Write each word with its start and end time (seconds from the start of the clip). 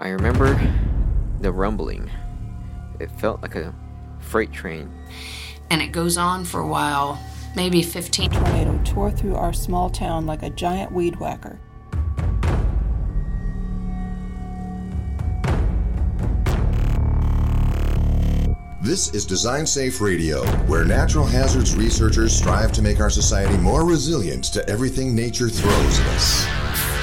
I 0.00 0.10
remember 0.10 0.54
the 1.40 1.50
rumbling. 1.50 2.08
It 3.00 3.10
felt 3.10 3.42
like 3.42 3.56
a 3.56 3.74
freight 4.20 4.52
train. 4.52 4.88
And 5.70 5.82
it 5.82 5.88
goes 5.88 6.16
on 6.16 6.44
for 6.44 6.60
a 6.60 6.66
while, 6.68 7.20
maybe 7.56 7.82
15. 7.82 8.30
Tornado 8.30 8.80
tore 8.84 9.10
through 9.10 9.34
our 9.34 9.52
small 9.52 9.90
town 9.90 10.24
like 10.24 10.44
a 10.44 10.50
giant 10.50 10.92
weed 10.92 11.18
whacker. 11.18 11.58
This 18.80 19.12
is 19.12 19.26
Design 19.26 19.66
Safe 19.66 20.00
Radio, 20.00 20.46
where 20.66 20.84
natural 20.84 21.26
hazards 21.26 21.74
researchers 21.74 22.32
strive 22.32 22.70
to 22.72 22.82
make 22.82 23.00
our 23.00 23.10
society 23.10 23.56
more 23.58 23.84
resilient 23.84 24.44
to 24.44 24.66
everything 24.68 25.16
nature 25.16 25.48
throws 25.48 25.98
at 25.98 26.06
us. 26.06 26.97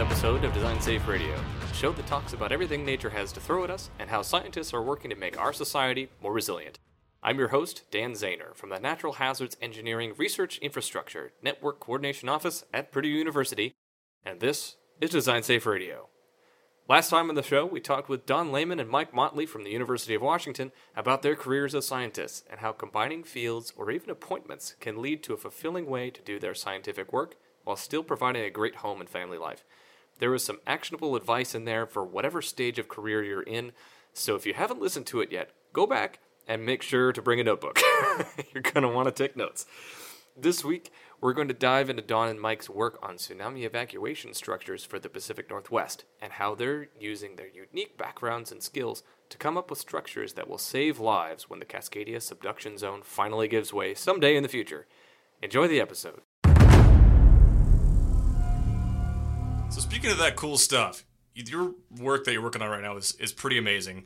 episode 0.00 0.44
of 0.44 0.54
Design 0.54 0.80
Safe 0.80 1.08
Radio, 1.08 1.34
a 1.34 1.74
show 1.74 1.90
that 1.90 2.06
talks 2.06 2.32
about 2.32 2.52
everything 2.52 2.84
nature 2.84 3.10
has 3.10 3.32
to 3.32 3.40
throw 3.40 3.64
at 3.64 3.70
us 3.70 3.90
and 3.98 4.08
how 4.08 4.22
scientists 4.22 4.72
are 4.72 4.80
working 4.80 5.10
to 5.10 5.16
make 5.16 5.36
our 5.36 5.52
society 5.52 6.08
more 6.22 6.32
resilient. 6.32 6.78
I'm 7.20 7.36
your 7.36 7.48
host, 7.48 7.82
Dan 7.90 8.12
Zahner, 8.12 8.54
from 8.54 8.70
the 8.70 8.78
Natural 8.78 9.14
Hazards 9.14 9.56
Engineering 9.60 10.14
Research 10.16 10.58
Infrastructure 10.58 11.32
Network 11.42 11.80
Coordination 11.80 12.28
Office 12.28 12.62
at 12.72 12.92
Purdue 12.92 13.08
University, 13.08 13.74
and 14.24 14.38
this 14.38 14.76
is 15.00 15.10
Design 15.10 15.42
Safe 15.42 15.66
Radio. 15.66 16.08
Last 16.88 17.10
time 17.10 17.28
on 17.28 17.34
the 17.34 17.42
show, 17.42 17.66
we 17.66 17.80
talked 17.80 18.08
with 18.08 18.24
Dawn 18.24 18.52
Lehman 18.52 18.78
and 18.78 18.88
Mike 18.88 19.12
Motley 19.12 19.46
from 19.46 19.64
the 19.64 19.72
University 19.72 20.14
of 20.14 20.22
Washington 20.22 20.70
about 20.94 21.22
their 21.22 21.34
careers 21.34 21.74
as 21.74 21.86
scientists 21.86 22.44
and 22.48 22.60
how 22.60 22.70
combining 22.70 23.24
fields 23.24 23.72
or 23.76 23.90
even 23.90 24.10
appointments 24.10 24.76
can 24.78 25.02
lead 25.02 25.24
to 25.24 25.34
a 25.34 25.36
fulfilling 25.36 25.86
way 25.86 26.08
to 26.08 26.22
do 26.22 26.38
their 26.38 26.54
scientific 26.54 27.12
work 27.12 27.34
while 27.64 27.76
still 27.76 28.02
providing 28.02 28.42
a 28.44 28.50
great 28.50 28.76
home 28.76 29.00
and 29.00 29.10
family 29.10 29.36
life. 29.36 29.64
There 30.18 30.30
was 30.30 30.44
some 30.44 30.60
actionable 30.66 31.16
advice 31.16 31.54
in 31.54 31.64
there 31.64 31.86
for 31.86 32.04
whatever 32.04 32.42
stage 32.42 32.78
of 32.78 32.88
career 32.88 33.22
you're 33.22 33.42
in, 33.42 33.72
so 34.12 34.34
if 34.34 34.46
you 34.46 34.54
haven't 34.54 34.80
listened 34.80 35.06
to 35.06 35.20
it 35.20 35.30
yet, 35.30 35.50
go 35.72 35.86
back 35.86 36.18
and 36.46 36.64
make 36.64 36.82
sure 36.82 37.12
to 37.12 37.22
bring 37.22 37.40
a 37.40 37.44
notebook. 37.44 37.80
you're 38.54 38.62
going 38.62 38.82
to 38.82 38.88
want 38.88 39.06
to 39.06 39.12
take 39.12 39.36
notes. 39.36 39.66
This 40.40 40.64
week, 40.64 40.92
we're 41.20 41.32
going 41.32 41.48
to 41.48 41.54
dive 41.54 41.90
into 41.90 42.02
Dawn 42.02 42.28
and 42.28 42.40
Mike's 42.40 42.70
work 42.70 42.98
on 43.02 43.16
tsunami 43.16 43.64
evacuation 43.64 44.34
structures 44.34 44.84
for 44.84 45.00
the 45.00 45.08
Pacific 45.08 45.50
Northwest 45.50 46.04
and 46.22 46.34
how 46.34 46.54
they're 46.54 46.88
using 46.98 47.34
their 47.34 47.48
unique 47.48 47.98
backgrounds 47.98 48.52
and 48.52 48.62
skills 48.62 49.02
to 49.30 49.36
come 49.36 49.58
up 49.58 49.68
with 49.68 49.80
structures 49.80 50.34
that 50.34 50.48
will 50.48 50.58
save 50.58 51.00
lives 51.00 51.50
when 51.50 51.58
the 51.58 51.66
Cascadia 51.66 52.22
subduction 52.22 52.78
zone 52.78 53.00
finally 53.02 53.48
gives 53.48 53.72
way 53.72 53.94
someday 53.94 54.36
in 54.36 54.44
the 54.44 54.48
future. 54.48 54.86
Enjoy 55.42 55.66
the 55.66 55.80
episode. 55.80 56.22
Speaking 59.98 60.12
of 60.12 60.18
that 60.18 60.36
cool 60.36 60.56
stuff, 60.56 61.04
your 61.34 61.74
work 62.00 62.24
that 62.24 62.32
you're 62.32 62.42
working 62.42 62.62
on 62.62 62.70
right 62.70 62.82
now 62.82 62.96
is, 62.96 63.16
is 63.18 63.32
pretty 63.32 63.58
amazing. 63.58 64.04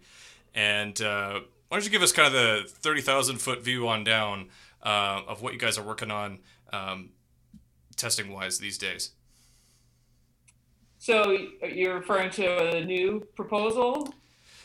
And 0.54 0.98
uh, 1.02 1.40
why 1.68 1.76
don't 1.76 1.84
you 1.84 1.90
give 1.90 2.00
us 2.00 2.12
kind 2.12 2.26
of 2.26 2.32
the 2.32 2.64
30,000 2.66 3.36
foot 3.36 3.62
view 3.62 3.86
on 3.88 4.02
down 4.02 4.48
uh, 4.82 5.20
of 5.28 5.42
what 5.42 5.52
you 5.52 5.58
guys 5.58 5.76
are 5.76 5.82
working 5.82 6.10
on 6.10 6.38
um, 6.72 7.10
testing 7.94 8.32
wise 8.32 8.58
these 8.58 8.78
days? 8.78 9.10
So 10.98 11.36
you're 11.62 11.96
referring 11.96 12.30
to 12.30 12.76
a 12.76 12.84
new 12.84 13.26
proposal? 13.34 14.14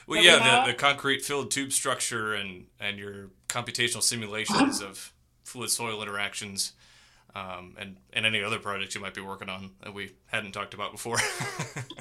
Well, 0.08 0.24
yeah, 0.24 0.66
the, 0.66 0.72
the 0.72 0.78
concrete 0.78 1.26
filled 1.26 1.52
tube 1.52 1.74
structure 1.74 2.36
and, 2.36 2.68
and 2.80 2.98
your 2.98 3.32
computational 3.50 4.02
simulations 4.02 4.82
of 4.82 5.12
fluid 5.44 5.72
soil 5.72 6.02
interactions 6.02 6.72
um, 7.38 7.76
and, 7.78 7.98
and 8.14 8.26
any 8.26 8.42
other 8.44 8.58
projects 8.58 8.96
you 8.96 9.02
might 9.02 9.14
be 9.14 9.22
working 9.22 9.50
on 9.50 9.72
that 9.84 9.94
we 9.94 10.16
hadn't 10.26 10.54
talked 10.54 10.74
about 10.74 10.92
before. 10.92 11.18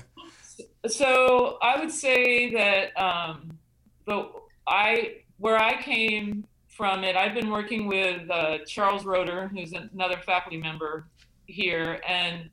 so 0.87 1.59
I 1.61 1.79
would 1.79 1.91
say 1.91 2.53
that 2.55 2.99
um, 2.99 3.59
the 4.07 4.31
I 4.67 5.19
where 5.39 5.59
I 5.59 5.81
came 5.83 6.47
from 6.69 7.05
it, 7.05 7.17
I've 7.17 7.35
been 7.35 7.51
working 7.51 7.87
with 7.87 8.29
uh, 8.31 8.59
Charles 8.67 9.05
Roeder, 9.05 9.49
who's 9.49 9.73
another 9.73 10.17
faculty 10.25 10.57
member 10.57 11.07
here, 11.47 12.01
and 12.09 12.49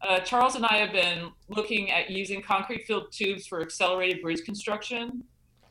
uh, 0.00 0.20
Charles 0.20 0.56
and 0.56 0.64
I 0.64 0.78
have 0.78 0.92
been 0.92 1.30
looking 1.48 1.90
at 1.90 2.10
using 2.10 2.42
concrete 2.42 2.86
filled 2.86 3.12
tubes 3.12 3.46
for 3.46 3.60
accelerated 3.60 4.22
bridge 4.22 4.42
construction. 4.44 5.22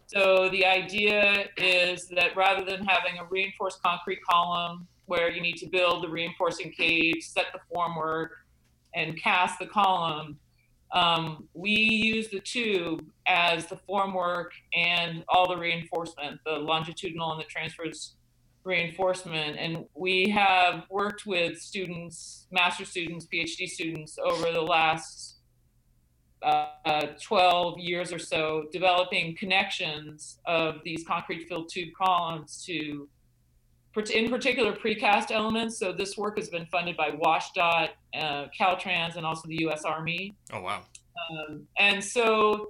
So 0.05 0.49
the 0.49 0.65
idea 0.65 1.45
is 1.57 2.07
that 2.09 2.35
rather 2.35 2.63
than 2.63 2.85
having 2.85 3.17
a 3.19 3.25
reinforced 3.25 3.81
concrete 3.81 4.19
column 4.23 4.87
where 5.11 5.29
you 5.29 5.41
need 5.41 5.57
to 5.57 5.65
build 5.65 6.01
the 6.01 6.07
reinforcing 6.07 6.71
cage, 6.71 7.21
set 7.21 7.47
the 7.51 7.59
formwork, 7.69 8.29
and 8.95 9.21
cast 9.21 9.59
the 9.59 9.65
column. 9.65 10.39
Um, 10.93 11.49
we 11.53 11.71
use 11.71 12.29
the 12.29 12.39
tube 12.39 13.03
as 13.27 13.65
the 13.65 13.75
formwork 13.75 14.51
and 14.73 15.25
all 15.27 15.49
the 15.49 15.57
reinforcement, 15.57 16.39
the 16.45 16.53
longitudinal 16.53 17.33
and 17.33 17.41
the 17.41 17.45
transverse 17.45 18.15
reinforcement. 18.63 19.57
And 19.59 19.83
we 19.95 20.29
have 20.29 20.85
worked 20.89 21.25
with 21.25 21.59
students, 21.59 22.47
master 22.49 22.85
students, 22.85 23.27
PhD 23.27 23.67
students 23.67 24.17
over 24.17 24.49
the 24.53 24.61
last 24.61 25.39
uh, 26.41 27.07
12 27.21 27.79
years 27.79 28.13
or 28.13 28.19
so, 28.19 28.63
developing 28.71 29.35
connections 29.35 30.39
of 30.45 30.75
these 30.85 31.03
concrete 31.05 31.49
filled 31.49 31.67
tube 31.67 31.89
columns 32.01 32.63
to 32.65 33.09
in 33.95 34.29
particular 34.29 34.73
precast 34.73 35.31
elements. 35.31 35.77
So 35.77 35.91
this 35.91 36.17
work 36.17 36.37
has 36.37 36.49
been 36.49 36.65
funded 36.67 36.97
by 36.97 37.11
WashDOT, 37.11 37.89
uh, 38.17 38.45
Caltrans, 38.57 39.15
and 39.15 39.25
also 39.25 39.47
the 39.47 39.59
U.S. 39.61 39.83
Army. 39.83 40.35
Oh 40.53 40.61
wow! 40.61 40.83
Um, 41.31 41.67
and 41.77 42.03
so 42.03 42.69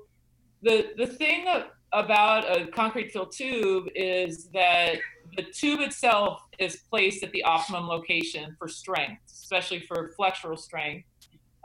the 0.61 0.91
the 0.97 1.07
thing 1.07 1.45
about 1.93 2.49
a 2.49 2.67
concrete 2.67 3.11
filled 3.11 3.31
tube 3.31 3.87
is 3.95 4.47
that 4.53 4.95
the 5.35 5.43
tube 5.43 5.79
itself 5.79 6.41
is 6.59 6.77
placed 6.89 7.23
at 7.23 7.31
the 7.31 7.43
optimum 7.43 7.87
location 7.87 8.55
for 8.57 8.67
strength, 8.67 9.21
especially 9.27 9.79
for 9.81 10.11
flexural 10.19 10.57
strength. 10.57 11.07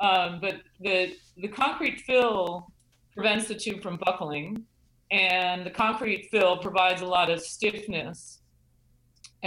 Um, 0.00 0.40
but 0.40 0.56
the 0.80 1.14
the 1.36 1.48
concrete 1.48 2.00
fill 2.00 2.70
prevents 3.14 3.48
the 3.48 3.54
tube 3.54 3.82
from 3.82 3.96
buckling, 3.96 4.64
and 5.10 5.64
the 5.64 5.70
concrete 5.70 6.28
fill 6.30 6.58
provides 6.58 7.00
a 7.00 7.06
lot 7.06 7.30
of 7.30 7.40
stiffness 7.40 8.40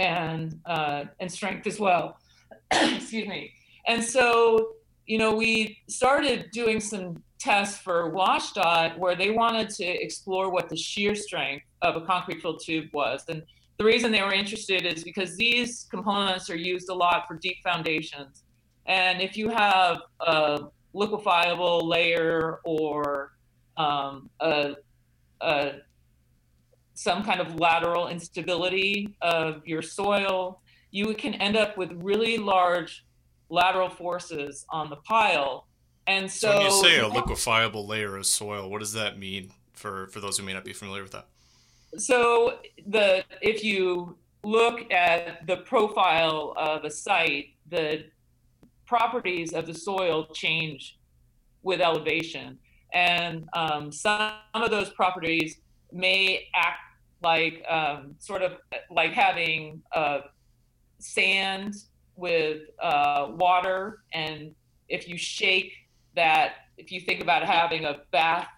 and 0.00 0.58
uh, 0.64 1.04
and 1.20 1.30
strength 1.30 1.66
as 1.66 1.78
well. 1.78 2.18
Excuse 2.72 3.28
me. 3.28 3.52
And 3.86 4.02
so, 4.02 4.72
you 5.06 5.18
know, 5.18 5.34
we 5.34 5.78
started 5.88 6.50
doing 6.52 6.80
some 6.80 7.22
tests 7.38 7.78
for 7.78 8.12
WashDOT 8.12 8.98
where 8.98 9.16
they 9.16 9.30
wanted 9.30 9.70
to 9.70 9.84
explore 9.84 10.50
what 10.50 10.68
the 10.68 10.76
shear 10.76 11.14
strength 11.14 11.64
of 11.82 11.96
a 11.96 12.02
concrete 12.02 12.40
filled 12.40 12.62
tube 12.64 12.88
was. 12.92 13.24
And 13.28 13.42
the 13.78 13.84
reason 13.84 14.12
they 14.12 14.22
were 14.22 14.34
interested 14.34 14.84
is 14.84 15.02
because 15.02 15.36
these 15.36 15.86
components 15.90 16.50
are 16.50 16.56
used 16.56 16.90
a 16.90 16.94
lot 16.94 17.26
for 17.26 17.36
deep 17.36 17.56
foundations. 17.62 18.44
And 18.86 19.20
if 19.22 19.36
you 19.36 19.48
have 19.48 19.98
a 20.20 20.66
liquefiable 20.92 21.88
layer 21.88 22.60
or 22.64 23.32
um, 23.76 24.28
a, 24.40 24.74
a 25.40 25.72
some 27.00 27.24
kind 27.24 27.40
of 27.40 27.58
lateral 27.58 28.08
instability 28.08 29.08
of 29.22 29.66
your 29.66 29.80
soil, 29.80 30.60
you 30.90 31.14
can 31.14 31.32
end 31.36 31.56
up 31.56 31.78
with 31.78 31.90
really 32.02 32.36
large 32.36 33.06
lateral 33.48 33.88
forces 33.88 34.66
on 34.68 34.90
the 34.90 34.96
pile. 34.96 35.66
And 36.06 36.30
so, 36.30 36.50
so 36.50 36.56
when 36.58 36.66
you 36.66 36.82
say 36.82 36.98
a 36.98 37.08
liquefiable 37.08 37.86
layer 37.86 38.18
of 38.18 38.26
soil, 38.26 38.68
what 38.68 38.80
does 38.80 38.92
that 38.92 39.18
mean 39.18 39.50
for, 39.72 40.08
for 40.08 40.20
those 40.20 40.36
who 40.36 40.44
may 40.44 40.52
not 40.52 40.62
be 40.62 40.74
familiar 40.74 41.02
with 41.02 41.12
that? 41.12 41.28
So 41.96 42.58
the 42.86 43.24
if 43.40 43.64
you 43.64 44.18
look 44.44 44.92
at 44.92 45.46
the 45.46 45.56
profile 45.56 46.52
of 46.58 46.84
a 46.84 46.90
site, 46.90 47.54
the 47.70 48.04
properties 48.84 49.54
of 49.54 49.66
the 49.66 49.74
soil 49.74 50.26
change 50.34 50.98
with 51.62 51.80
elevation, 51.80 52.58
and 52.92 53.48
um, 53.54 53.90
some 53.90 54.32
of 54.52 54.70
those 54.70 54.90
properties 54.90 55.56
may 55.92 56.46
act 56.54 56.89
like 57.22 57.64
um, 57.68 58.14
sort 58.18 58.42
of 58.42 58.52
like 58.90 59.12
having 59.12 59.82
uh, 59.92 60.20
sand 60.98 61.74
with 62.16 62.62
uh, 62.82 63.28
water. 63.30 64.02
And 64.12 64.54
if 64.88 65.08
you 65.08 65.16
shake 65.16 65.72
that, 66.16 66.52
if 66.76 66.90
you 66.90 67.00
think 67.00 67.20
about 67.20 67.42
having 67.44 67.84
a 67.84 67.98
bath 68.10 68.48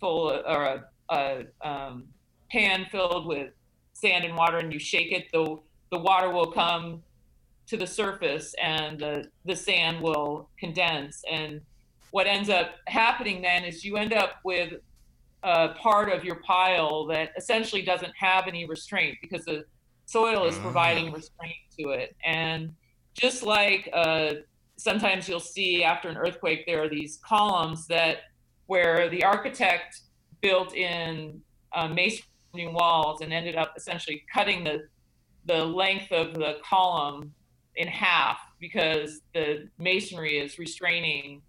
full 0.00 0.30
or 0.30 0.64
a, 0.64 0.84
a 1.10 1.44
um, 1.62 2.04
pan 2.50 2.86
filled 2.90 3.26
with 3.26 3.52
sand 3.92 4.24
and 4.24 4.36
water 4.36 4.58
and 4.58 4.72
you 4.72 4.78
shake 4.78 5.12
it, 5.12 5.26
the, 5.32 5.56
the 5.90 5.98
water 5.98 6.30
will 6.30 6.52
come 6.52 7.02
to 7.66 7.76
the 7.76 7.86
surface 7.86 8.54
and 8.62 9.00
the, 9.00 9.24
the 9.44 9.56
sand 9.56 10.00
will 10.00 10.48
condense. 10.58 11.22
And 11.30 11.60
what 12.10 12.26
ends 12.26 12.48
up 12.48 12.76
happening 12.86 13.42
then 13.42 13.64
is 13.64 13.84
you 13.84 13.96
end 13.96 14.12
up 14.12 14.36
with 14.44 14.74
uh, 15.42 15.68
part 15.74 16.10
of 16.10 16.24
your 16.24 16.36
pile 16.36 17.06
that 17.06 17.30
essentially 17.36 17.82
doesn't 17.82 18.12
have 18.16 18.46
any 18.46 18.66
restraint 18.66 19.16
because 19.20 19.44
the 19.44 19.64
soil 20.06 20.44
is 20.44 20.56
providing 20.58 21.10
ah. 21.10 21.14
restraint 21.14 21.56
to 21.78 21.90
it. 21.90 22.16
And 22.24 22.72
just 23.14 23.42
like 23.42 23.88
a, 23.92 24.38
sometimes 24.76 25.28
you'll 25.28 25.40
see 25.40 25.84
after 25.84 26.08
an 26.08 26.16
earthquake 26.16 26.64
there 26.66 26.82
are 26.82 26.88
these 26.88 27.18
columns 27.26 27.86
that 27.88 28.18
where 28.66 29.08
the 29.08 29.24
architect 29.24 30.00
built 30.40 30.74
in 30.74 31.40
uh, 31.72 31.88
masonry 31.88 32.22
walls 32.72 33.20
and 33.20 33.32
ended 33.32 33.56
up 33.56 33.72
essentially 33.76 34.24
cutting 34.32 34.64
the 34.64 34.86
the 35.46 35.64
length 35.64 36.10
of 36.10 36.34
the 36.34 36.58
column 36.68 37.32
in 37.76 37.86
half 37.86 38.38
because 38.58 39.20
the 39.32 39.68
masonry 39.78 40.38
is 40.38 40.58
restraining 40.58 41.40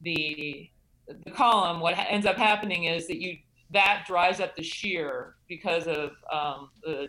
the 0.00 0.68
the 1.06 1.30
column. 1.30 1.80
What 1.80 1.96
ends 1.98 2.26
up 2.26 2.36
happening 2.36 2.84
is 2.84 3.06
that 3.08 3.20
you 3.20 3.38
that 3.70 4.04
dries 4.06 4.40
up 4.40 4.54
the 4.54 4.62
shear 4.62 5.34
because 5.48 5.86
of 5.86 6.12
um, 6.30 6.70
the 6.82 7.08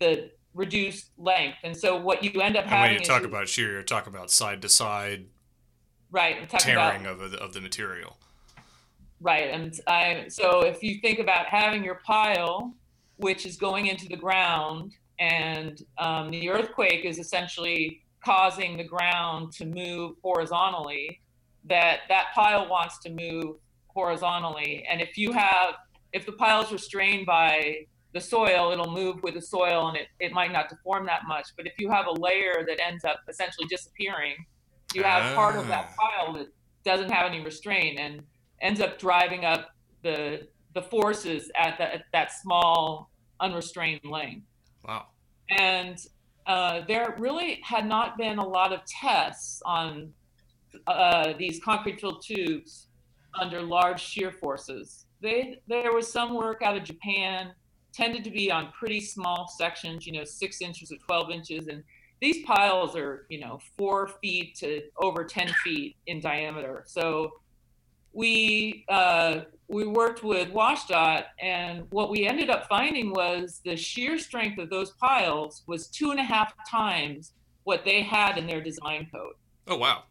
the 0.00 0.30
reduced 0.54 1.10
length. 1.18 1.58
And 1.64 1.76
so 1.76 1.96
what 1.96 2.22
you 2.22 2.40
end 2.40 2.56
up 2.56 2.64
and 2.64 2.70
having 2.72 2.92
when 2.92 3.00
you 3.00 3.06
talk 3.06 3.22
is, 3.22 3.26
about 3.26 3.48
shear, 3.48 3.72
you're 3.72 3.82
talking 3.82 4.14
about 4.14 4.30
side 4.30 4.62
to 4.62 4.68
side 4.68 5.26
right, 6.10 6.36
I'm 6.36 6.44
about 6.44 6.60
tearing 6.60 7.06
of, 7.06 7.30
the- 7.30 7.42
of 7.42 7.52
the 7.52 7.60
material. 7.60 8.16
Right. 9.20 9.50
And 9.50 9.78
I 9.86 10.26
so 10.28 10.60
if 10.60 10.82
you 10.82 11.00
think 11.00 11.18
about 11.18 11.46
having 11.46 11.82
your 11.82 12.00
pile, 12.06 12.74
which 13.16 13.46
is 13.46 13.56
going 13.56 13.86
into 13.86 14.06
the 14.08 14.16
ground, 14.16 14.92
and 15.18 15.80
um, 15.98 16.30
the 16.30 16.50
earthquake 16.50 17.04
is 17.04 17.18
essentially 17.18 18.02
causing 18.24 18.76
the 18.76 18.84
ground 18.84 19.52
to 19.52 19.64
move 19.64 20.16
horizontally, 20.22 21.20
that 21.68 22.00
that 22.08 22.26
pile 22.34 22.68
wants 22.68 22.98
to 23.00 23.10
move 23.10 23.56
horizontally. 23.86 24.84
And 24.90 25.00
if 25.00 25.16
you 25.16 25.32
have 25.32 25.74
if 26.12 26.26
the 26.26 26.32
pile 26.32 26.62
is 26.62 26.70
restrained 26.70 27.26
by 27.26 27.86
the 28.12 28.20
soil, 28.20 28.70
it'll 28.70 28.92
move 28.92 29.22
with 29.22 29.34
the 29.34 29.42
soil 29.42 29.88
and 29.88 29.96
it, 29.96 30.06
it 30.20 30.32
might 30.32 30.52
not 30.52 30.68
deform 30.68 31.04
that 31.06 31.22
much. 31.26 31.48
But 31.56 31.66
if 31.66 31.72
you 31.78 31.90
have 31.90 32.06
a 32.06 32.12
layer 32.12 32.64
that 32.66 32.78
ends 32.80 33.04
up 33.04 33.20
essentially 33.28 33.66
disappearing, 33.68 34.36
you 34.94 35.02
have 35.02 35.34
part 35.34 35.56
of 35.56 35.66
that 35.68 35.96
pile 35.96 36.32
that 36.34 36.46
doesn't 36.84 37.10
have 37.10 37.26
any 37.26 37.42
restraint 37.42 37.98
and 37.98 38.22
ends 38.60 38.80
up 38.80 38.98
driving 38.98 39.44
up 39.44 39.70
the 40.02 40.46
the 40.74 40.82
forces 40.82 41.50
at, 41.56 41.78
the, 41.78 41.94
at 41.94 42.02
that 42.12 42.32
small 42.32 43.10
unrestrained 43.40 44.00
length. 44.04 44.44
Wow. 44.86 45.06
And 45.56 45.98
uh, 46.46 46.82
there 46.86 47.14
really 47.18 47.60
had 47.62 47.86
not 47.86 48.18
been 48.18 48.38
a 48.38 48.46
lot 48.46 48.72
of 48.72 48.80
tests 48.86 49.62
on 49.64 50.12
uh, 50.86 51.34
these 51.38 51.60
concrete 51.62 52.00
filled 52.00 52.22
tubes 52.22 52.88
under 53.40 53.60
large 53.60 54.00
shear 54.00 54.30
forces. 54.30 55.06
They, 55.20 55.60
there 55.66 55.92
was 55.92 56.12
some 56.12 56.34
work 56.34 56.62
out 56.62 56.76
of 56.76 56.84
Japan, 56.84 57.52
tended 57.92 58.24
to 58.24 58.30
be 58.30 58.50
on 58.50 58.72
pretty 58.72 59.00
small 59.00 59.48
sections, 59.48 60.06
you 60.06 60.12
know, 60.12 60.24
six 60.24 60.60
inches 60.60 60.92
or 60.92 60.96
12 60.96 61.30
inches. 61.30 61.68
And 61.68 61.82
these 62.20 62.44
piles 62.44 62.96
are, 62.96 63.26
you 63.28 63.40
know, 63.40 63.60
four 63.76 64.08
feet 64.22 64.56
to 64.56 64.82
over 64.98 65.24
10 65.24 65.48
feet 65.64 65.96
in 66.06 66.20
diameter. 66.20 66.84
So 66.86 67.32
we 68.14 68.84
uh, 68.88 69.40
we 69.68 69.86
worked 69.86 70.22
with 70.22 70.50
WashDOT, 70.50 71.24
and 71.40 71.86
what 71.90 72.10
we 72.10 72.26
ended 72.26 72.48
up 72.48 72.68
finding 72.68 73.10
was 73.10 73.60
the 73.64 73.76
shear 73.76 74.18
strength 74.18 74.58
of 74.58 74.70
those 74.70 74.92
piles 74.92 75.62
was 75.66 75.88
two 75.88 76.10
and 76.10 76.20
a 76.20 76.22
half 76.22 76.54
times 76.70 77.32
what 77.64 77.84
they 77.84 78.02
had 78.02 78.38
in 78.38 78.46
their 78.46 78.62
design 78.62 79.08
code. 79.12 79.34
Oh 79.66 79.76
wow. 79.76 80.04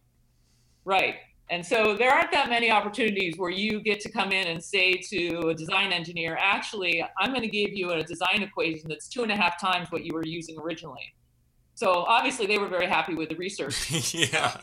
Right. 0.85 1.15
And 1.49 1.65
so 1.65 1.95
there 1.95 2.11
aren't 2.11 2.31
that 2.31 2.49
many 2.49 2.71
opportunities 2.71 3.37
where 3.37 3.49
you 3.51 3.81
get 3.81 3.99
to 4.01 4.11
come 4.11 4.31
in 4.31 4.47
and 4.47 4.63
say 4.63 4.93
to 5.11 5.49
a 5.49 5.53
design 5.53 5.91
engineer, 5.91 6.37
actually, 6.39 7.03
I'm 7.19 7.31
going 7.31 7.41
to 7.41 7.49
give 7.49 7.73
you 7.73 7.91
a 7.91 8.03
design 8.03 8.41
equation 8.41 8.89
that's 8.89 9.07
two 9.07 9.23
and 9.23 9.31
a 9.31 9.35
half 9.35 9.59
times 9.59 9.91
what 9.91 10.03
you 10.03 10.13
were 10.13 10.25
using 10.25 10.57
originally. 10.59 11.13
So 11.75 11.91
obviously 11.91 12.45
they 12.45 12.57
were 12.57 12.67
very 12.67 12.87
happy 12.87 13.13
with 13.13 13.29
the 13.29 13.35
research. 13.35 14.13
yeah. 14.13 14.57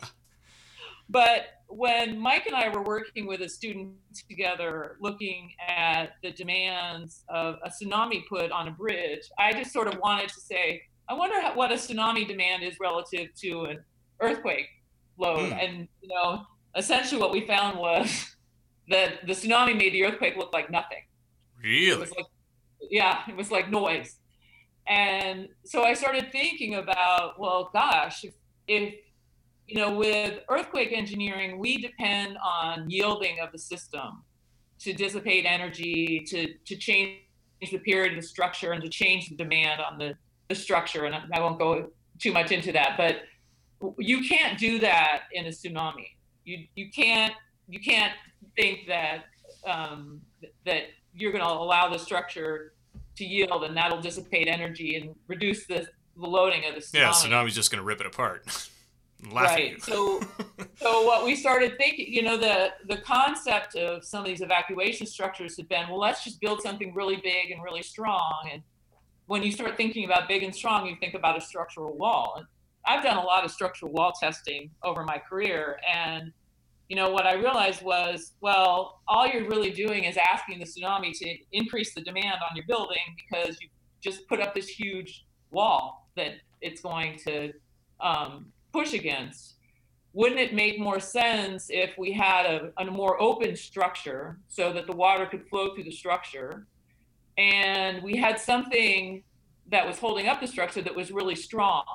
But 1.09 1.47
when 1.67 2.19
Mike 2.19 2.47
and 2.47 2.55
I 2.55 2.69
were 2.69 2.83
working 2.83 3.27
with 3.27 3.41
a 3.41 3.49
student 3.49 3.93
together 4.29 4.97
looking 4.99 5.51
at 5.67 6.13
the 6.23 6.31
demands 6.31 7.23
of 7.29 7.55
a 7.63 7.69
tsunami 7.69 8.23
put 8.27 8.51
on 8.51 8.67
a 8.67 8.71
bridge, 8.71 9.21
I 9.37 9.53
just 9.53 9.71
sort 9.71 9.87
of 9.87 9.99
wanted 9.99 10.29
to 10.29 10.39
say, 10.41 10.81
I 11.09 11.13
wonder 11.13 11.35
what 11.53 11.71
a 11.71 11.75
tsunami 11.75 12.27
demand 12.27 12.63
is 12.63 12.77
relative 12.79 13.29
to 13.41 13.65
an 13.65 13.83
earthquake 14.21 14.67
load. 15.17 15.51
Hmm. 15.51 15.59
And, 15.59 15.87
you 16.01 16.09
know, 16.09 16.45
essentially 16.75 17.19
what 17.19 17.31
we 17.31 17.45
found 17.45 17.77
was 17.77 18.35
that 18.89 19.25
the 19.25 19.33
tsunami 19.33 19.77
made 19.77 19.93
the 19.93 20.03
earthquake 20.05 20.37
look 20.37 20.53
like 20.53 20.69
nothing. 20.69 21.03
It 21.63 21.67
Really? 21.67 21.99
was 21.99 22.11
like, 22.11 22.25
yeah, 22.89 23.19
it 23.27 23.35
was 23.35 23.51
like 23.51 23.69
noise. 23.69 24.17
And 24.87 25.47
so 25.63 25.83
I 25.83 25.93
started 25.93 26.31
thinking 26.31 26.75
about, 26.75 27.39
well, 27.39 27.69
gosh, 27.71 28.23
if, 28.23 28.33
if 28.67 28.95
you 29.67 29.75
know, 29.79 29.95
with 29.95 30.39
earthquake 30.49 30.91
engineering, 30.91 31.59
we 31.59 31.77
depend 31.77 32.37
on 32.43 32.89
yielding 32.89 33.39
of 33.39 33.51
the 33.51 33.59
system 33.59 34.23
to 34.79 34.91
dissipate 34.93 35.45
energy, 35.45 36.25
to 36.27 36.53
to 36.65 36.75
change 36.75 37.19
the 37.61 37.77
period 37.77 38.13
of 38.13 38.21
the 38.21 38.27
structure, 38.27 38.73
and 38.73 38.83
to 38.83 38.89
change 38.89 39.29
the 39.29 39.35
demand 39.35 39.79
on 39.79 39.97
the 39.97 40.15
the 40.49 40.55
structure. 40.55 41.05
And 41.05 41.15
I 41.33 41.39
won't 41.39 41.57
go 41.57 41.89
too 42.19 42.33
much 42.33 42.51
into 42.51 42.71
that, 42.73 42.97
but 42.97 43.21
you 43.97 44.27
can't 44.27 44.57
do 44.59 44.79
that 44.79 45.23
in 45.33 45.45
a 45.45 45.49
tsunami. 45.49 46.07
You 46.43 46.65
you 46.75 46.91
can't 46.91 47.33
you 47.67 47.79
can't 47.79 48.13
think 48.57 48.87
that 48.87 49.25
um, 49.65 50.21
that 50.65 50.83
you're 51.13 51.31
going 51.31 51.43
to 51.43 51.49
allow 51.49 51.89
the 51.89 51.99
structure 51.99 52.73
to 53.15 53.25
yield 53.25 53.63
and 53.63 53.75
that'll 53.75 54.01
dissipate 54.01 54.47
energy 54.47 54.95
and 54.95 55.15
reduce 55.27 55.65
the, 55.67 55.87
the 56.17 56.27
loading 56.27 56.63
of 56.65 56.75
the 56.75 56.81
tsunami. 56.81 56.99
Yeah, 56.99 57.09
tsunami's 57.09 57.55
just 57.55 57.71
gonna 57.71 57.83
rip 57.83 57.99
it 57.99 58.07
apart. 58.07 58.45
Laugh 59.31 59.51
at 59.51 59.59
you. 59.59 59.71
Right. 59.73 59.83
So, 59.83 60.19
so 60.75 61.03
what 61.05 61.23
we 61.23 61.35
started 61.35 61.77
thinking, 61.77 62.11
you 62.11 62.23
know, 62.23 62.37
the 62.37 62.69
the 62.87 62.97
concept 62.97 63.75
of 63.75 64.03
some 64.03 64.21
of 64.21 64.25
these 64.25 64.41
evacuation 64.41 65.05
structures 65.05 65.57
had 65.57 65.69
been, 65.69 65.87
well, 65.89 65.99
let's 65.99 66.23
just 66.23 66.41
build 66.41 66.61
something 66.61 66.93
really 66.93 67.17
big 67.17 67.51
and 67.51 67.61
really 67.63 67.83
strong. 67.83 68.49
And 68.51 68.63
when 69.27 69.43
you 69.43 69.51
start 69.51 69.77
thinking 69.77 70.05
about 70.05 70.27
big 70.27 70.41
and 70.41 70.53
strong, 70.53 70.87
you 70.87 70.95
think 70.99 71.13
about 71.13 71.37
a 71.37 71.41
structural 71.41 71.95
wall. 71.95 72.35
And 72.37 72.47
I've 72.85 73.03
done 73.03 73.17
a 73.17 73.23
lot 73.23 73.45
of 73.45 73.51
structural 73.51 73.91
wall 73.91 74.11
testing 74.19 74.71
over 74.83 75.03
my 75.03 75.17
career, 75.17 75.79
and 75.91 76.31
you 76.89 76.95
know 76.95 77.09
what 77.09 77.25
I 77.25 77.35
realized 77.35 77.83
was, 77.83 78.33
well, 78.41 79.01
all 79.07 79.27
you're 79.27 79.47
really 79.47 79.71
doing 79.71 80.03
is 80.03 80.17
asking 80.17 80.59
the 80.59 80.65
tsunami 80.65 81.17
to 81.19 81.37
increase 81.53 81.93
the 81.93 82.01
demand 82.01 82.37
on 82.49 82.55
your 82.55 82.65
building 82.67 82.97
because 83.15 83.57
you 83.61 83.69
just 84.01 84.27
put 84.27 84.41
up 84.41 84.53
this 84.53 84.67
huge 84.67 85.25
wall 85.51 86.09
that 86.17 86.33
it's 86.59 86.81
going 86.81 87.17
to 87.19 87.53
um, 87.99 88.47
push 88.73 88.93
against. 88.93 89.55
Wouldn't 90.13 90.41
it 90.41 90.53
make 90.53 90.79
more 90.79 90.99
sense 90.99 91.67
if 91.69 91.97
we 91.97 92.11
had 92.11 92.45
a, 92.45 92.71
a 92.77 92.85
more 92.85 93.21
open 93.21 93.55
structure 93.55 94.39
so 94.49 94.73
that 94.73 94.85
the 94.85 94.95
water 94.95 95.25
could 95.25 95.47
flow 95.47 95.73
through 95.73 95.85
the 95.85 95.91
structure 95.91 96.67
and 97.37 98.03
we 98.03 98.17
had 98.17 98.39
something 98.39 99.23
that 99.69 99.87
was 99.87 99.97
holding 99.97 100.27
up 100.27 100.41
the 100.41 100.47
structure 100.47 100.81
that 100.81 100.93
was 100.93 101.11
really 101.11 101.35
strong? 101.35 101.85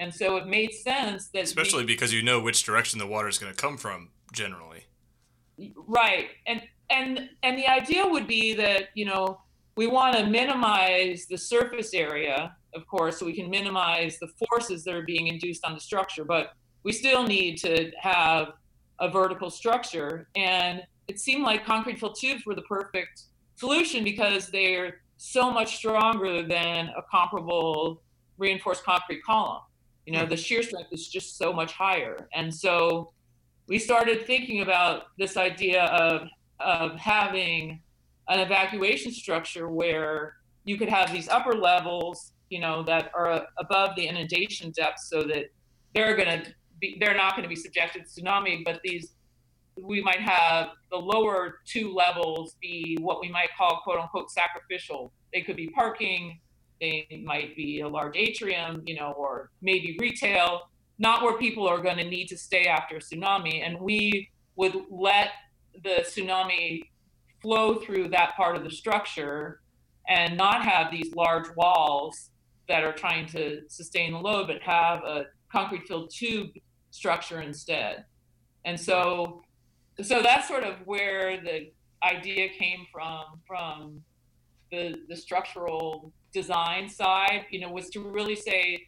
And 0.00 0.12
so 0.12 0.36
it 0.38 0.46
made 0.46 0.72
sense 0.72 1.28
that 1.28 1.40
we- 1.40 1.42
Especially 1.42 1.84
because 1.84 2.12
you 2.12 2.22
know 2.22 2.40
which 2.40 2.64
direction 2.64 2.98
the 2.98 3.06
water 3.06 3.28
is 3.28 3.38
gonna 3.38 3.54
come 3.54 3.76
from 3.76 4.10
generally. 4.32 4.84
right. 5.86 6.30
And 6.46 6.62
and 6.88 7.28
and 7.42 7.56
the 7.58 7.68
idea 7.68 8.06
would 8.06 8.26
be 8.26 8.54
that 8.54 8.88
you 8.94 9.04
know 9.04 9.40
we 9.76 9.86
want 9.86 10.16
to 10.16 10.26
minimize 10.26 11.26
the 11.26 11.36
surface 11.38 11.92
area 11.94 12.56
of 12.74 12.86
course 12.86 13.18
so 13.18 13.26
we 13.26 13.34
can 13.34 13.48
minimize 13.50 14.18
the 14.18 14.28
forces 14.40 14.82
that 14.84 14.94
are 14.94 15.02
being 15.02 15.26
induced 15.28 15.64
on 15.64 15.74
the 15.74 15.80
structure 15.80 16.24
but 16.24 16.54
we 16.82 16.92
still 16.92 17.24
need 17.26 17.58
to 17.58 17.90
have 18.00 18.54
a 19.00 19.08
vertical 19.10 19.50
structure. 19.50 20.28
And 20.34 20.82
it 21.08 21.18
seemed 21.20 21.42
like 21.44 21.64
concrete 21.66 21.98
filled 21.98 22.16
tubes 22.18 22.46
were 22.46 22.54
the 22.54 22.62
perfect 22.62 23.22
solution 23.56 24.02
because 24.04 24.48
they're 24.48 25.02
so 25.18 25.50
much 25.50 25.76
stronger 25.76 26.42
than 26.42 26.88
a 26.96 27.02
comparable 27.10 28.02
reinforced 28.38 28.82
concrete 28.84 29.22
column 29.24 29.60
you 30.10 30.18
know 30.18 30.26
the 30.26 30.34
mm-hmm. 30.34 30.42
shear 30.42 30.62
strength 30.62 30.92
is 30.92 31.08
just 31.08 31.38
so 31.38 31.52
much 31.52 31.72
higher 31.72 32.28
and 32.34 32.52
so 32.52 33.12
we 33.68 33.78
started 33.78 34.26
thinking 34.26 34.62
about 34.62 35.04
this 35.16 35.36
idea 35.36 35.84
of 35.84 36.28
of 36.58 36.96
having 36.96 37.80
an 38.28 38.40
evacuation 38.40 39.12
structure 39.12 39.68
where 39.68 40.34
you 40.64 40.76
could 40.76 40.88
have 40.88 41.12
these 41.12 41.28
upper 41.28 41.54
levels, 41.54 42.32
you 42.50 42.60
know, 42.60 42.82
that 42.82 43.10
are 43.14 43.46
above 43.58 43.96
the 43.96 44.06
inundation 44.06 44.72
depth, 44.72 45.00
so 45.00 45.22
that 45.22 45.46
they're 45.94 46.16
going 46.16 46.42
to 46.42 46.52
be 46.80 46.96
they're 47.00 47.16
not 47.16 47.32
going 47.32 47.44
to 47.44 47.48
be 47.48 47.56
subjected 47.56 48.04
to 48.04 48.20
tsunami, 48.20 48.64
but 48.64 48.80
these 48.84 49.14
we 49.80 50.02
might 50.02 50.20
have 50.20 50.70
the 50.90 50.96
lower 50.96 51.60
two 51.64 51.94
levels 51.94 52.56
be 52.60 52.98
what 53.00 53.20
we 53.20 53.30
might 53.30 53.48
call 53.56 53.80
quote 53.84 54.00
unquote 54.00 54.30
sacrificial. 54.30 55.12
They 55.32 55.42
could 55.42 55.56
be 55.56 55.68
parking, 55.68 56.40
they 56.80 57.22
might 57.24 57.54
be 57.56 57.80
a 57.80 57.88
large 57.88 58.16
atrium, 58.16 58.82
you 58.86 58.96
know, 58.96 59.12
or 59.12 59.50
maybe 59.60 59.96
retail, 60.00 60.70
not 60.98 61.22
where 61.22 61.36
people 61.38 61.68
are 61.68 61.80
going 61.80 61.96
to 61.96 62.04
need 62.04 62.26
to 62.28 62.36
stay 62.36 62.64
after 62.64 62.96
a 62.96 63.00
tsunami. 63.00 63.66
And 63.66 63.80
we 63.80 64.30
would 64.56 64.74
let 64.90 65.30
the 65.82 66.04
tsunami 66.04 66.82
flow 67.40 67.76
through 67.76 68.08
that 68.08 68.36
part 68.36 68.56
of 68.56 68.64
the 68.64 68.70
structure 68.70 69.60
and 70.08 70.36
not 70.36 70.64
have 70.64 70.90
these 70.90 71.14
large 71.14 71.46
walls 71.56 72.30
that 72.68 72.84
are 72.84 72.92
trying 72.92 73.26
to 73.26 73.62
sustain 73.68 74.12
the 74.12 74.18
load, 74.18 74.46
but 74.46 74.60
have 74.62 75.00
a 75.04 75.26
concrete 75.50 75.86
filled 75.86 76.10
tube 76.10 76.50
structure 76.90 77.40
instead. 77.40 78.04
And 78.64 78.78
so, 78.78 79.42
so 80.02 80.22
that's 80.22 80.48
sort 80.48 80.64
of 80.64 80.76
where 80.84 81.40
the 81.40 81.70
idea 82.02 82.48
came 82.48 82.86
from, 82.92 83.24
from 83.46 84.02
the, 84.70 84.96
the 85.08 85.16
structural 85.16 86.12
design 86.32 86.88
side, 86.88 87.46
you 87.50 87.60
know, 87.60 87.70
was 87.70 87.90
to 87.90 88.00
really 88.00 88.36
say, 88.36 88.86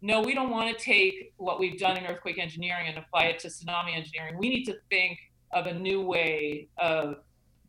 no, 0.00 0.20
we 0.20 0.34
don't 0.34 0.50
want 0.50 0.76
to 0.76 0.84
take 0.84 1.32
what 1.36 1.60
we've 1.60 1.78
done 1.78 1.96
in 1.96 2.04
earthquake 2.06 2.38
engineering 2.38 2.88
and 2.88 2.98
apply 2.98 3.24
it 3.24 3.38
to 3.40 3.48
tsunami 3.48 3.96
engineering. 3.96 4.36
We 4.38 4.48
need 4.48 4.64
to 4.64 4.74
think 4.90 5.18
of 5.52 5.66
a 5.66 5.74
new 5.74 6.02
way 6.02 6.68
of 6.78 7.16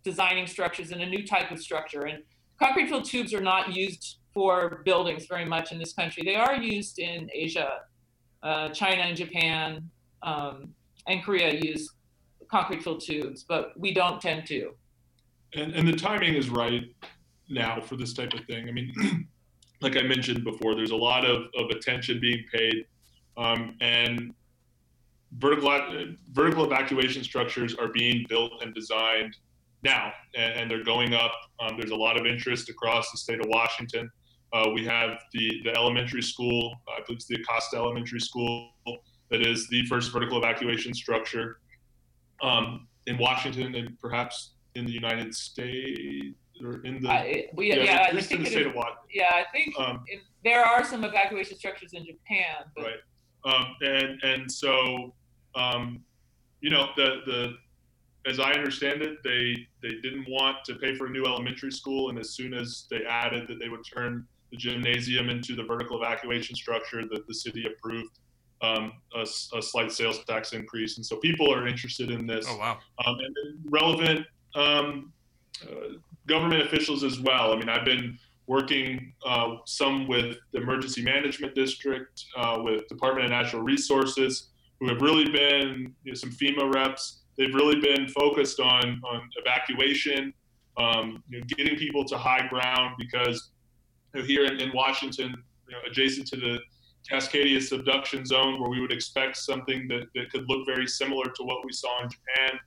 designing 0.04 0.48
structures 0.48 0.92
and 0.92 1.02
a 1.02 1.06
new 1.06 1.26
type 1.26 1.52
of 1.52 1.60
structure. 1.60 2.04
And 2.04 2.24
concrete 2.60 2.90
filled 2.90 3.06
tubes 3.06 3.34
are 3.34 3.42
not 3.42 3.76
used 3.76 4.18
for 4.34 4.82
buildings 4.84 5.26
very 5.28 5.46
much 5.46 5.72
in 5.72 5.78
this 5.78 5.94
country. 5.94 6.24
They 6.26 6.36
are 6.36 6.56
used 6.56 6.98
in 6.98 7.30
Asia, 7.34 7.82
uh, 8.42 8.70
China 8.70 9.04
and 9.04 9.16
Japan, 9.16 9.90
um, 10.24 10.70
and 11.08 11.24
Korea 11.24 11.60
use 11.62 11.94
concrete 12.50 12.84
filled 12.84 13.02
tubes, 13.02 13.44
but 13.48 13.74
we 13.78 13.94
don't 13.94 14.20
tend 14.20 14.48
to. 14.48 14.72
And, 15.56 15.74
and 15.74 15.88
the 15.88 15.94
timing 15.94 16.34
is 16.34 16.50
right 16.50 16.84
now 17.50 17.80
for 17.82 17.96
this 17.96 18.14
type 18.14 18.34
of 18.34 18.46
thing. 18.46 18.68
I 18.68 18.72
mean, 18.72 18.94
like 19.82 19.98
I 19.98 20.02
mentioned 20.04 20.44
before, 20.44 20.76
there's 20.76 20.92
a 20.92 20.96
lot 20.96 21.26
of, 21.26 21.44
of 21.58 21.70
attention 21.70 22.20
being 22.20 22.44
paid, 22.52 22.86
um, 23.38 23.76
and 23.82 24.34
vertical 25.38 25.72
vertical 26.32 26.64
evacuation 26.64 27.24
structures 27.24 27.76
are 27.76 27.88
being 27.88 28.26
built 28.30 28.62
and 28.62 28.74
designed 28.74 29.36
now, 29.84 30.14
and, 30.36 30.54
and 30.54 30.72
they're 30.72 30.84
going 30.84 31.14
up. 31.14 31.34
Um, 31.60 31.78
there's 31.78 31.92
a 31.92 31.96
lot 31.96 32.20
of 32.20 32.26
interest 32.26 32.70
across 32.70 33.12
the 33.12 33.18
state 33.18 33.40
of 33.40 33.48
Washington. 33.48 34.10
Uh, 34.54 34.70
we 34.74 34.86
have 34.86 35.20
the 35.34 35.62
the 35.64 35.76
elementary 35.76 36.22
school, 36.22 36.76
I 36.88 37.02
believe 37.06 37.18
it's 37.18 37.26
the 37.26 37.38
Ocosta 37.38 37.76
Elementary 37.76 38.20
School, 38.20 38.72
that 39.30 39.42
is 39.42 39.68
the 39.70 39.86
first 39.88 40.14
vertical 40.14 40.38
evacuation 40.38 40.94
structure 40.94 41.60
um, 42.42 42.88
in 43.08 43.18
Washington 43.18 43.74
and 43.76 44.00
perhaps 44.00 44.52
in 44.76 44.86
the 44.86 44.92
United 44.92 45.34
States 45.34 46.36
or 46.64 46.82
in 46.86 47.02
the 47.02 47.10
I, 47.10 47.50
we, 47.54 47.70
yeah, 47.70 47.76
yeah, 47.84 48.06
I 48.08 48.10
in 48.12 48.22
think 48.22 48.42
the 48.44 48.50
state 48.50 48.62
is- 48.62 48.68
of 48.68 48.76
Washington. 48.76 49.04
Yeah, 49.14 49.30
I 49.34 49.46
think 49.52 49.78
Um, 49.80 50.04
in, 50.12 50.20
there 50.44 50.64
are 50.64 50.84
some 50.84 51.04
evacuation 51.04 51.58
structures 51.58 51.94
in 51.94 52.06
Japan, 52.06 52.66
but 52.76 52.86
right 52.86 53.00
um, 53.46 53.76
and 53.82 54.24
and 54.24 54.52
so 54.52 55.14
um, 55.56 56.04
you 56.62 56.70
know 56.70 56.90
the 56.96 57.22
the 57.26 57.54
as 58.26 58.40
i 58.40 58.54
understand 58.54 59.02
it 59.02 59.18
they 59.26 59.68
they 59.82 59.96
didn't 60.02 60.26
want 60.30 60.56
to 60.64 60.76
pay 60.76 60.96
for 60.96 61.08
a 61.08 61.10
new 61.10 61.26
elementary 61.26 61.70
school 61.72 62.10
and 62.10 62.18
as 62.18 62.30
soon 62.30 62.54
as 62.54 62.86
they 62.90 63.04
added 63.04 63.46
that 63.50 63.60
they 63.60 63.68
would 63.68 63.84
turn 63.84 64.26
the 64.50 64.56
gymnasium 64.56 65.30
into 65.30 65.56
the 65.58 65.64
vertical 65.64 65.98
evacuation 66.02 66.56
structure 66.56 67.02
that 67.06 67.28
the 67.28 67.34
city 67.34 67.66
approved 67.68 68.20
um, 68.62 68.94
a, 69.18 69.22
s- 69.24 69.50
a 69.54 69.62
slight 69.62 69.92
sales 69.92 70.24
tax 70.24 70.54
increase 70.54 70.96
and 70.96 71.06
so 71.06 71.18
people 71.18 71.54
are 71.54 71.68
interested 71.68 72.10
in 72.12 72.26
this 72.26 72.46
Oh 72.48 72.58
wow. 72.58 72.80
um, 73.06 73.18
and 73.20 73.36
relevant 73.70 74.26
um, 74.56 75.12
uh, 75.70 75.98
government 76.28 76.64
officials 76.64 77.04
as 77.04 77.20
well. 77.20 77.54
I 77.54 77.58
mean, 77.58 77.70
I've 77.70 77.86
been 77.86 78.18
working 78.48 79.14
uh, 79.26 79.56
some 79.66 80.08
with 80.08 80.38
the 80.52 80.62
Emergency 80.62 81.02
Management 81.02 81.56
District, 81.56 82.24
uh, 82.38 82.60
with 82.62 82.88
Department 82.88 83.26
of 83.26 83.32
Natural 83.32 83.62
Resources, 83.62 84.50
who 84.80 84.90
have 84.90 85.02
really 85.02 85.30
been 85.30 85.94
you 86.04 86.12
know, 86.12 86.16
some 86.16 86.32
FEMA 86.32 86.74
reps. 86.74 87.22
They've 87.38 87.54
really 87.54 87.80
been 87.80 88.08
focused 88.10 88.60
on 88.60 89.02
on 89.04 89.30
evacuation, 89.38 90.34
um, 90.78 91.24
you 91.30 91.40
know, 91.40 91.46
getting 91.48 91.78
people 91.78 92.06
to 92.06 92.18
high 92.18 92.48
ground 92.48 92.96
because 93.00 93.52
you 94.14 94.22
know, 94.22 94.28
here 94.28 94.46
in, 94.46 94.60
in 94.60 94.72
Washington, 94.74 95.36
adjacent 95.90 96.28
to 96.28 96.36
the 96.36 96.60
Cascadia 97.10 97.62
subduction 97.62 98.26
zone, 98.26 98.60
where 98.60 98.70
we 98.70 98.80
would 98.80 98.92
expect 98.92 99.38
something 99.38 99.88
that, 99.88 100.08
that 100.16 100.32
could 100.32 100.46
look 100.48 100.66
very 100.66 100.88
similar 100.88 101.26
to 101.26 101.44
what 101.44 101.66
we 101.66 101.72
saw 101.74 102.04
in 102.04 102.10
Japan. 102.10 102.60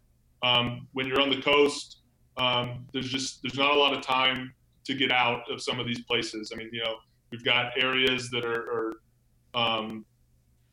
Um, 0.42 0.88
when 0.92 1.06
you're 1.06 1.20
on 1.20 1.30
the 1.30 1.40
coast, 1.40 2.00
um, 2.36 2.86
there's 2.92 3.08
just 3.08 3.42
there's 3.42 3.56
not 3.56 3.72
a 3.72 3.78
lot 3.78 3.94
of 3.94 4.02
time 4.02 4.52
to 4.84 4.94
get 4.94 5.10
out 5.10 5.50
of 5.50 5.60
some 5.60 5.80
of 5.80 5.86
these 5.86 6.02
places. 6.02 6.52
I 6.52 6.56
mean, 6.56 6.70
you 6.72 6.82
know, 6.82 6.96
we've 7.30 7.44
got 7.44 7.72
areas 7.76 8.30
that 8.30 8.44
are, 8.44 8.92
are 9.54 9.60
um, 9.60 10.04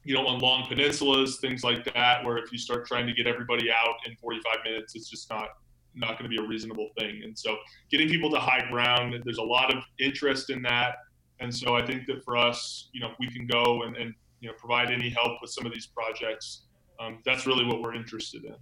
you 0.03 0.13
know, 0.13 0.27
on 0.27 0.39
long 0.39 0.63
peninsulas, 0.63 1.39
things 1.39 1.63
like 1.63 1.91
that, 1.93 2.23
where 2.23 2.37
if 2.37 2.51
you 2.51 2.57
start 2.57 2.85
trying 2.85 3.07
to 3.07 3.13
get 3.13 3.25
everybody 3.25 3.71
out 3.71 3.95
in 4.05 4.15
45 4.17 4.57
minutes, 4.65 4.95
it's 4.95 5.09
just 5.09 5.29
not 5.29 5.49
not 5.95 6.17
going 6.17 6.23
to 6.23 6.29
be 6.29 6.43
a 6.43 6.47
reasonable 6.47 6.89
thing. 6.97 7.21
And 7.23 7.37
so, 7.37 7.57
getting 7.91 8.09
people 8.09 8.29
to 8.31 8.39
high 8.39 8.67
ground, 8.69 9.15
there's 9.23 9.37
a 9.37 9.43
lot 9.43 9.73
of 9.75 9.83
interest 9.99 10.49
in 10.49 10.61
that. 10.63 10.95
And 11.39 11.53
so, 11.53 11.75
I 11.75 11.85
think 11.85 12.05
that 12.07 12.23
for 12.23 12.35
us, 12.35 12.89
you 12.93 12.99
know, 12.99 13.11
if 13.11 13.15
we 13.19 13.29
can 13.29 13.47
go 13.47 13.83
and, 13.83 13.95
and 13.95 14.13
you 14.41 14.49
know 14.49 14.55
provide 14.57 14.91
any 14.91 15.09
help 15.09 15.41
with 15.41 15.51
some 15.51 15.65
of 15.65 15.73
these 15.73 15.87
projects, 15.87 16.63
um, 16.99 17.19
that's 17.25 17.47
really 17.47 17.65
what 17.65 17.81
we're 17.81 17.95
interested 17.95 18.43
in. 18.43 18.55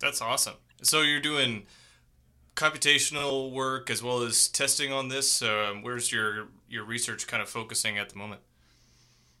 That's 0.00 0.20
awesome. 0.20 0.54
So 0.82 1.02
you're 1.02 1.20
doing 1.20 1.66
computational 2.60 3.50
work 3.50 3.88
as 3.88 4.02
well 4.02 4.20
as 4.22 4.48
testing 4.48 4.92
on 4.92 5.08
this. 5.08 5.40
Um, 5.40 5.82
where's 5.82 6.12
your 6.12 6.48
your 6.68 6.84
research 6.84 7.26
kind 7.26 7.42
of 7.42 7.48
focusing 7.48 7.96
at 7.96 8.10
the 8.10 8.18
moment? 8.18 8.42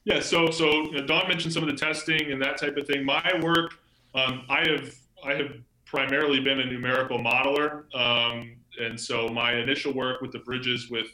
Yeah, 0.04 0.20
so 0.20 0.50
so 0.50 0.66
you 0.66 0.92
know, 0.92 1.06
Dawn 1.06 1.28
mentioned 1.28 1.52
some 1.52 1.62
of 1.62 1.68
the 1.68 1.76
testing 1.76 2.32
and 2.32 2.40
that 2.40 2.58
type 2.58 2.76
of 2.78 2.86
thing. 2.86 3.04
My 3.04 3.38
work, 3.42 3.74
um, 4.14 4.44
I 4.48 4.66
have 4.68 4.94
I 5.22 5.34
have 5.34 5.52
primarily 5.84 6.40
been 6.40 6.60
a 6.60 6.64
numerical 6.64 7.18
modeler, 7.18 7.94
um, 7.94 8.56
and 8.80 8.98
so 8.98 9.28
my 9.28 9.54
initial 9.54 9.92
work 9.92 10.22
with 10.22 10.32
the 10.32 10.38
bridges 10.38 10.88
with 10.90 11.08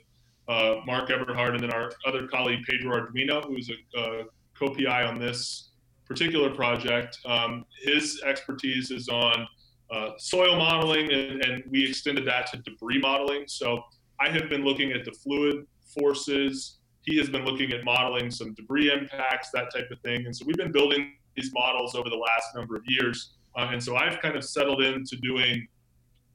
uh, 0.49 0.77
Mark 0.87 1.11
Eberhard 1.11 1.55
and 1.55 1.61
then 1.61 1.73
our 1.73 1.91
other 2.07 2.29
colleague 2.29 2.61
Pedro 2.69 3.01
Arduino, 3.01 3.45
who's 3.45 3.69
a, 3.69 3.99
a 3.99 4.25
co-PI 4.57 5.03
on 5.03 5.19
this 5.19 5.71
particular 6.05 6.51
project. 6.51 7.19
Um, 7.27 7.67
his 7.83 8.23
expertise 8.25 8.93
is 8.93 9.09
on 9.09 9.49
uh, 9.91 10.11
soil 10.19 10.57
modeling, 10.57 11.13
and, 11.13 11.43
and 11.45 11.63
we 11.71 11.89
extended 11.89 12.27
that 12.27 12.47
to 12.49 12.59
debris 12.59 12.99
modeling. 12.99 13.45
So 13.47 13.83
I 14.21 14.29
have 14.31 14.49
been 14.49 14.65
looking 14.65 14.93
at 14.93 15.05
the 15.05 15.13
fluid 15.13 15.67
forces. 15.95 16.79
He 17.03 17.17
has 17.19 17.29
been 17.29 17.45
looking 17.45 17.73
at 17.73 17.85
modeling 17.85 18.31
some 18.31 18.55
debris 18.55 18.91
impacts, 18.91 19.51
that 19.53 19.73
type 19.73 19.89
of 19.93 20.01
thing. 20.01 20.27
And 20.27 20.35
so 20.35 20.45
we've 20.45 20.57
been 20.57 20.73
building 20.73 21.13
these 21.37 21.53
models 21.53 21.95
over 21.95 22.09
the 22.09 22.17
last 22.17 22.55
number 22.55 22.77
of 22.77 22.83
years. 22.87 23.35
Uh, 23.57 23.69
and 23.73 23.83
so 23.83 23.97
I've 23.97 24.21
kind 24.21 24.37
of 24.37 24.45
settled 24.45 24.83
into 24.83 25.17
doing 25.17 25.67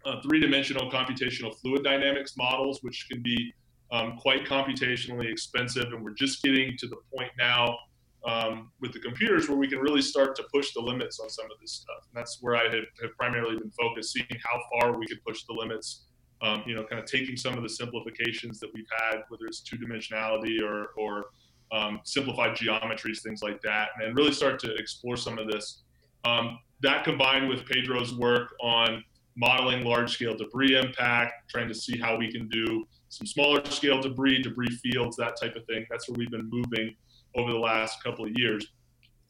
uh, 0.06 0.22
three-dimensional 0.22 0.90
computational 0.90 1.56
fluid 1.60 1.84
dynamics 1.84 2.36
models, 2.38 2.80
which 2.82 3.08
can 3.12 3.22
be 3.22 3.54
um, 3.92 4.18
quite 4.18 4.46
computationally 4.46 5.30
expensive. 5.30 5.92
And 5.92 6.04
we're 6.04 6.14
just 6.14 6.42
getting 6.42 6.78
to 6.78 6.88
the 6.88 6.98
point 7.14 7.32
now 7.38 7.78
um, 8.26 8.72
with 8.80 8.94
the 8.94 9.00
computers 9.00 9.50
where 9.50 9.58
we 9.58 9.68
can 9.68 9.80
really 9.80 10.02
start 10.02 10.36
to 10.36 10.44
push 10.54 10.74
the 10.74 10.82
limits 10.82 11.20
on 11.20 11.30
some 11.30 11.46
of 11.46 11.60
this 11.60 11.72
stuff. 11.72 12.08
And 12.08 12.20
that's 12.20 12.38
where 12.42 12.56
I 12.56 12.64
have, 12.66 12.86
have 13.02 13.18
primarily 13.18 13.58
been 13.58 13.72
focused, 13.72 14.14
seeing 14.14 14.28
how 14.44 14.62
far 14.74 14.98
we 14.98 15.08
could 15.08 15.24
push 15.26 15.44
the 15.46 15.54
limits. 15.54 16.06
Um, 16.44 16.64
you 16.66 16.74
know, 16.74 16.84
kind 16.84 17.00
of 17.00 17.06
taking 17.06 17.38
some 17.38 17.54
of 17.54 17.62
the 17.62 17.70
simplifications 17.70 18.60
that 18.62 18.72
we've 18.74 18.88
had, 18.98 19.22
whether 19.30 19.46
it's 19.46 19.60
two 19.60 19.78
dimensionality 19.78 20.60
or, 20.64 20.88
or 20.98 21.26
um, 21.72 22.00
simplified 22.04 22.58
geometries, 22.58 23.22
things 23.22 23.44
like 23.44 23.62
that, 23.62 23.90
and 24.02 24.18
really 24.18 24.32
start 24.32 24.60
to 24.62 24.74
explore 24.74 25.16
some 25.16 25.38
of 25.38 25.48
this. 25.48 25.84
Um, 26.26 26.58
that 26.82 27.04
combined 27.04 27.48
with 27.48 27.68
Pedro's 27.68 28.16
work 28.16 28.56
on 28.60 29.04
modeling 29.36 29.84
large 29.84 30.14
scale 30.14 30.36
debris 30.36 30.76
impact, 30.76 31.50
trying 31.50 31.68
to 31.68 31.76
see 31.76 32.00
how 32.00 32.18
we 32.18 32.32
can 32.32 32.48
do 32.50 32.86
some 33.10 33.28
smaller 33.28 33.64
scale 33.66 34.02
debris, 34.02 34.42
debris 34.42 34.80
fields, 34.82 35.16
that 35.18 35.40
type 35.40 35.56
of 35.56 35.64
thing. 35.66 35.86
That's 35.92 36.10
where 36.10 36.18
we've 36.18 36.32
been 36.32 36.50
moving 36.50 36.96
over 37.36 37.52
the 37.52 37.58
last 37.58 38.04
couple 38.04 38.26
of 38.26 38.32
years. 38.36 38.66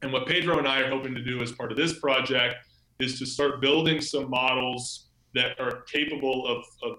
And 0.02 0.12
what 0.12 0.26
Pedro 0.26 0.58
and 0.58 0.68
I 0.68 0.82
are 0.82 0.90
hoping 0.90 1.14
to 1.16 1.24
do 1.24 1.42
as 1.42 1.52
part 1.52 1.72
of 1.72 1.78
this 1.78 2.00
project 2.00 2.56
is 3.00 3.20
to 3.20 3.26
start 3.26 3.62
building 3.62 4.02
some 4.02 4.30
models 4.30 5.10
that 5.34 5.60
are 5.60 5.82
capable 5.82 6.48
of, 6.48 6.64
of 6.84 6.98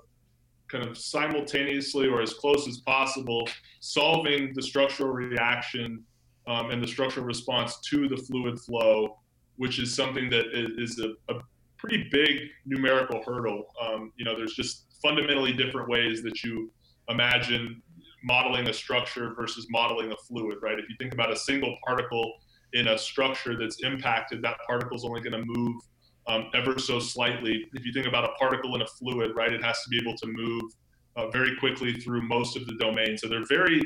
kind 0.68 0.86
of 0.88 0.96
simultaneously 0.96 2.08
or 2.08 2.22
as 2.22 2.32
close 2.34 2.66
as 2.66 2.78
possible 2.78 3.46
solving 3.80 4.52
the 4.54 4.62
structural 4.62 5.10
reaction 5.10 6.02
um, 6.46 6.70
and 6.70 6.82
the 6.82 6.88
structural 6.88 7.26
response 7.26 7.78
to 7.80 8.08
the 8.08 8.16
fluid 8.16 8.58
flow, 8.58 9.18
which 9.56 9.78
is 9.78 9.94
something 9.94 10.30
that 10.30 10.46
is, 10.54 10.98
a, 10.98 11.32
a, 11.32 11.38
pretty 11.78 12.08
big 12.12 12.42
numerical 12.64 13.20
hurdle. 13.26 13.64
Um, 13.84 14.12
you 14.14 14.24
know, 14.24 14.36
there's 14.36 14.54
just 14.54 14.86
fundamentally 15.02 15.52
different 15.52 15.88
ways 15.88 16.22
that 16.22 16.44
you 16.44 16.70
imagine 17.08 17.82
modeling 18.24 18.68
a 18.68 18.72
structure 18.72 19.34
versus 19.34 19.66
modeling 19.70 20.12
a 20.12 20.16
fluid, 20.28 20.58
right? 20.62 20.78
If 20.78 20.88
you 20.88 20.96
think 20.98 21.12
about 21.12 21.32
a 21.32 21.36
single 21.36 21.76
particle 21.86 22.32
in 22.72 22.88
a 22.88 22.98
structure 22.98 23.58
that's 23.58 23.82
impacted, 23.82 24.42
that 24.42 24.56
particle 24.66 24.96
is 24.96 25.04
only 25.04 25.20
going 25.20 25.32
to 25.32 25.44
move 25.44 25.82
um, 26.26 26.50
ever 26.54 26.78
so 26.78 26.98
slightly. 26.98 27.66
If 27.74 27.84
you 27.84 27.92
think 27.92 28.06
about 28.06 28.24
a 28.24 28.32
particle 28.38 28.74
in 28.74 28.82
a 28.82 28.86
fluid, 28.86 29.32
right, 29.34 29.52
it 29.52 29.62
has 29.62 29.82
to 29.82 29.90
be 29.90 29.98
able 29.98 30.16
to 30.16 30.26
move 30.26 30.62
uh, 31.16 31.28
very 31.30 31.56
quickly 31.56 31.94
through 31.94 32.22
most 32.22 32.56
of 32.56 32.66
the 32.66 32.74
domain. 32.76 33.18
So 33.18 33.28
they're 33.28 33.46
very 33.46 33.80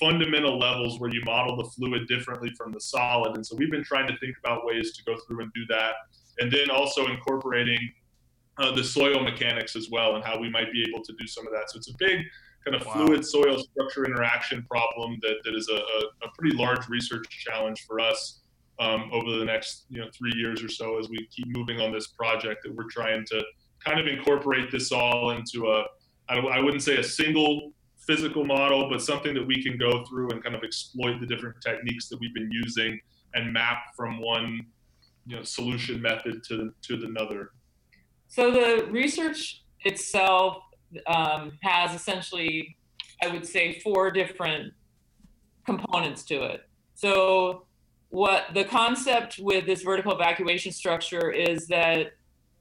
fundamental 0.00 0.58
levels 0.58 0.98
where 0.98 1.10
you 1.10 1.22
model 1.24 1.56
the 1.56 1.64
fluid 1.64 2.08
differently 2.08 2.50
from 2.56 2.72
the 2.72 2.80
solid. 2.80 3.36
And 3.36 3.46
so 3.46 3.54
we've 3.56 3.70
been 3.70 3.84
trying 3.84 4.08
to 4.08 4.16
think 4.18 4.36
about 4.42 4.64
ways 4.64 4.96
to 4.96 5.04
go 5.04 5.16
through 5.26 5.42
and 5.42 5.52
do 5.52 5.66
that. 5.68 5.92
And 6.38 6.50
then 6.50 6.70
also 6.70 7.06
incorporating 7.06 7.78
uh, 8.58 8.74
the 8.74 8.82
soil 8.82 9.22
mechanics 9.22 9.76
as 9.76 9.88
well 9.90 10.16
and 10.16 10.24
how 10.24 10.38
we 10.38 10.50
might 10.50 10.72
be 10.72 10.84
able 10.88 11.04
to 11.04 11.12
do 11.18 11.26
some 11.26 11.46
of 11.46 11.52
that. 11.52 11.70
So 11.70 11.76
it's 11.76 11.90
a 11.90 11.96
big 11.98 12.20
kind 12.64 12.74
of 12.76 12.86
Wow. 12.86 13.06
fluid 13.06 13.24
soil 13.24 13.58
structure 13.58 14.04
interaction 14.04 14.62
problem 14.64 15.18
that, 15.22 15.36
that 15.44 15.54
is 15.54 15.68
a, 15.68 15.74
a, 15.76 16.26
a 16.26 16.30
pretty 16.38 16.56
large 16.56 16.88
research 16.88 17.26
challenge 17.28 17.84
for 17.86 18.00
us. 18.00 18.38
um, 18.80 19.10
over 19.12 19.38
the 19.38 19.44
next 19.44 19.84
you 19.90 20.00
know 20.00 20.08
three 20.16 20.32
years 20.34 20.62
or 20.62 20.68
so 20.68 20.98
as 20.98 21.08
we 21.08 21.28
keep 21.30 21.46
moving 21.48 21.78
on 21.80 21.92
this 21.92 22.06
project 22.08 22.62
that 22.64 22.74
we're 22.74 22.88
trying 22.90 23.24
to 23.26 23.42
kind 23.84 24.00
of 24.00 24.06
incorporate 24.06 24.70
this 24.72 24.90
all 24.92 25.30
into 25.30 25.70
a 25.70 25.84
I, 26.28 26.38
I 26.38 26.58
wouldn't 26.60 26.82
say 26.82 26.96
a 26.96 27.04
single 27.04 27.72
physical 28.06 28.44
model, 28.44 28.88
but 28.90 29.00
something 29.02 29.34
that 29.34 29.46
we 29.46 29.62
can 29.62 29.76
go 29.78 30.04
through 30.06 30.30
and 30.30 30.42
kind 30.42 30.56
of 30.56 30.62
exploit 30.64 31.20
the 31.20 31.26
different 31.26 31.56
techniques 31.62 32.08
that 32.08 32.18
we've 32.18 32.34
been 32.34 32.50
using 32.50 32.98
and 33.34 33.52
map 33.52 33.78
from 33.96 34.20
one 34.20 34.64
you 35.26 35.36
know 35.36 35.42
solution 35.42 36.00
method 36.00 36.42
to 36.48 36.72
to 36.82 36.94
another. 37.04 37.50
So 38.28 38.50
the 38.50 38.86
research 38.90 39.62
itself 39.84 40.56
um, 41.06 41.58
has 41.62 41.94
essentially, 41.94 42.76
I 43.22 43.28
would 43.28 43.46
say, 43.46 43.80
four 43.80 44.10
different 44.10 44.72
components 45.64 46.24
to 46.24 46.42
it. 46.44 46.68
So 46.94 47.64
what 48.10 48.46
the 48.52 48.64
concept 48.64 49.38
with 49.38 49.64
this 49.66 49.82
vertical 49.82 50.12
evacuation 50.12 50.72
structure 50.72 51.30
is 51.30 51.66
that 51.68 52.12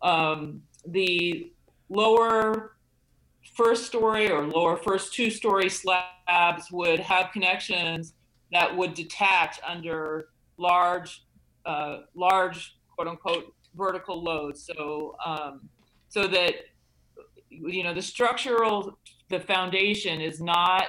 um, 0.02 0.62
the 0.88 1.52
lower 1.90 2.78
first 3.56 3.86
story 3.86 4.32
or 4.32 4.44
lower 4.44 4.78
first 4.78 5.14
two 5.14 5.30
story 5.30 5.70
slabs 5.70 6.72
would 6.72 7.00
have 7.00 7.32
connections 7.32 8.14
that 8.52 8.76
would 8.76 8.94
detach 8.94 9.60
under 9.68 10.30
large, 10.58 11.26
uh, 11.66 11.98
large 12.16 12.78
quote 12.96 13.08
unquote 13.08 13.54
vertical 13.76 14.22
loads. 14.24 14.66
So, 14.66 15.16
um, 15.26 15.70
so 16.08 16.28
that 16.28 16.56
you 17.51 17.84
know 17.84 17.93
the 17.93 18.01
structural, 18.01 18.98
the 19.29 19.39
foundation 19.39 20.22
is 20.22 20.41
not 20.41 20.86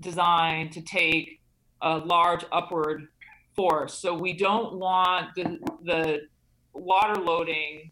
designed 0.00 0.72
to 0.72 0.82
take 0.82 1.40
a 1.80 1.98
large 1.98 2.44
upward 2.52 3.08
force. 3.56 3.94
So 3.94 4.14
we 4.14 4.32
don't 4.34 4.74
want 4.74 5.34
the 5.34 5.58
the 5.84 6.20
water 6.74 7.20
loading 7.20 7.90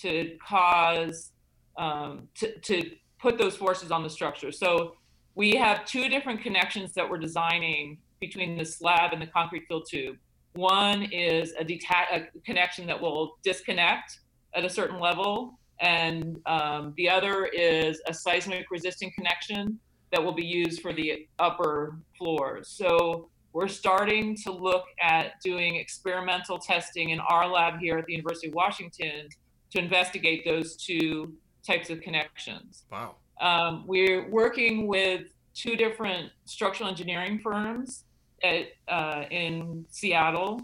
to 0.00 0.36
cause 0.46 1.32
um, 1.76 2.28
to, 2.36 2.58
to 2.60 2.90
put 3.18 3.38
those 3.38 3.56
forces 3.56 3.90
on 3.90 4.02
the 4.02 4.10
structure. 4.10 4.52
So 4.52 4.96
we 5.34 5.54
have 5.56 5.84
two 5.84 6.08
different 6.08 6.42
connections 6.42 6.92
that 6.94 7.08
we're 7.08 7.18
designing 7.18 7.98
between 8.20 8.58
the 8.58 8.64
slab 8.64 9.12
and 9.12 9.22
the 9.22 9.26
concrete 9.26 9.64
fill 9.68 9.82
tube. 9.82 10.16
One 10.54 11.04
is 11.04 11.52
a, 11.58 11.64
deta- 11.64 12.12
a 12.12 12.40
connection 12.44 12.86
that 12.86 13.00
will 13.00 13.38
disconnect 13.42 14.18
at 14.54 14.64
a 14.64 14.70
certain 14.70 15.00
level, 15.00 15.58
and 15.82 16.40
um, 16.46 16.94
the 16.96 17.10
other 17.10 17.46
is 17.46 18.00
a 18.06 18.14
seismic 18.14 18.70
resistant 18.70 19.12
connection 19.14 19.78
that 20.12 20.22
will 20.22 20.32
be 20.32 20.44
used 20.44 20.80
for 20.80 20.92
the 20.92 21.26
upper 21.38 21.98
floors. 22.16 22.68
So 22.68 23.28
we're 23.52 23.68
starting 23.68 24.36
to 24.44 24.52
look 24.52 24.84
at 25.00 25.40
doing 25.44 25.76
experimental 25.76 26.58
testing 26.58 27.10
in 27.10 27.20
our 27.20 27.46
lab 27.48 27.80
here 27.80 27.98
at 27.98 28.06
the 28.06 28.12
University 28.12 28.48
of 28.48 28.54
Washington 28.54 29.28
to 29.72 29.78
investigate 29.78 30.44
those 30.44 30.76
two 30.76 31.34
types 31.66 31.90
of 31.90 32.00
connections. 32.00 32.84
Wow. 32.90 33.16
Um, 33.40 33.84
we're 33.86 34.30
working 34.30 34.86
with 34.86 35.22
two 35.54 35.76
different 35.76 36.30
structural 36.44 36.88
engineering 36.88 37.40
firms 37.40 38.04
at, 38.42 38.68
uh, 38.88 39.24
in 39.30 39.84
Seattle, 39.90 40.60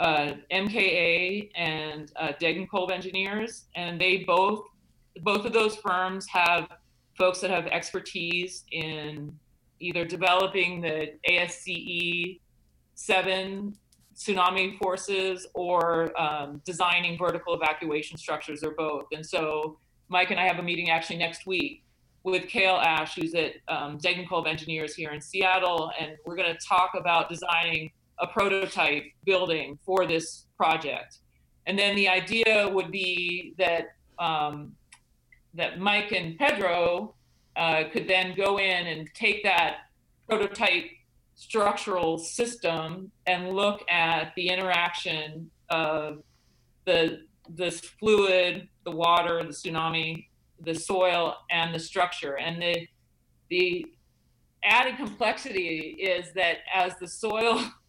uh, 0.00 0.32
MKA 0.50 1.50
and 1.54 2.10
uh, 2.16 2.32
Degenkolb 2.40 2.90
Engineers, 2.90 3.66
and 3.76 4.00
they 4.00 4.24
both 4.26 4.64
both 5.22 5.44
of 5.44 5.52
those 5.52 5.76
firms 5.76 6.26
have 6.28 6.68
folks 7.18 7.40
that 7.40 7.50
have 7.50 7.66
expertise 7.66 8.64
in 8.72 9.38
either 9.78 10.04
developing 10.04 10.80
the 10.80 11.12
ASCE 11.28 12.40
seven 12.94 13.76
tsunami 14.16 14.78
forces 14.78 15.46
or 15.54 16.18
um, 16.20 16.62
designing 16.64 17.18
vertical 17.18 17.54
evacuation 17.54 18.16
structures 18.16 18.62
or 18.62 18.70
both. 18.72 19.06
And 19.12 19.24
so 19.24 19.78
Mike 20.08 20.30
and 20.30 20.40
I 20.40 20.46
have 20.46 20.58
a 20.58 20.62
meeting 20.62 20.90
actually 20.90 21.16
next 21.16 21.46
week 21.46 21.82
with 22.22 22.46
Cale 22.48 22.76
Ash, 22.76 23.14
who's 23.16 23.34
at 23.34 23.52
um, 23.68 23.98
Degenkolb 23.98 24.46
Engineers 24.46 24.94
here 24.94 25.10
in 25.10 25.20
Seattle, 25.20 25.90
and 25.98 26.12
we're 26.24 26.36
going 26.36 26.52
to 26.54 26.66
talk 26.66 26.92
about 26.94 27.28
designing 27.28 27.90
a 28.20 28.26
prototype 28.26 29.04
building 29.24 29.78
for 29.84 30.06
this 30.06 30.46
project. 30.56 31.18
And 31.66 31.78
then 31.78 31.96
the 31.96 32.08
idea 32.08 32.68
would 32.68 32.90
be 32.90 33.54
that 33.58 33.88
um, 34.18 34.72
that 35.54 35.80
Mike 35.80 36.12
and 36.12 36.38
Pedro 36.38 37.14
uh, 37.56 37.84
could 37.92 38.06
then 38.06 38.34
go 38.36 38.58
in 38.58 38.86
and 38.86 39.08
take 39.14 39.42
that 39.42 39.78
prototype 40.28 40.84
structural 41.34 42.18
system 42.18 43.10
and 43.26 43.52
look 43.52 43.82
at 43.90 44.32
the 44.36 44.48
interaction 44.48 45.50
of 45.70 46.22
the 46.84 47.22
this 47.48 47.80
fluid, 47.80 48.68
the 48.84 48.90
water, 48.90 49.42
the 49.42 49.48
tsunami, 49.48 50.26
the 50.60 50.74
soil, 50.74 51.34
and 51.50 51.74
the 51.74 51.78
structure. 51.78 52.38
And 52.38 52.62
the 52.62 52.86
the 53.48 53.86
added 54.62 54.96
complexity 54.96 55.96
is 56.00 56.32
that 56.34 56.58
as 56.72 56.92
the 57.00 57.08
soil 57.08 57.62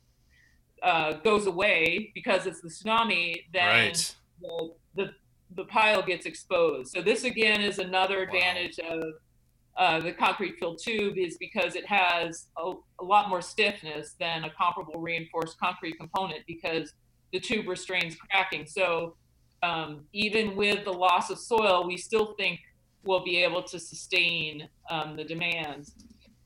uh, 0.82 1.14
goes 1.24 1.46
away 1.46 2.12
because 2.14 2.46
it's 2.46 2.62
the 2.62 2.70
tsunami, 2.70 3.44
then 3.54 3.68
right. 3.68 4.16
the, 4.42 4.74
the 4.96 5.12
the 5.56 5.66
pile 5.66 6.02
gets 6.02 6.26
exposed. 6.26 6.92
So 6.92 7.02
this 7.02 7.24
again 7.24 7.62
is 7.62 7.80
another 7.80 8.22
advantage 8.22 8.80
wow. 8.82 8.98
of 8.98 9.14
uh, 9.78 10.00
the 10.00 10.12
concrete 10.12 10.58
filled 10.60 10.80
tube 10.82 11.18
is 11.18 11.38
because 11.38 11.76
it 11.76 11.86
has 11.86 12.48
a, 12.58 12.74
a, 13.00 13.04
lot 13.04 13.30
more 13.30 13.42
stiffness 13.42 14.16
than 14.20 14.44
a 14.44 14.50
comparable 14.50 15.00
reinforced 15.00 15.60
concrete 15.60 15.98
component 15.98 16.42
because 16.46 16.94
the 17.32 17.40
tube 17.40 17.68
restrains 17.68 18.16
cracking. 18.16 18.66
So 18.66 19.16
um, 19.64 20.02
even 20.14 20.56
with 20.56 20.84
the 20.84 20.92
loss 20.92 21.30
of 21.30 21.40
soil, 21.40 21.88
we 21.88 21.98
still 21.98 22.34
think 22.38 22.60
we'll 23.04 23.24
be 23.24 23.38
able 23.38 23.64
to 23.64 23.80
sustain 23.80 24.68
um, 24.90 25.16
the 25.16 25.24
demands. 25.24 25.96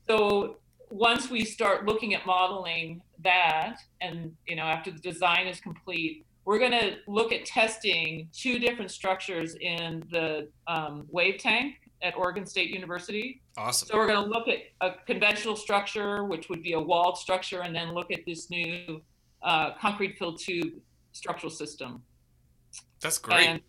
So 0.08 0.56
once 0.90 1.30
we 1.30 1.44
start 1.44 1.86
looking 1.86 2.14
at 2.14 2.26
modeling 2.26 3.02
that, 3.22 3.78
and 4.00 4.34
you 4.46 4.56
know 4.56 4.62
after 4.62 4.90
the 4.90 4.98
design 4.98 5.46
is 5.46 5.60
complete, 5.60 6.24
we're 6.44 6.58
going 6.58 6.72
to 6.72 6.96
look 7.08 7.32
at 7.32 7.44
testing 7.44 8.28
two 8.32 8.58
different 8.58 8.90
structures 8.90 9.56
in 9.56 10.04
the 10.10 10.48
um, 10.66 11.06
wave 11.10 11.38
tank 11.38 11.74
at 12.02 12.16
Oregon 12.16 12.46
State 12.46 12.70
University. 12.70 13.42
Awesome. 13.56 13.88
So 13.88 13.96
we're 13.96 14.06
going 14.06 14.24
to 14.24 14.30
look 14.30 14.48
at 14.48 14.58
a 14.80 14.92
conventional 15.06 15.56
structure, 15.56 16.24
which 16.24 16.48
would 16.48 16.62
be 16.62 16.74
a 16.74 16.80
walled 16.80 17.18
structure, 17.18 17.62
and 17.62 17.74
then 17.74 17.92
look 17.92 18.12
at 18.12 18.20
this 18.26 18.48
new 18.50 19.02
uh, 19.42 19.74
concrete 19.80 20.18
filled 20.18 20.38
tube 20.38 20.74
structural 21.12 21.50
system. 21.50 22.02
That's 23.00 23.18
great. 23.18 23.46
And, 23.46 23.60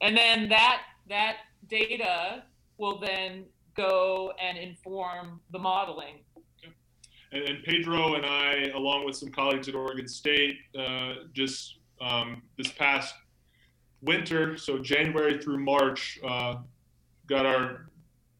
and 0.00 0.16
then 0.16 0.48
that 0.48 0.82
that 1.08 1.36
data 1.68 2.44
will 2.78 2.98
then 2.98 3.44
go 3.76 4.32
and 4.42 4.58
inform 4.58 5.40
the 5.52 5.58
modeling. 5.58 6.24
And, 7.32 7.42
and 7.44 7.64
Pedro 7.64 8.14
and 8.14 8.26
I, 8.26 8.70
along 8.74 9.04
with 9.04 9.16
some 9.16 9.30
colleagues 9.30 9.68
at 9.68 9.74
Oregon 9.74 10.08
State, 10.08 10.56
uh, 10.78 11.14
just 11.32 11.78
um, 12.00 12.42
this 12.56 12.68
past 12.72 13.14
winter, 14.02 14.56
so 14.56 14.78
January 14.78 15.38
through 15.38 15.58
March, 15.58 16.18
uh, 16.26 16.56
got 17.26 17.46
our 17.46 17.90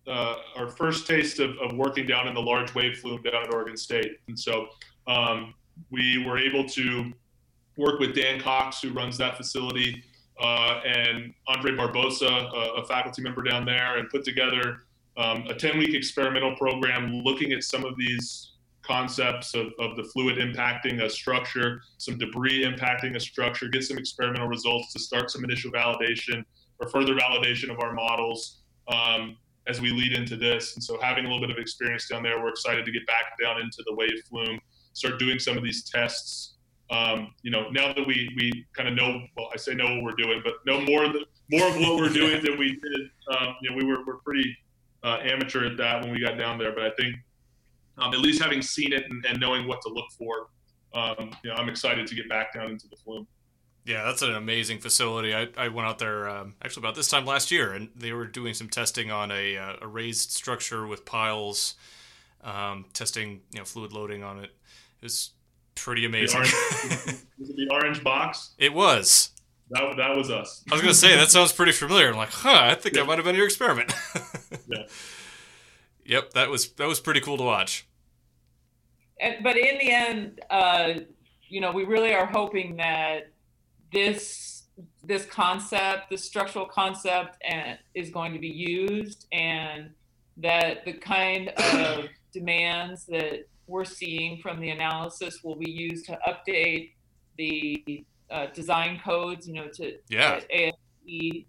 uh, 0.06 0.36
our 0.56 0.68
first 0.68 1.06
taste 1.06 1.38
of, 1.38 1.50
of, 1.58 1.76
working 1.76 2.06
down 2.06 2.26
in 2.26 2.34
the 2.34 2.40
large 2.40 2.74
wave 2.74 2.98
flume 2.98 3.22
down 3.22 3.44
at 3.44 3.54
Oregon 3.54 3.76
State. 3.76 4.16
And 4.28 4.36
so 4.36 4.68
um, 5.06 5.54
we 5.90 6.24
were 6.26 6.38
able 6.38 6.64
to 6.70 7.12
work 7.76 8.00
with 8.00 8.14
Dan 8.14 8.40
Cox, 8.40 8.80
who 8.80 8.92
runs 8.92 9.16
that 9.18 9.36
facility, 9.36 10.02
uh, 10.40 10.80
and 10.84 11.34
Andre 11.46 11.72
Barbosa, 11.72 12.28
a, 12.28 12.80
a, 12.80 12.86
faculty 12.86 13.22
member 13.22 13.42
down 13.42 13.64
there, 13.64 13.98
and 13.98 14.08
put 14.08 14.24
together 14.24 14.78
um, 15.20 15.44
a 15.48 15.54
10 15.54 15.78
week 15.78 15.94
experimental 15.94 16.56
program 16.56 17.12
looking 17.12 17.52
at 17.52 17.62
some 17.62 17.84
of 17.84 17.94
these 17.98 18.52
concepts 18.82 19.54
of, 19.54 19.66
of 19.78 19.96
the 19.96 20.04
fluid 20.04 20.38
impacting 20.38 21.04
a 21.04 21.10
structure, 21.10 21.82
some 21.98 22.16
debris 22.16 22.64
impacting 22.64 23.14
a 23.14 23.20
structure, 23.20 23.68
get 23.68 23.84
some 23.84 23.98
experimental 23.98 24.48
results 24.48 24.92
to 24.94 24.98
start 24.98 25.30
some 25.30 25.44
initial 25.44 25.70
validation 25.70 26.42
or 26.78 26.88
further 26.88 27.14
validation 27.14 27.70
of 27.70 27.78
our 27.80 27.92
models 27.92 28.62
um, 28.88 29.36
as 29.68 29.80
we 29.80 29.90
lead 29.92 30.12
into 30.14 30.36
this. 30.36 30.74
And 30.74 30.82
so, 30.82 30.98
having 31.00 31.26
a 31.26 31.28
little 31.28 31.46
bit 31.46 31.50
of 31.50 31.58
experience 31.58 32.08
down 32.08 32.22
there, 32.22 32.42
we're 32.42 32.48
excited 32.48 32.86
to 32.86 32.90
get 32.90 33.06
back 33.06 33.38
down 33.40 33.60
into 33.60 33.84
the 33.86 33.94
wave 33.94 34.22
flume, 34.28 34.58
start 34.94 35.18
doing 35.18 35.38
some 35.38 35.58
of 35.58 35.62
these 35.62 35.84
tests. 35.84 36.56
Um, 36.90 37.34
you 37.42 37.50
know, 37.50 37.68
now 37.70 37.92
that 37.92 38.06
we 38.06 38.34
we 38.36 38.66
kind 38.74 38.88
of 38.88 38.94
know, 38.94 39.20
well, 39.36 39.50
I 39.52 39.58
say 39.58 39.74
know 39.74 39.96
what 39.96 40.02
we're 40.02 40.16
doing, 40.16 40.40
but 40.42 40.54
know 40.66 40.80
more 40.80 41.06
the, 41.08 41.26
more 41.52 41.68
of 41.68 41.76
what 41.76 41.96
we're 41.96 42.08
doing 42.08 42.42
than 42.42 42.58
we 42.58 42.70
did. 42.70 43.10
Um, 43.36 43.54
you 43.60 43.70
know, 43.70 43.76
we 43.76 43.84
were 43.84 44.04
we're 44.06 44.16
pretty 44.16 44.56
uh, 45.02 45.18
amateur 45.22 45.64
at 45.66 45.76
that 45.78 46.02
when 46.02 46.12
we 46.12 46.20
got 46.20 46.38
down 46.38 46.58
there, 46.58 46.72
but 46.72 46.84
I 46.84 46.90
think 46.90 47.16
um, 47.98 48.12
at 48.12 48.20
least 48.20 48.40
having 48.42 48.62
seen 48.62 48.92
it 48.92 49.04
and, 49.10 49.24
and, 49.26 49.40
knowing 49.40 49.66
what 49.66 49.80
to 49.82 49.88
look 49.88 50.10
for, 50.16 50.48
um, 50.94 51.32
you 51.42 51.50
know, 51.50 51.56
I'm 51.56 51.68
excited 51.68 52.06
to 52.06 52.14
get 52.14 52.28
back 52.28 52.54
down 52.54 52.70
into 52.70 52.88
the 52.88 52.96
flume. 52.96 53.26
Yeah, 53.84 54.04
that's 54.04 54.22
an 54.22 54.34
amazing 54.34 54.78
facility. 54.78 55.34
I, 55.34 55.48
I 55.56 55.68
went 55.68 55.88
out 55.88 55.98
there 55.98 56.28
um, 56.28 56.54
actually 56.62 56.82
about 56.82 56.94
this 56.94 57.08
time 57.08 57.24
last 57.24 57.50
year, 57.50 57.72
and 57.72 57.88
they 57.96 58.12
were 58.12 58.26
doing 58.26 58.54
some 58.54 58.68
testing 58.68 59.10
on 59.10 59.30
a, 59.30 59.56
uh, 59.56 59.76
a 59.82 59.86
raised 59.86 60.30
structure 60.30 60.86
with 60.86 61.04
piles, 61.04 61.74
um, 62.44 62.86
testing 62.92 63.40
you 63.52 63.58
know 63.58 63.64
fluid 63.64 63.92
loading 63.92 64.22
on 64.22 64.38
it. 64.38 64.50
It 65.00 65.04
was 65.04 65.30
Pretty 65.74 66.02
The 66.02 66.08
amazing. 66.08 66.36
orange, 66.36 66.52
was 67.38 67.50
it 67.50 67.56
the 67.56 67.68
orange 67.70 68.04
box? 68.04 68.50
it 68.58 68.74
was. 68.74 69.30
That, 69.70 69.96
that 69.98 70.16
was 70.16 70.30
us. 70.30 70.64
I 70.70 70.74
was 70.74 70.82
gonna 70.82 70.94
say 70.94 71.16
that 71.16 71.30
sounds 71.30 71.52
pretty 71.52 71.72
familiar. 71.72 72.08
I'm 72.10 72.16
like, 72.16 72.30
huh? 72.32 72.58
I 72.62 72.74
think 72.74 72.94
that 72.96 73.06
might 73.06 73.18
have 73.18 73.24
been 73.24 73.36
your 73.36 73.46
experiment. 73.46 73.92
Yeah. 74.68 74.84
Yep, 76.04 76.32
that 76.34 76.48
was 76.48 76.72
that 76.72 76.86
was 76.86 77.00
pretty 77.00 77.20
cool 77.20 77.36
to 77.36 77.42
watch. 77.44 77.86
and, 79.20 79.36
but 79.42 79.56
in 79.56 79.78
the 79.78 79.90
end, 79.90 80.40
uh, 80.50 80.94
you 81.48 81.60
know, 81.60 81.72
we 81.72 81.84
really 81.84 82.12
are 82.14 82.26
hoping 82.26 82.76
that 82.76 83.30
this 83.92 84.64
this 85.04 85.24
concept, 85.26 86.10
this 86.10 86.24
structural 86.24 86.66
concept, 86.66 87.36
and 87.48 87.78
is 87.94 88.10
going 88.10 88.32
to 88.32 88.38
be 88.38 88.48
used, 88.48 89.26
and 89.32 89.90
that 90.36 90.84
the 90.84 90.92
kind 90.94 91.48
of 91.48 92.06
demands 92.32 93.06
that 93.06 93.48
we're 93.66 93.84
seeing 93.84 94.40
from 94.40 94.60
the 94.60 94.70
analysis 94.70 95.42
will 95.44 95.56
be 95.56 95.70
used 95.70 96.06
to 96.06 96.18
update 96.26 96.92
the 97.38 98.04
uh, 98.30 98.46
design 98.46 99.00
codes, 99.04 99.46
you 99.48 99.54
know, 99.54 99.68
to 99.68 99.98
Yeah. 100.08 100.40
ASCE 100.50 101.46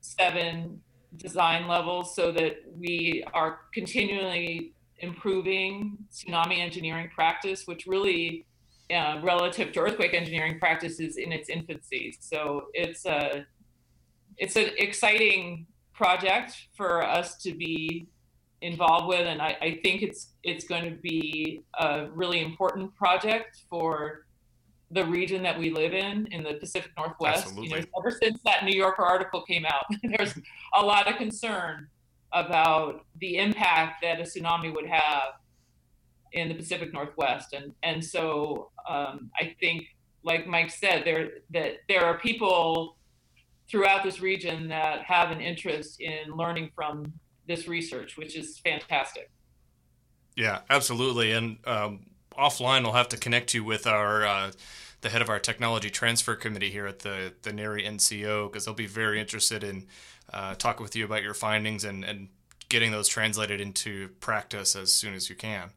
seven 0.00 0.80
design 1.16 1.66
levels, 1.68 2.14
so 2.14 2.30
that 2.32 2.56
we 2.76 3.24
are 3.32 3.60
continually 3.72 4.74
improving 4.98 5.96
tsunami 6.12 6.58
engineering 6.58 7.08
practice, 7.14 7.66
which 7.66 7.86
really, 7.86 8.46
uh, 8.90 9.20
relative 9.22 9.72
to 9.72 9.80
earthquake 9.80 10.14
engineering 10.14 10.58
practice, 10.58 11.00
is 11.00 11.16
in 11.16 11.32
its 11.32 11.48
infancy. 11.48 12.16
So 12.20 12.66
it's 12.74 13.06
a 13.06 13.46
it's 14.36 14.56
an 14.56 14.70
exciting 14.78 15.66
project 15.92 16.66
for 16.76 17.02
us 17.04 17.36
to 17.38 17.54
be 17.54 18.08
involved 18.60 19.06
with, 19.06 19.20
and 19.20 19.40
I, 19.40 19.56
I 19.60 19.80
think 19.82 20.02
it's 20.02 20.32
it's 20.42 20.64
going 20.64 20.84
to 20.84 20.96
be 20.96 21.62
a 21.78 22.08
really 22.10 22.40
important 22.40 22.94
project 22.96 23.62
for 23.70 24.23
the 24.94 25.04
region 25.04 25.42
that 25.42 25.58
we 25.58 25.70
live 25.70 25.92
in 25.92 26.26
in 26.28 26.42
the 26.42 26.54
Pacific 26.54 26.92
Northwest. 26.96 27.48
You 27.56 27.68
know, 27.68 27.76
Absolutely. 27.76 27.90
ever 27.98 28.10
since 28.22 28.40
that 28.44 28.64
New 28.64 28.76
Yorker 28.76 29.02
article 29.02 29.42
came 29.42 29.66
out, 29.66 29.84
there's 30.16 30.34
a 30.74 30.82
lot 30.82 31.08
of 31.10 31.16
concern 31.16 31.88
about 32.32 33.04
the 33.20 33.36
impact 33.36 34.02
that 34.02 34.20
a 34.20 34.22
tsunami 34.22 34.74
would 34.74 34.86
have 34.86 35.34
in 36.32 36.48
the 36.48 36.54
Pacific 36.54 36.92
Northwest, 36.92 37.52
and 37.52 37.72
and 37.82 38.04
so 38.04 38.70
um, 38.88 39.30
I 39.38 39.54
think, 39.60 39.86
like 40.22 40.46
Mike 40.46 40.70
said, 40.70 41.04
there 41.04 41.30
that 41.50 41.78
there 41.88 42.04
are 42.04 42.18
people 42.18 42.96
throughout 43.68 44.04
this 44.04 44.20
region 44.20 44.68
that 44.68 45.02
have 45.02 45.30
an 45.30 45.40
interest 45.40 46.00
in 46.00 46.30
learning 46.36 46.70
from 46.74 47.12
this 47.46 47.66
research, 47.66 48.16
which 48.16 48.36
is 48.36 48.58
fantastic. 48.58 49.30
Yeah, 50.36 50.60
absolutely. 50.68 51.32
And 51.32 51.58
um, 51.66 52.06
offline, 52.36 52.84
I'll 52.84 52.92
have 52.92 53.08
to 53.08 53.16
connect 53.16 53.54
you 53.54 53.64
with 53.64 53.86
our 53.86 54.24
uh, 54.26 54.50
the 55.04 55.10
head 55.10 55.20
of 55.20 55.28
our 55.28 55.38
technology 55.38 55.90
transfer 55.90 56.34
committee 56.34 56.70
here 56.70 56.86
at 56.86 57.00
the 57.00 57.34
the 57.42 57.50
NHERI 57.50 57.86
NCO 57.86 58.50
because 58.50 58.64
they'll 58.64 58.74
be 58.74 58.86
very 58.86 59.20
interested 59.20 59.62
in 59.62 59.86
uh, 60.32 60.54
talking 60.54 60.82
with 60.82 60.96
you 60.96 61.04
about 61.04 61.22
your 61.22 61.34
findings 61.34 61.84
and 61.84 62.02
and 62.04 62.28
getting 62.70 62.90
those 62.90 63.06
translated 63.06 63.60
into 63.60 64.08
practice 64.20 64.74
as 64.74 64.90
soon 64.92 65.12
as 65.14 65.28
you 65.28 65.36
can. 65.36 65.70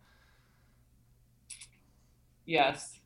Yes. 2.45 2.99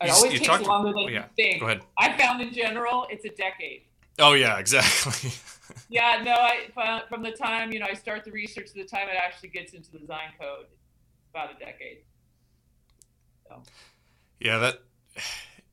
It 0.00 0.06
You- 0.06 0.12
always 0.12 0.32
you 0.34 0.38
takes 0.38 0.62
longer 0.62 0.90
than 0.92 0.98
oh, 1.04 1.08
you 1.08 1.24
think. 1.34 1.60
Go 1.60 1.66
ahead. 1.66 1.80
I 1.98 2.16
found 2.16 2.40
in 2.40 2.52
general, 2.52 3.08
it's 3.10 3.24
a 3.24 3.30
decade. 3.30 3.82
Oh 4.20 4.32
yeah, 4.34 4.58
exactly. 4.58 5.30
Yeah, 5.90 6.22
no, 6.24 6.32
I 6.32 7.04
from- 7.10 7.22
the 7.22 7.30
time 7.32 7.72
you 7.72 7.78
know 7.78 7.86
I 7.90 7.94
start 7.94 8.24
the 8.24 8.30
research 8.30 8.68
to 8.68 8.74
the 8.74 8.84
time 8.84 9.08
it 9.08 9.16
actually 9.16 9.50
gets 9.50 9.74
into 9.74 9.90
the 9.92 9.98
design 9.98 10.30
code, 10.40 10.64
it's 10.70 11.28
about 11.30 11.50
a 11.54 11.58
decade. 11.58 11.98
yeah, 14.40 14.58
that 14.58 14.80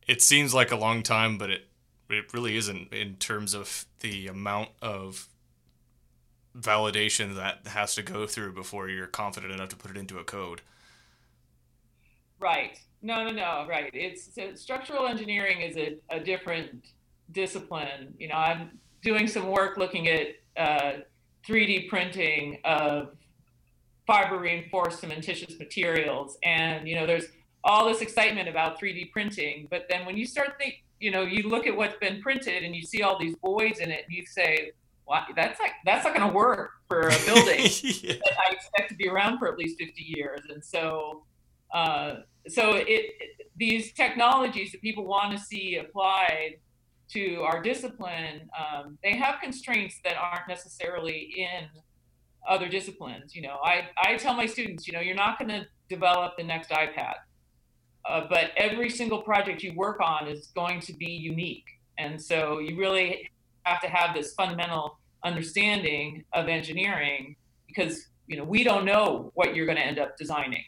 it 0.08 0.22
seems 0.22 0.54
like 0.54 0.72
a 0.72 0.76
long 0.76 1.04
time, 1.04 1.38
but 1.38 1.50
it 1.50 1.68
it 2.10 2.34
really 2.34 2.56
isn't 2.56 2.94
in 2.94 3.16
terms 3.16 3.54
of 3.54 3.86
the 4.02 4.28
amount 4.28 4.70
of 4.82 5.28
validation 6.58 7.36
that 7.36 7.68
has 7.68 7.96
to 7.96 8.04
go 8.04 8.28
through 8.28 8.54
before 8.54 8.90
you're 8.90 9.08
confident 9.08 9.52
enough 9.52 9.70
to 9.70 9.76
put 9.76 9.92
it 9.92 9.98
into 9.98 10.20
a 10.20 10.24
code. 10.24 10.62
Right. 12.40 12.80
No, 13.02 13.24
no, 13.24 13.32
no. 13.32 13.66
Right. 13.68 13.90
It's 13.94 14.34
so 14.34 14.54
structural 14.56 15.08
engineering 15.08 15.62
is 15.62 15.78
a, 15.78 15.98
a 16.10 16.20
different 16.20 16.86
discipline. 17.32 18.14
You 18.18 18.30
know, 18.30 18.36
I'm 18.36 18.80
doing 19.02 19.28
some 19.28 19.48
work 19.48 19.78
looking 19.78 20.08
at 20.08 20.28
uh, 20.58 21.00
3D 21.48 21.90
printing 21.90 22.60
of 22.64 23.10
fiber 24.08 24.38
reinforced 24.38 25.02
cementitious 25.02 25.58
materials, 25.60 26.38
and 26.44 26.88
you 26.88 26.96
know, 26.96 27.06
there's 27.06 27.26
all 27.66 27.86
this 27.88 28.02
excitement 28.02 28.48
about 28.48 28.80
3D 28.80 29.12
printing, 29.12 29.68
but 29.70 29.86
then 29.90 30.06
when 30.06 30.16
you 30.16 30.26
start 30.26 30.58
think, 30.58 30.84
you 31.00 31.12
know, 31.12 31.24
you 31.24 31.50
look 31.50 31.68
at 31.68 31.76
what's 31.76 31.98
been 31.98 32.22
printed 32.22 32.64
and 32.64 32.76
you 32.76 32.84
see 32.84 33.02
all 33.02 33.20
these 33.20 33.36
voids 33.42 33.80
in 33.80 33.92
it, 33.92 34.06
and 34.08 34.16
you 34.16 34.26
say, 34.26 34.72
"Wow, 35.08 35.26
that's 35.36 35.60
like 35.60 35.74
that's 35.86 36.06
not 36.06 36.16
going 36.16 36.30
to 36.30 36.34
work 36.34 36.72
for 36.88 37.02
a 37.10 37.18
building." 37.26 37.60
yeah. 37.84 38.14
that 38.24 38.34
I 38.50 38.54
expect 38.54 38.90
to 38.90 38.96
be 38.96 39.10
around 39.10 39.40
for 39.40 39.52
at 39.52 39.58
least 39.58 39.78
50 39.80 40.02
years. 40.02 40.42
And 40.50 40.64
so, 40.64 41.24
uh, 41.74 42.18
so 42.48 42.74
it, 42.76 42.86
it- 42.88 43.48
these 43.58 43.94
technologies 43.94 44.72
that 44.74 44.82
people 44.82 45.06
want 45.06 45.32
to 45.32 45.40
see 45.44 45.78
applied 45.78 46.58
to 47.10 47.42
our 47.44 47.62
discipline, 47.62 48.50
um, 48.58 48.98
they 49.04 49.16
have 49.16 49.40
constraints 49.42 50.00
that 50.04 50.16
aren't 50.18 50.48
necessarily 50.50 51.34
in 51.38 51.70
other 52.48 52.68
disciplines. 52.68 53.36
You 53.36 53.44
know, 53.44 53.58
I, 53.64 53.88
I 53.98 54.18
tell 54.18 54.34
my 54.34 54.46
students, 54.46 54.88
you 54.88 54.94
know, 54.94 55.00
you're 55.00 55.16
not 55.16 55.40
going 55.40 55.50
to 55.50 55.66
develop 55.90 56.34
the 56.38 56.44
next 56.44 56.70
iPad, 56.72 57.16
uh, 58.08 58.22
but 58.30 58.52
every 58.58 58.90
single 58.90 59.22
project 59.22 59.64
you 59.64 59.74
work 59.76 60.00
on 60.00 60.28
is 60.28 60.48
going 60.56 60.80
to 60.82 60.94
be 60.94 61.08
unique. 61.08 61.66
And 61.98 62.22
so 62.22 62.60
you 62.60 62.78
really 62.78 63.30
have 63.64 63.82
to 63.82 63.88
have 63.88 64.16
this 64.16 64.34
fundamental 64.34 65.00
understanding 65.24 66.24
of 66.34 66.48
engineering 66.48 67.36
because 67.68 68.08
you 68.28 68.38
know 68.38 68.44
we 68.44 68.64
don't 68.64 68.86
know 68.86 69.32
what 69.34 69.56
you're 69.56 69.66
going 69.66 69.78
to 69.78 69.86
end 69.86 69.98
up 69.98 70.16
designing 70.18 70.64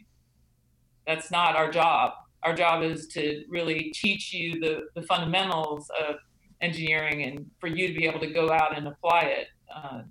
that's 1.05 1.29
not 1.29 1.55
our 1.55 1.69
job 1.69 2.13
our 2.43 2.55
job 2.55 2.83
is 2.83 3.07
to 3.07 3.43
really 3.49 3.91
teach 3.93 4.33
you 4.33 4.59
the, 4.59 4.87
the 4.95 5.01
fundamentals 5.03 5.89
of 6.07 6.15
engineering 6.61 7.23
and 7.23 7.49
for 7.59 7.67
you 7.67 7.87
to 7.87 7.93
be 7.93 8.05
able 8.05 8.19
to 8.19 8.31
go 8.33 8.51
out 8.51 8.75
and 8.75 8.87
apply 8.87 9.21
it 9.21 9.47
uh, 9.73 10.01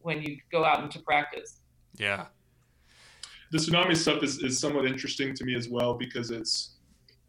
when 0.00 0.20
you 0.20 0.36
go 0.50 0.64
out 0.64 0.82
into 0.82 0.98
practice 1.00 1.60
Yeah. 1.96 2.26
The 3.52 3.58
tsunami 3.58 3.94
stuff 3.94 4.22
is, 4.22 4.42
is 4.42 4.58
somewhat 4.58 4.86
interesting 4.86 5.34
to 5.34 5.44
me 5.44 5.54
as 5.54 5.68
well 5.68 5.94
because 5.94 6.30
it's 6.30 6.76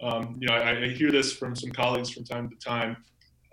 um, 0.01 0.37
you 0.39 0.47
know 0.47 0.55
I, 0.55 0.85
I 0.85 0.87
hear 0.89 1.11
this 1.11 1.33
from 1.33 1.55
some 1.55 1.69
colleagues 1.69 2.09
from 2.09 2.23
time 2.23 2.49
to 2.49 2.55
time. 2.55 2.97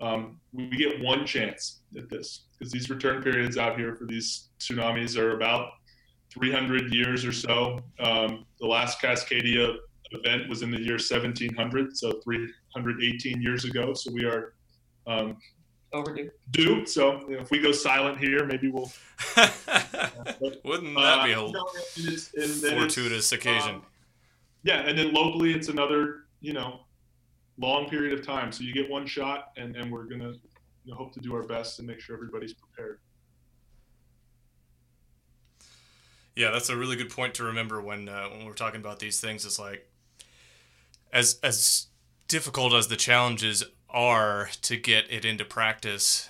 Um, 0.01 0.39
we 0.53 0.71
get 0.71 1.03
one 1.03 1.27
chance 1.27 1.81
at 1.99 2.09
this 2.09 2.47
because 2.59 2.73
these 2.73 2.89
return 2.89 3.23
periods 3.23 3.59
out 3.59 3.77
here 3.77 3.95
for 3.95 4.07
these 4.07 4.49
tsunamis 4.59 5.19
are 5.19 5.37
about 5.37 5.73
300 6.33 6.95
years 6.95 7.25
or 7.27 7.33
so. 7.33 7.81
Um, 7.99 8.47
the 8.61 8.67
last 8.67 9.01
cascadia 9.01 9.77
event 10.13 10.49
was 10.49 10.63
in 10.63 10.71
the 10.71 10.81
year 10.81 10.95
1700 10.95 11.97
so 11.97 12.13
318 12.25 13.43
years 13.43 13.65
ago. 13.65 13.93
So 13.95 14.13
we 14.13 14.25
are 14.25 14.55
um, 15.07 15.37
overdue 15.93 16.31
due 16.53 16.87
so 16.87 17.21
you 17.29 17.35
know, 17.37 17.43
if 17.43 17.51
we 17.51 17.59
go 17.59 17.73
silent 17.73 18.19
here 18.19 18.47
maybe 18.47 18.69
we'll 18.71 18.91
Wouldn't 20.65 20.95
that 20.97 21.25
be 21.25 21.35
uh, 21.35 21.41
a 21.41 21.47
you 21.47 21.53
know, 21.53 21.69
it's- 21.97 22.33
and 22.35 22.63
then 22.63 22.79
it's, 22.79 22.95
fortuitous 22.95 23.33
occasion? 23.33 23.77
um, 23.77 23.83
yeah, 24.63 24.81
and 24.81 24.99
then 24.99 25.13
locally, 25.13 25.53
it's 25.53 25.69
another 25.69 26.25
you 26.41 26.53
know 26.53 26.81
long 27.59 27.89
period 27.89 28.19
of 28.19 28.27
time. 28.27 28.53
So 28.53 28.63
you 28.63 28.73
get 28.73 28.91
one 28.91 29.07
shot, 29.07 29.53
and, 29.57 29.77
and 29.77 29.91
we're 29.91 30.05
gonna 30.05 30.33
you 30.85 30.93
know, 30.93 30.97
hope 30.97 31.13
to 31.15 31.21
do 31.21 31.35
our 31.35 31.43
best 31.43 31.79
and 31.79 31.89
make 31.89 32.01
sure 32.01 32.15
everybody's 32.15 32.55
prepared. 32.55 32.99
Yeah, 36.37 36.51
that's 36.51 36.69
a 36.69 36.77
really 36.77 36.97
good 36.97 37.11
point 37.11 37.35
to 37.35 37.45
remember 37.45 37.81
when 37.81 38.09
uh, 38.09 38.29
when 38.29 38.47
we're 38.47 38.55
talking 38.55 38.81
about 38.81 38.99
these 38.99 39.21
things. 39.21 39.45
It's 39.45 39.59
like 39.59 39.89
as 41.13 41.39
as 41.43 41.87
difficult 42.29 42.73
as 42.73 42.89
the 42.89 42.97
challenges 42.97 43.65
are 43.93 44.51
to 44.63 44.77
get 44.77 45.11
it 45.11 45.25
into 45.25 45.45
practice 45.45 46.29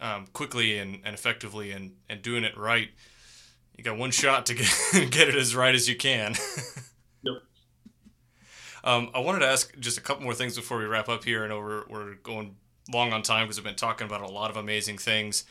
um, 0.00 0.26
quickly 0.32 0.78
and, 0.78 1.00
and 1.04 1.14
effectively 1.14 1.72
and, 1.72 1.92
and 2.08 2.22
doing 2.22 2.44
it 2.44 2.56
right. 2.56 2.90
You 3.76 3.84
got 3.84 3.96
one 3.96 4.10
shot 4.10 4.46
to 4.46 4.54
get 4.54 4.70
get 5.10 5.28
it 5.28 5.34
as 5.34 5.54
right 5.54 5.74
as 5.74 5.88
you 5.88 5.96
can. 5.96 6.34
Yep. 7.22 7.42
Um, 8.84 9.10
I 9.12 9.18
wanted 9.18 9.40
to 9.40 9.48
ask 9.48 9.76
just 9.80 9.98
a 9.98 10.00
couple 10.00 10.22
more 10.22 10.34
things 10.34 10.54
before 10.54 10.78
we 10.78 10.84
wrap 10.84 11.08
up 11.08 11.24
here. 11.24 11.44
I 11.44 11.48
know 11.48 11.58
we're, 11.58 11.82
we're 11.88 12.14
going 12.14 12.54
long 12.92 13.12
on 13.12 13.22
time 13.22 13.46
because 13.46 13.56
we've 13.56 13.64
been 13.64 13.74
talking 13.74 14.06
about 14.06 14.20
a 14.20 14.28
lot 14.28 14.50
of 14.50 14.56
amazing 14.56 14.98
things. 14.98 15.44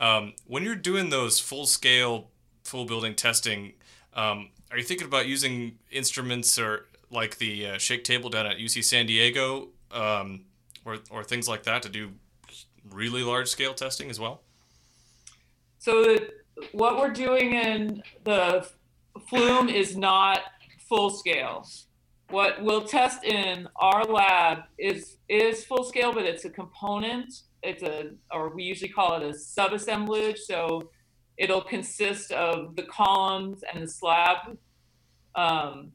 Um, 0.00 0.32
when 0.46 0.64
you're 0.64 0.74
doing 0.76 1.10
those 1.10 1.38
full 1.38 1.66
scale, 1.66 2.28
full 2.64 2.86
building 2.86 3.14
testing, 3.14 3.74
um, 4.14 4.48
are 4.70 4.78
you 4.78 4.82
thinking 4.82 5.06
about 5.06 5.26
using 5.26 5.76
instruments 5.90 6.58
or 6.58 6.86
like 7.10 7.36
the 7.36 7.66
uh, 7.66 7.78
shake 7.78 8.02
table 8.04 8.30
down 8.30 8.46
at 8.46 8.56
UC 8.56 8.82
San 8.82 9.06
Diego 9.06 9.68
um, 9.92 10.44
or, 10.90 10.98
or 11.10 11.24
things 11.24 11.48
like 11.48 11.62
that 11.64 11.82
to 11.82 11.88
do 11.88 12.10
really 12.90 13.22
large 13.22 13.48
scale 13.48 13.74
testing 13.74 14.10
as 14.10 14.18
well? 14.18 14.42
so 15.78 16.02
the, 16.02 16.28
what 16.72 16.98
we're 16.98 17.12
doing 17.12 17.54
in 17.54 18.02
the 18.24 18.66
flume 19.28 19.68
is 19.68 19.96
not 19.96 20.40
full 20.88 21.10
scale 21.10 21.64
what 22.30 22.62
we'll 22.62 22.84
test 22.84 23.24
in 23.24 23.68
our 23.76 24.04
lab 24.04 24.60
is 24.78 25.16
is 25.28 25.64
full 25.64 25.84
scale, 25.84 26.12
but 26.12 26.24
it's 26.24 26.44
a 26.44 26.50
component. 26.50 27.42
It's 27.62 27.82
a, 27.82 28.12
or 28.32 28.54
we 28.54 28.62
usually 28.62 28.90
call 28.90 29.16
it 29.16 29.22
a 29.22 29.32
subassemblage. 29.32 30.38
So 30.38 30.90
it'll 31.36 31.60
consist 31.60 32.32
of 32.32 32.76
the 32.76 32.84
columns 32.84 33.62
and 33.72 33.82
the 33.82 33.88
slab, 33.88 34.56
um, 35.34 35.92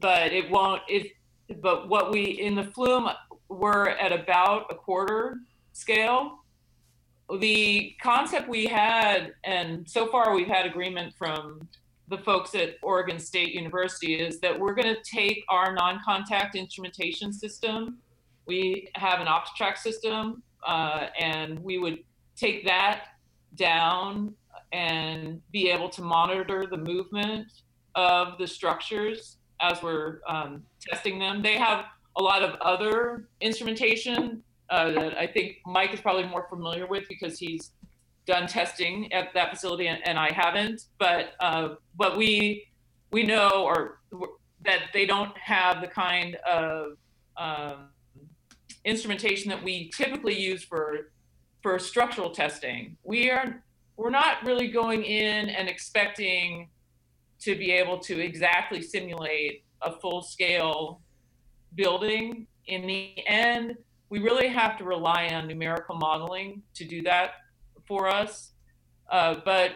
but 0.00 0.32
it 0.32 0.50
won't. 0.50 0.82
It 0.88 1.12
but 1.60 1.88
what 1.88 2.10
we 2.10 2.22
in 2.24 2.56
the 2.56 2.64
flume 2.64 3.08
we're 3.48 3.88
at 3.88 4.12
about 4.12 4.66
a 4.70 4.74
quarter 4.74 5.38
scale. 5.72 6.40
The 7.40 7.94
concept 8.00 8.48
we 8.48 8.66
had, 8.66 9.34
and 9.44 9.88
so 9.88 10.06
far 10.06 10.34
we've 10.34 10.46
had 10.46 10.66
agreement 10.66 11.14
from 11.18 11.68
the 12.08 12.18
folks 12.18 12.54
at 12.54 12.76
Oregon 12.82 13.18
State 13.18 13.52
University, 13.52 14.14
is 14.14 14.38
that 14.40 14.58
we're 14.58 14.74
going 14.74 14.94
to 14.94 15.02
take 15.02 15.44
our 15.48 15.74
non 15.74 16.00
contact 16.04 16.54
instrumentation 16.54 17.32
system. 17.32 17.98
We 18.46 18.90
have 18.94 19.20
an 19.20 19.26
OptiTrack 19.26 19.76
system, 19.76 20.42
uh, 20.64 21.08
and 21.18 21.58
we 21.58 21.78
would 21.78 21.98
take 22.36 22.64
that 22.66 23.08
down 23.56 24.34
and 24.72 25.40
be 25.50 25.70
able 25.70 25.88
to 25.88 26.02
monitor 26.02 26.66
the 26.70 26.76
movement 26.76 27.48
of 27.96 28.38
the 28.38 28.46
structures 28.46 29.38
as 29.60 29.82
we're 29.82 30.20
um, 30.28 30.62
testing 30.80 31.18
them. 31.18 31.42
They 31.42 31.56
have 31.56 31.86
a 32.16 32.22
lot 32.22 32.42
of 32.42 32.58
other 32.60 33.28
instrumentation 33.40 34.42
uh, 34.70 34.90
that 34.92 35.16
I 35.16 35.26
think 35.26 35.58
Mike 35.66 35.92
is 35.94 36.00
probably 36.00 36.24
more 36.24 36.46
familiar 36.48 36.86
with 36.86 37.04
because 37.08 37.38
he's 37.38 37.72
done 38.26 38.46
testing 38.48 39.12
at 39.12 39.32
that 39.34 39.50
facility 39.50 39.86
and, 39.86 40.06
and 40.06 40.18
I 40.18 40.32
haven't. 40.32 40.86
But 40.98 41.34
uh, 41.40 41.76
but 41.96 42.16
we 42.16 42.68
we 43.12 43.22
know 43.22 43.64
or 43.64 44.00
that 44.64 44.80
they 44.92 45.06
don't 45.06 45.36
have 45.38 45.80
the 45.80 45.86
kind 45.86 46.36
of 46.36 46.96
um, 47.36 47.88
instrumentation 48.84 49.48
that 49.50 49.62
we 49.62 49.90
typically 49.90 50.38
use 50.38 50.64
for 50.64 51.12
for 51.62 51.78
structural 51.78 52.30
testing. 52.30 52.96
We 53.04 53.30
are 53.30 53.62
we're 53.96 54.10
not 54.10 54.44
really 54.44 54.68
going 54.68 55.04
in 55.04 55.48
and 55.48 55.68
expecting 55.68 56.68
to 57.40 57.56
be 57.56 57.70
able 57.70 57.98
to 57.98 58.20
exactly 58.20 58.82
simulate 58.82 59.64
a 59.82 59.92
full 59.92 60.22
scale 60.22 61.00
building. 61.76 62.46
In 62.66 62.86
the 62.86 63.26
end, 63.26 63.76
we 64.10 64.18
really 64.20 64.48
have 64.48 64.76
to 64.78 64.84
rely 64.84 65.28
on 65.28 65.46
numerical 65.46 65.96
modeling 65.96 66.62
to 66.74 66.84
do 66.84 67.02
that 67.02 67.30
for 67.86 68.08
us. 68.08 68.52
Uh, 69.10 69.36
but 69.44 69.72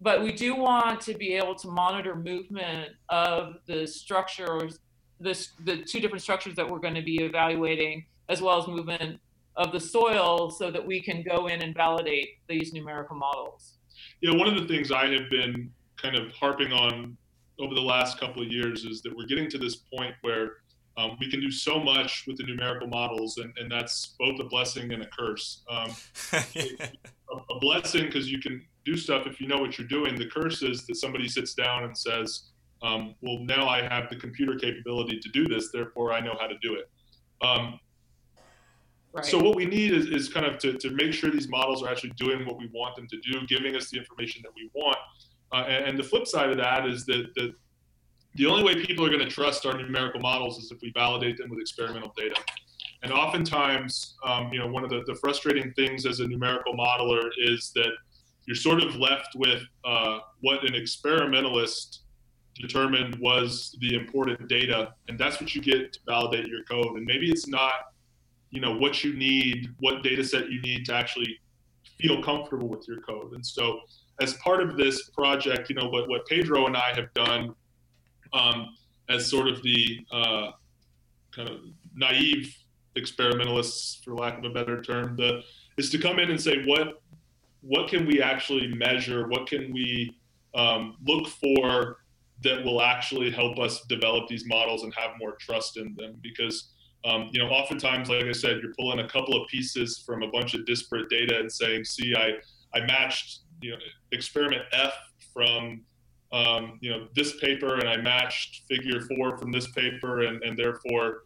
but 0.00 0.22
we 0.22 0.32
do 0.32 0.54
want 0.54 1.00
to 1.00 1.14
be 1.14 1.34
able 1.34 1.56
to 1.56 1.68
monitor 1.68 2.14
movement 2.14 2.90
of 3.08 3.54
the 3.66 3.86
structures, 3.86 4.78
this 5.18 5.50
the 5.64 5.78
two 5.78 6.00
different 6.00 6.22
structures 6.22 6.54
that 6.54 6.68
we're 6.68 6.78
going 6.78 6.94
to 6.94 7.02
be 7.02 7.16
evaluating, 7.16 8.06
as 8.28 8.40
well 8.40 8.60
as 8.60 8.68
movement 8.68 9.18
of 9.56 9.72
the 9.72 9.80
soil, 9.80 10.50
so 10.50 10.70
that 10.70 10.86
we 10.86 11.02
can 11.02 11.24
go 11.24 11.48
in 11.48 11.62
and 11.62 11.74
validate 11.74 12.28
these 12.48 12.72
numerical 12.72 13.16
models. 13.16 13.74
Yeah, 14.20 14.36
one 14.36 14.46
of 14.46 14.54
the 14.54 14.68
things 14.68 14.92
I 14.92 15.06
have 15.06 15.28
been 15.30 15.72
kind 15.96 16.14
of 16.14 16.30
harping 16.30 16.72
on 16.72 17.16
over 17.60 17.74
the 17.74 17.80
last 17.80 18.20
couple 18.20 18.40
of 18.40 18.48
years 18.48 18.84
is 18.84 19.02
that 19.02 19.16
we're 19.16 19.26
getting 19.26 19.50
to 19.50 19.58
this 19.58 19.76
point 19.76 20.14
where 20.20 20.58
um, 20.98 21.16
we 21.20 21.30
can 21.30 21.40
do 21.40 21.50
so 21.50 21.78
much 21.78 22.24
with 22.26 22.38
the 22.38 22.42
numerical 22.42 22.88
models, 22.88 23.38
and, 23.38 23.56
and 23.56 23.70
that's 23.70 24.16
both 24.18 24.40
a 24.40 24.44
blessing 24.44 24.92
and 24.92 25.00
a 25.00 25.06
curse. 25.06 25.62
Um, 25.70 25.94
a, 26.32 27.36
a, 27.50 27.58
blessing 27.60 28.06
because 28.06 28.28
you 28.28 28.40
can 28.40 28.66
do 28.84 28.96
stuff 28.96 29.28
if 29.28 29.40
you 29.40 29.46
know 29.46 29.58
what 29.58 29.78
you're 29.78 29.86
doing. 29.86 30.16
The 30.16 30.26
curse 30.26 30.60
is 30.62 30.88
that 30.88 30.96
somebody 30.96 31.28
sits 31.28 31.54
down 31.54 31.84
and 31.84 31.96
says, 31.96 32.48
um, 32.82 33.14
"Well, 33.20 33.38
now 33.38 33.68
I 33.68 33.82
have 33.82 34.10
the 34.10 34.16
computer 34.16 34.56
capability 34.56 35.20
to 35.20 35.28
do 35.28 35.46
this, 35.46 35.70
therefore 35.72 36.12
I 36.12 36.18
know 36.18 36.36
how 36.40 36.48
to 36.48 36.58
do 36.58 36.74
it." 36.74 36.90
Um, 37.46 37.78
right. 39.12 39.24
So 39.24 39.38
what 39.38 39.54
we 39.54 39.66
need 39.66 39.92
is, 39.92 40.06
is 40.06 40.28
kind 40.28 40.46
of 40.46 40.58
to, 40.58 40.72
to 40.78 40.90
make 40.90 41.12
sure 41.12 41.30
these 41.30 41.48
models 41.48 41.80
are 41.84 41.88
actually 41.88 42.14
doing 42.16 42.44
what 42.44 42.58
we 42.58 42.68
want 42.74 42.96
them 42.96 43.06
to 43.06 43.20
do, 43.20 43.46
giving 43.46 43.76
us 43.76 43.88
the 43.90 43.98
information 43.98 44.42
that 44.42 44.50
we 44.56 44.68
want. 44.74 44.98
Uh, 45.52 45.64
and, 45.68 45.84
and, 45.90 45.98
the 45.98 46.02
flip 46.02 46.26
side 46.26 46.50
of 46.50 46.58
that 46.58 46.86
is 46.86 47.06
that, 47.06 47.32
that 47.36 47.54
the 48.34 48.46
only 48.46 48.62
way 48.62 48.84
people 48.84 49.04
are 49.04 49.10
going 49.10 49.20
to 49.20 49.30
trust 49.30 49.66
our 49.66 49.76
numerical 49.76 50.20
models 50.20 50.58
is 50.58 50.70
if 50.70 50.80
we 50.80 50.92
validate 50.92 51.36
them 51.38 51.50
with 51.50 51.58
experimental 51.60 52.12
data. 52.16 52.40
And 53.02 53.12
oftentimes, 53.12 54.16
um, 54.24 54.52
you 54.52 54.58
know, 54.58 54.66
one 54.66 54.84
of 54.84 54.90
the, 54.90 55.02
the, 55.06 55.14
frustrating 55.16 55.72
things 55.74 56.04
as 56.04 56.20
a 56.20 56.26
numerical 56.26 56.74
modeler 56.74 57.28
is 57.38 57.70
that 57.74 57.92
you're 58.46 58.56
sort 58.56 58.82
of 58.82 58.96
left 58.96 59.36
with 59.36 59.62
uh, 59.84 60.18
what 60.40 60.64
an 60.64 60.74
experimentalist 60.74 62.00
determined 62.56 63.16
was 63.20 63.76
the 63.80 63.94
important 63.94 64.48
data, 64.48 64.94
and 65.08 65.18
that's 65.18 65.40
what 65.40 65.54
you 65.54 65.62
get 65.62 65.92
to 65.92 66.00
validate 66.06 66.48
your 66.48 66.64
code. 66.64 66.96
And 66.96 67.06
maybe 67.06 67.30
it's 67.30 67.46
not, 67.46 67.92
you 68.50 68.60
know, 68.60 68.76
what 68.76 69.04
you 69.04 69.14
need, 69.14 69.68
what 69.78 70.02
data 70.02 70.24
set 70.24 70.50
you 70.50 70.60
need 70.62 70.84
to 70.86 70.94
actually 70.94 71.38
feel 72.00 72.22
comfortable 72.22 72.68
with 72.68 72.86
your 72.88 73.00
code. 73.02 73.32
And 73.32 73.46
so, 73.46 73.80
as 74.20 74.34
part 74.34 74.60
of 74.60 74.76
this 74.76 75.10
project, 75.10 75.70
you 75.70 75.76
know, 75.76 75.88
what, 75.88 76.08
what 76.08 76.26
Pedro 76.26 76.66
and 76.66 76.76
I 76.76 76.92
have 76.94 77.12
done 77.14 77.54
um, 78.32 78.74
as 79.08 79.28
sort 79.28 79.48
of 79.48 79.62
the 79.62 80.06
uh, 80.12 80.50
kind 81.34 81.48
of 81.48 81.60
naive 81.94 82.56
experimentalists, 82.96 84.00
for 84.04 84.14
lack 84.14 84.38
of 84.38 84.44
a 84.44 84.50
better 84.50 84.82
term, 84.82 85.16
the, 85.16 85.42
is 85.76 85.90
to 85.90 85.98
come 85.98 86.18
in 86.18 86.30
and 86.30 86.40
say 86.40 86.64
what 86.64 87.00
what 87.62 87.88
can 87.88 88.06
we 88.06 88.22
actually 88.22 88.68
measure, 88.68 89.26
what 89.28 89.48
can 89.48 89.72
we 89.72 90.16
um, 90.54 90.96
look 91.04 91.26
for 91.26 91.98
that 92.44 92.64
will 92.64 92.80
actually 92.80 93.32
help 93.32 93.58
us 93.58 93.84
develop 93.88 94.28
these 94.28 94.46
models 94.46 94.84
and 94.84 94.94
have 94.94 95.10
more 95.18 95.32
trust 95.40 95.76
in 95.76 95.92
them? 95.96 96.16
Because 96.22 96.70
um, 97.04 97.28
you 97.32 97.38
know 97.38 97.48
oftentimes 97.48 98.08
like 98.08 98.24
i 98.24 98.32
said 98.32 98.58
you're 98.62 98.74
pulling 98.74 98.98
a 99.00 99.08
couple 99.08 99.40
of 99.40 99.48
pieces 99.48 100.02
from 100.04 100.22
a 100.22 100.30
bunch 100.30 100.54
of 100.54 100.66
disparate 100.66 101.08
data 101.08 101.38
and 101.38 101.50
saying 101.50 101.84
see 101.84 102.14
i 102.16 102.32
i 102.74 102.84
matched 102.86 103.40
you 103.60 103.70
know 103.70 103.76
experiment 104.12 104.62
f 104.72 104.92
from 105.32 105.80
um, 106.32 106.78
you 106.80 106.90
know, 106.90 107.08
this 107.14 107.38
paper 107.40 107.76
and 107.76 107.88
I 107.88 107.96
matched 107.96 108.62
figure 108.68 109.00
four 109.00 109.38
from 109.38 109.50
this 109.50 109.68
paper, 109.68 110.22
and, 110.22 110.42
and 110.42 110.58
therefore 110.58 111.24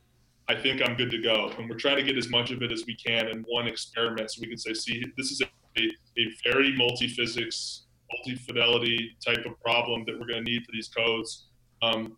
I 0.48 0.54
think 0.54 0.82
I'm 0.82 0.96
good 0.96 1.10
to 1.10 1.18
go. 1.18 1.52
And 1.58 1.68
we're 1.68 1.76
trying 1.76 1.96
to 1.96 2.02
get 2.02 2.16
as 2.16 2.28
much 2.28 2.50
of 2.50 2.62
it 2.62 2.72
as 2.72 2.84
we 2.86 2.94
can 2.94 3.28
in 3.28 3.44
one 3.48 3.66
experiment 3.66 4.30
so 4.30 4.40
we 4.40 4.48
can 4.48 4.58
say, 4.58 4.74
see, 4.74 5.04
this 5.16 5.30
is 5.30 5.42
a, 5.42 5.82
a 5.82 6.26
very 6.44 6.76
multi 6.76 7.08
physics, 7.08 7.84
multi 8.12 8.36
fidelity 8.36 9.16
type 9.24 9.44
of 9.46 9.60
problem 9.60 10.04
that 10.06 10.18
we're 10.18 10.26
going 10.26 10.44
to 10.44 10.50
need 10.50 10.64
for 10.64 10.72
these 10.72 10.88
codes. 10.88 11.46
Um, 11.80 12.16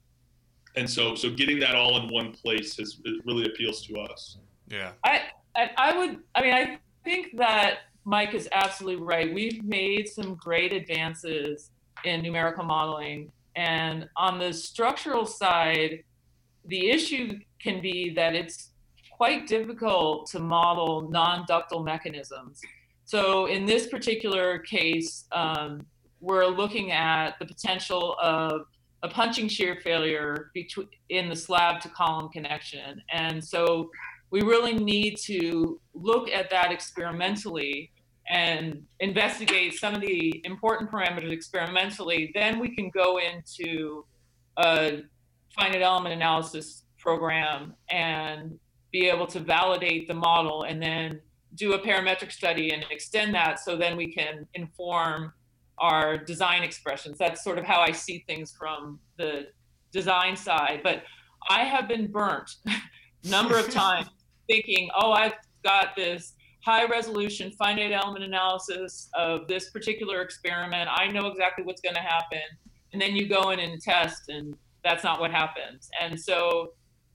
and 0.77 0.89
so, 0.89 1.15
so 1.15 1.31
getting 1.31 1.59
that 1.61 1.75
all 1.75 1.99
in 2.03 2.13
one 2.13 2.33
place 2.33 2.77
has 2.79 3.01
it 3.05 3.25
really 3.25 3.47
appeals 3.47 3.87
to 3.87 3.99
us. 4.01 4.39
Yeah. 4.69 4.93
I, 5.05 5.23
I, 5.55 5.71
I 5.77 5.99
would, 5.99 6.19
I 6.35 6.43
mean, 6.43 6.53
I 6.53 6.79
think 7.05 7.37
that 7.37 7.79
Mike 8.05 8.35
is 8.35 8.49
absolutely 8.53 9.03
right. 9.03 9.33
We've 9.33 9.63
made 9.63 10.09
some 10.09 10.35
great 10.35 10.73
advances 10.73 11.71
in 12.05 12.23
numerical 12.23 12.65
modeling. 12.65 13.31
And 13.57 14.09
on 14.17 14.39
the 14.39 14.53
structural 14.53 15.27
side, 15.27 16.03
the 16.67 16.91
issue 16.91 17.39
can 17.61 17.81
be 17.81 18.11
that 18.15 18.35
it's 18.35 18.71
quite 19.17 19.47
difficult 19.47 20.29
to 20.31 20.41
model 20.41 21.09
non-ductile 21.11 21.83
mechanisms. 21.83 22.61
So 23.05 23.47
in 23.47 23.65
this 23.65 23.87
particular 23.87 24.59
case, 24.61 25.25
um, 25.33 25.87
we're 26.21 26.47
looking 26.47 26.91
at 26.91 27.39
the 27.39 27.47
potential 27.47 28.17
of 28.21 28.63
a 29.03 29.09
punching 29.09 29.49
shear 29.49 29.77
failure 29.77 30.51
between 30.55 30.89
in 31.11 31.29
the 31.29 31.37
slab 31.37 31.81
to 31.83 31.89
column 31.91 32.31
connection. 32.31 33.03
And 33.13 33.45
so 33.45 33.91
we 34.31 34.41
really 34.41 34.75
need 34.75 35.19
to 35.25 35.79
look 35.93 36.31
at 36.31 36.51
that 36.51 36.73
experimentally 36.73 37.93
and 38.29 38.83
investigate 39.01 39.75
some 39.75 39.95
of 39.95 40.01
the 40.01 40.41
important 40.45 40.91
parameters 40.91 41.31
experimentally, 41.31 42.31
then 42.35 42.59
we 42.59 42.75
can 42.75 42.91
go 42.91 43.19
into 43.19 44.05
a 44.57 45.03
finite 45.55 45.83
element 45.83 46.15
analysis 46.15 46.85
program 46.99 47.75
and 47.91 48.59
be 48.93 49.09
able 49.09 49.27
to 49.27 49.41
validate 49.41 50.09
the 50.09 50.15
model 50.15 50.63
and 50.63 50.83
then 50.83 51.21
do 51.57 51.75
a 51.75 51.79
parametric 51.79 52.33
study 52.33 52.73
and 52.73 52.85
extend 52.91 53.35
that 53.35 53.61
so 53.61 53.77
then 53.77 53.97
we 53.97 54.13
can 54.13 54.47
inform 54.55 55.33
our 55.79 56.17
design 56.17 56.63
expressions. 56.63 57.19
That's 57.19 57.43
sort 57.43 57.59
of 57.59 57.65
how 57.65 57.81
I 57.81 57.93
see 57.93 58.25
things 58.27 58.55
from 58.57 58.99
the 59.19 59.49
design 59.93 60.37
side. 60.37 60.81
But 60.83 61.03
I 61.49 61.65
have 61.65 61.89
been 61.89 62.11
burnt 62.11 62.57
a 62.67 62.73
number 63.29 63.59
of 63.59 63.71
times 63.83 64.09
thinking, 64.49 64.91
oh, 64.97 65.13
I've 65.13 65.35
got 65.63 65.97
this 65.97 66.34
high 66.65 66.87
resolution 66.87 67.51
finite 67.53 67.93
element 67.93 68.25
analysis 68.25 69.11
of 69.15 69.47
this 69.49 69.71
particular 69.71 70.23
experiment. 70.23 70.89
I 70.91 71.09
know 71.09 71.27
exactly 71.27 71.65
what's 71.65 71.81
going 71.81 71.95
to 71.97 72.01
happen. 72.01 72.41
And 72.93 73.03
then 73.03 73.15
you 73.17 73.29
go 73.29 73.51
in 73.51 73.59
and 73.59 73.81
test, 73.83 74.29
and 74.29 74.57
that's 74.83 75.05
not 75.05 75.21
what 75.21 75.31
happens. 75.31 75.91
And 76.01 76.19
so 76.19 76.73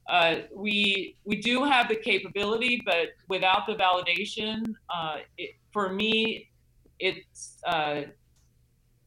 uh, 0.10 0.36
we 0.54 1.16
we 1.24 1.38
do 1.38 1.64
have 1.64 1.88
the 1.88 1.96
capability, 1.96 2.82
but 2.86 3.10
without 3.28 3.66
the 3.68 3.76
validation, 3.76 4.74
uh, 4.94 5.18
it, 5.38 5.52
for 5.72 5.94
me, 5.94 6.50
it's 7.00 7.58
uh, 7.66 8.02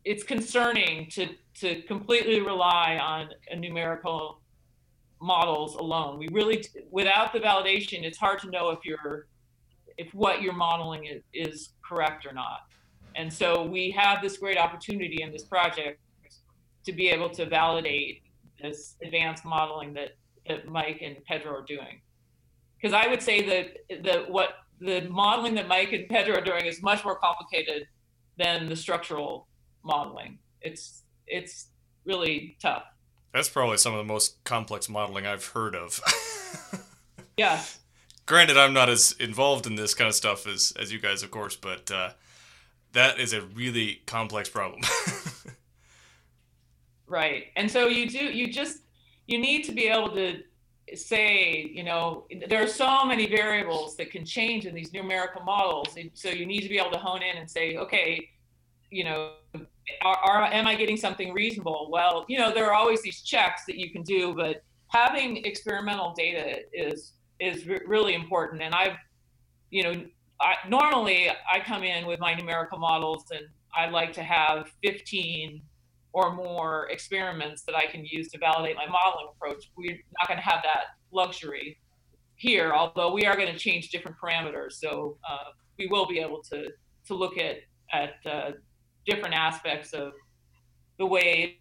it's 0.04 0.24
concerning 0.24 1.10
to 1.10 1.28
to 1.60 1.82
completely 1.82 2.40
rely 2.40 2.98
on 3.02 3.28
numerical 3.60 4.40
models 5.20 5.76
alone. 5.76 6.18
We 6.18 6.28
really, 6.32 6.64
without 6.90 7.32
the 7.32 7.38
validation, 7.40 8.02
it's 8.02 8.18
hard 8.18 8.40
to 8.40 8.50
know 8.50 8.70
if 8.70 8.80
you're, 8.84 9.28
if 9.98 10.12
what 10.14 10.42
you're 10.42 10.52
modeling 10.52 11.04
is, 11.06 11.22
is 11.32 11.70
correct 11.86 12.26
or 12.26 12.32
not. 12.32 12.60
And 13.14 13.32
so 13.32 13.64
we 13.64 13.90
have 13.90 14.22
this 14.22 14.38
great 14.38 14.56
opportunity 14.56 15.22
in 15.22 15.32
this 15.32 15.44
project 15.44 16.00
to 16.84 16.92
be 16.92 17.08
able 17.08 17.30
to 17.30 17.46
validate 17.46 18.22
this 18.60 18.96
advanced 19.02 19.44
modeling 19.44 19.92
that, 19.94 20.10
that 20.48 20.68
Mike 20.68 21.00
and 21.02 21.22
Pedro 21.24 21.52
are 21.52 21.64
doing. 21.64 22.00
Because 22.80 22.94
I 22.94 23.08
would 23.08 23.22
say 23.22 23.42
that 23.42 24.02
the 24.02 24.24
what 24.28 24.54
the 24.80 25.02
modeling 25.08 25.54
that 25.54 25.68
Mike 25.68 25.92
and 25.92 26.08
Pedro 26.08 26.38
are 26.38 26.44
doing 26.44 26.64
is 26.64 26.82
much 26.82 27.04
more 27.04 27.16
complicated 27.16 27.86
than 28.38 28.68
the 28.68 28.74
structural 28.74 29.46
modeling. 29.84 30.38
It's 30.60 31.04
it's 31.26 31.68
really 32.04 32.56
tough. 32.60 32.84
That's 33.32 33.48
probably 33.48 33.78
some 33.78 33.94
of 33.94 33.98
the 33.98 34.12
most 34.12 34.42
complex 34.44 34.88
modeling 34.88 35.26
I've 35.26 35.46
heard 35.46 35.74
of. 35.74 36.00
yeah. 37.36 37.62
Granted, 38.26 38.56
I'm 38.56 38.72
not 38.72 38.88
as 38.88 39.12
involved 39.18 39.66
in 39.66 39.74
this 39.74 39.94
kind 39.94 40.08
of 40.08 40.14
stuff 40.14 40.46
as, 40.46 40.72
as 40.80 40.92
you 40.92 41.00
guys, 41.00 41.22
of 41.22 41.30
course, 41.30 41.56
but 41.56 41.90
uh, 41.90 42.10
that 42.92 43.18
is 43.18 43.32
a 43.32 43.42
really 43.42 44.02
complex 44.06 44.48
problem. 44.48 44.80
right. 47.06 47.46
And 47.56 47.70
so 47.70 47.88
you 47.88 48.08
do, 48.08 48.24
you 48.24 48.52
just, 48.52 48.78
you 49.26 49.38
need 49.38 49.64
to 49.64 49.72
be 49.72 49.88
able 49.88 50.10
to 50.14 50.42
say, 50.94 51.70
you 51.72 51.82
know, 51.82 52.26
there 52.48 52.62
are 52.62 52.68
so 52.68 53.04
many 53.04 53.26
variables 53.26 53.96
that 53.96 54.10
can 54.10 54.24
change 54.24 54.66
in 54.66 54.74
these 54.74 54.92
numerical 54.92 55.42
models. 55.42 55.96
So 56.14 56.28
you 56.28 56.46
need 56.46 56.60
to 56.60 56.68
be 56.68 56.78
able 56.78 56.90
to 56.92 56.98
hone 56.98 57.22
in 57.22 57.36
and 57.36 57.50
say, 57.50 57.76
okay, 57.76 58.28
you 58.90 59.04
know, 59.04 59.32
are, 60.02 60.16
are, 60.16 60.44
am 60.44 60.66
I 60.66 60.74
getting 60.74 60.96
something 60.96 61.32
reasonable? 61.32 61.88
Well, 61.90 62.24
you 62.28 62.38
know, 62.38 62.52
there 62.52 62.66
are 62.66 62.74
always 62.74 63.02
these 63.02 63.22
checks 63.22 63.62
that 63.66 63.76
you 63.76 63.90
can 63.90 64.02
do, 64.02 64.34
but 64.34 64.62
having 64.88 65.38
experimental 65.44 66.12
data 66.12 66.60
is 66.72 67.14
is 67.40 67.66
re- 67.66 67.80
really 67.86 68.14
important. 68.14 68.62
And 68.62 68.74
I've, 68.74 68.96
you 69.70 69.82
know, 69.82 70.04
I, 70.40 70.54
normally 70.68 71.28
I 71.30 71.60
come 71.60 71.82
in 71.82 72.06
with 72.06 72.20
my 72.20 72.34
numerical 72.34 72.78
models, 72.78 73.24
and 73.30 73.46
I 73.74 73.88
like 73.88 74.12
to 74.14 74.22
have 74.22 74.70
15 74.82 75.62
or 76.12 76.34
more 76.34 76.88
experiments 76.90 77.62
that 77.62 77.74
I 77.74 77.86
can 77.86 78.04
use 78.04 78.30
to 78.32 78.38
validate 78.38 78.76
my 78.76 78.86
modeling 78.86 79.28
approach. 79.34 79.70
We're 79.76 79.98
not 80.18 80.28
going 80.28 80.38
to 80.38 80.44
have 80.44 80.62
that 80.62 80.96
luxury 81.10 81.78
here, 82.36 82.72
although 82.72 83.12
we 83.12 83.24
are 83.24 83.36
going 83.36 83.52
to 83.52 83.58
change 83.58 83.90
different 83.90 84.16
parameters. 84.22 84.72
So 84.72 85.16
uh, 85.28 85.52
we 85.78 85.86
will 85.86 86.06
be 86.06 86.18
able 86.18 86.42
to 86.50 86.68
to 87.06 87.14
look 87.14 87.36
at 87.38 87.56
at 87.92 88.14
uh, 88.30 88.50
different 89.06 89.34
aspects 89.34 89.92
of 89.92 90.12
the 90.98 91.06
waves, 91.06 91.54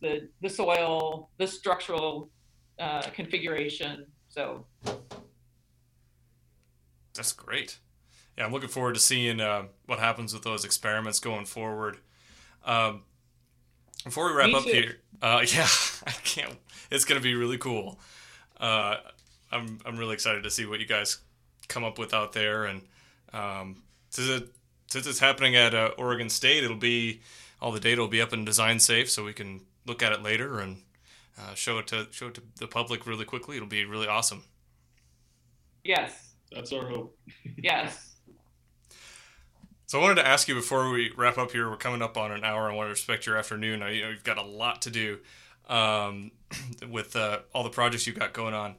the 0.00 0.28
the 0.42 0.48
soil, 0.48 1.30
the 1.38 1.46
structural 1.46 2.30
uh, 2.78 3.02
configuration. 3.12 4.06
So 4.34 4.64
that's 7.14 7.32
great. 7.32 7.78
Yeah, 8.36 8.44
I'm 8.44 8.52
looking 8.52 8.68
forward 8.68 8.94
to 8.94 9.00
seeing 9.00 9.40
uh, 9.40 9.66
what 9.86 10.00
happens 10.00 10.34
with 10.34 10.42
those 10.42 10.64
experiments 10.64 11.20
going 11.20 11.44
forward. 11.44 11.98
Um, 12.64 13.02
before 14.02 14.26
we 14.26 14.36
wrap 14.36 14.48
Me 14.48 14.54
up 14.56 14.64
too. 14.64 14.70
here, 14.72 14.96
uh, 15.22 15.44
yeah, 15.46 15.68
I 16.04 16.10
can't. 16.24 16.56
It's 16.90 17.04
gonna 17.04 17.20
be 17.20 17.36
really 17.36 17.58
cool. 17.58 18.00
Uh, 18.58 18.96
I'm 19.52 19.78
I'm 19.86 19.96
really 19.96 20.14
excited 20.14 20.42
to 20.42 20.50
see 20.50 20.66
what 20.66 20.80
you 20.80 20.86
guys 20.86 21.18
come 21.68 21.84
up 21.84 21.96
with 21.96 22.12
out 22.12 22.32
there, 22.32 22.64
and 22.64 22.82
um, 23.32 23.84
to 24.14 24.48
since 24.88 25.06
it's 25.06 25.20
happening 25.20 25.54
at 25.54 25.76
uh, 25.76 25.92
Oregon 25.96 26.28
State, 26.28 26.64
it'll 26.64 26.76
be 26.76 27.20
all 27.62 27.70
the 27.70 27.78
data 27.78 28.00
will 28.00 28.08
be 28.08 28.20
up 28.20 28.32
in 28.32 28.44
Design 28.44 28.80
Safe, 28.80 29.08
so 29.08 29.24
we 29.24 29.32
can 29.32 29.60
look 29.86 30.02
at 30.02 30.10
it 30.10 30.24
later 30.24 30.58
and 30.58 30.78
uh, 31.38 31.54
show 31.54 31.78
it 31.78 31.86
to 31.88 32.08
show 32.10 32.28
it 32.28 32.34
to 32.34 32.42
the 32.58 32.66
public 32.66 33.06
really 33.06 33.24
quickly. 33.24 33.56
It'll 33.56 33.68
be 33.68 33.84
really 33.84 34.06
awesome. 34.06 34.44
Yes, 35.82 36.34
that's 36.50 36.72
our 36.72 36.86
hope. 36.86 37.18
yes. 37.56 38.12
So 39.86 39.98
I 39.98 40.02
wanted 40.02 40.16
to 40.16 40.26
ask 40.26 40.48
you 40.48 40.54
before 40.54 40.90
we 40.90 41.12
wrap 41.16 41.38
up 41.38 41.52
here. 41.52 41.68
We're 41.68 41.76
coming 41.76 42.02
up 42.02 42.16
on 42.16 42.32
an 42.32 42.42
hour. 42.42 42.70
I 42.70 42.74
want 42.74 42.86
to 42.86 42.90
respect 42.90 43.26
your 43.26 43.36
afternoon. 43.36 43.82
I, 43.82 43.90
you 43.90 44.02
know, 44.02 44.10
you've 44.10 44.24
got 44.24 44.38
a 44.38 44.42
lot 44.42 44.82
to 44.82 44.90
do 44.90 45.18
um, 45.68 46.30
with 46.90 47.14
uh, 47.16 47.40
all 47.54 47.62
the 47.62 47.70
projects 47.70 48.06
you've 48.06 48.18
got 48.18 48.32
going 48.32 48.54
on. 48.54 48.76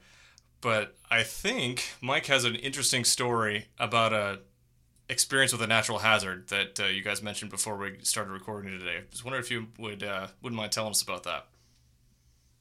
But 0.62 0.96
I 1.12 1.24
think 1.24 1.84
Mike 2.02 2.26
has 2.26 2.44
an 2.44 2.56
interesting 2.56 3.04
story 3.04 3.68
about 3.78 4.13
a 4.13 4.39
experience 5.08 5.52
with 5.52 5.62
a 5.62 5.68
natural 5.68 6.00
hazard 6.00 6.48
that 6.50 6.80
uh, 6.80 6.86
you 6.86 7.04
guys 7.04 7.22
mentioned 7.22 7.52
before 7.52 7.78
we 7.78 7.98
started 8.02 8.32
recording 8.32 8.78
today. 8.80 8.98
I 8.98 9.04
was 9.12 9.24
wondering 9.24 9.44
if 9.44 9.52
you 9.52 9.68
would 9.78 10.04
uh, 10.04 10.28
wouldn't 10.41 10.58
mind 10.58 10.72
telling 10.72 10.91
us 10.91 11.04
about 11.04 11.24
that. 11.24 11.46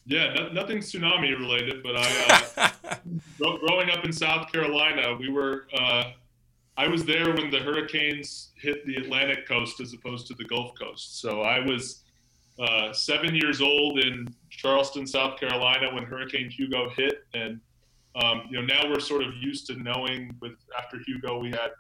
Yeah, 0.07 0.35
no, 0.35 0.49
nothing 0.51 0.79
tsunami 0.79 1.39
related, 1.39 1.83
but 1.83 1.97
I 1.97 2.45
uh, 2.59 3.57
growing 3.59 3.91
up 3.91 4.05
in 4.05 4.13
South 4.13 4.53
Carolina, 4.53 5.17
we 5.19 5.31
were 5.31 5.67
uh, 5.79 6.05
I 6.77 6.89
was 6.89 7.05
there 7.05 7.33
when 7.33 7.51
the 7.51 7.61
hurricanes 7.61 8.51
hit 8.57 8.85
the 8.85 8.97
Atlantic 8.97 9.47
coast 9.47 9.81
as 9.81 9.95
opposed 9.95 10.27
to 10.27 10.35
the 10.35 10.45
Gulf 10.45 10.73
Coast. 10.79 11.21
So 11.21 11.43
I 11.43 11.61
was 11.61 12.03
uh, 12.59 12.93
seven 12.93 13.35
years 13.35 13.61
old 13.61 13.99
in 13.99 14.29
Charleston, 14.51 15.07
South 15.07 15.39
Carolina, 15.39 15.95
when 15.95 16.05
Hurricane 16.05 16.51
Hugo 16.51 16.91
hit, 16.91 17.25
and 17.33 17.61
um, 18.23 18.43
you 18.51 18.61
know 18.61 18.67
now 18.67 18.89
we're 18.89 19.01
sort 19.01 19.23
of 19.23 19.35
used 19.41 19.67
to 19.69 19.83
knowing 19.83 20.37
with 20.41 20.53
after 20.79 20.99
Hugo 21.07 21.39
we 21.39 21.51
had 21.51 21.71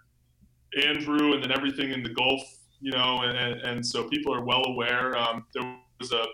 Andrew 0.83 1.35
and 1.35 1.43
then 1.43 1.53
everything 1.53 1.93
in 1.93 2.03
the 2.03 2.09
Gulf, 2.09 2.43
you 2.81 2.91
know, 2.91 3.23
and, 3.23 3.61
and 3.61 3.87
so 3.87 4.09
people 4.09 4.35
are 4.35 4.45
well 4.45 4.65
aware. 4.67 5.17
Um, 5.17 5.45
there 5.55 5.77
was 6.01 6.13
a, 6.13 6.25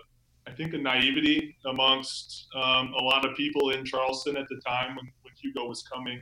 I 0.47 0.51
think, 0.51 0.73
a 0.73 0.77
naivety 0.77 1.55
amongst 1.65 2.47
um, 2.55 2.93
a 2.93 3.03
lot 3.03 3.25
of 3.25 3.35
people 3.35 3.69
in 3.71 3.85
Charleston 3.85 4.37
at 4.37 4.47
the 4.49 4.59
time 4.65 4.95
when, 4.95 5.05
when 5.21 5.33
Hugo 5.41 5.65
was 5.67 5.83
coming. 5.83 6.19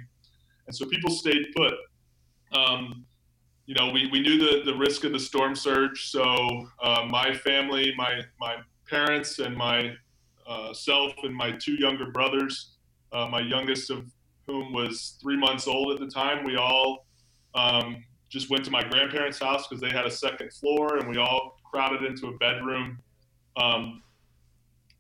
And 0.67 0.75
so 0.75 0.86
people 0.86 1.10
stayed 1.10 1.47
put. 1.55 1.73
Um, 2.51 3.05
you 3.65 3.75
know, 3.75 3.91
we, 3.91 4.10
we 4.12 4.19
knew 4.21 4.38
the, 4.38 4.63
the 4.69 4.77
risk 4.77 5.03
of 5.03 5.12
the 5.12 5.19
storm 5.19 5.55
surge. 5.55 6.10
So 6.10 6.67
uh, 6.82 7.05
my 7.10 7.34
family, 7.34 7.93
my, 7.95 8.21
my 8.39 8.58
parents, 8.88 9.39
and 9.39 9.55
my 9.55 9.93
uh, 10.47 10.73
self 10.73 11.13
and 11.23 11.34
my 11.34 11.51
two 11.51 11.73
younger 11.73 12.12
brothers, 12.12 12.71
uh, 13.12 13.27
my 13.27 13.39
youngest 13.39 13.89
of 13.91 14.05
whom 14.47 14.73
was 14.73 15.17
three 15.21 15.38
months 15.38 15.67
old 15.67 15.93
at 15.93 15.99
the 15.99 16.12
time, 16.12 16.43
we 16.43 16.58
all 16.58 17.05
um, 17.53 18.03
just 18.29 18.49
went 18.49 18.65
to 18.65 18.71
my 18.71 18.84
grandparents' 18.84 19.39
house 19.39 19.67
because 19.67 19.82
they 19.82 19.91
had 19.91 20.05
a 20.05 20.12
second 20.12 20.51
floor, 20.53 20.97
and 20.97 21.08
we 21.08 21.17
all 21.17 21.60
crowded 21.71 22.03
into 22.03 22.27
a 22.27 22.38
bedroom. 22.38 22.97
Um, 23.58 24.01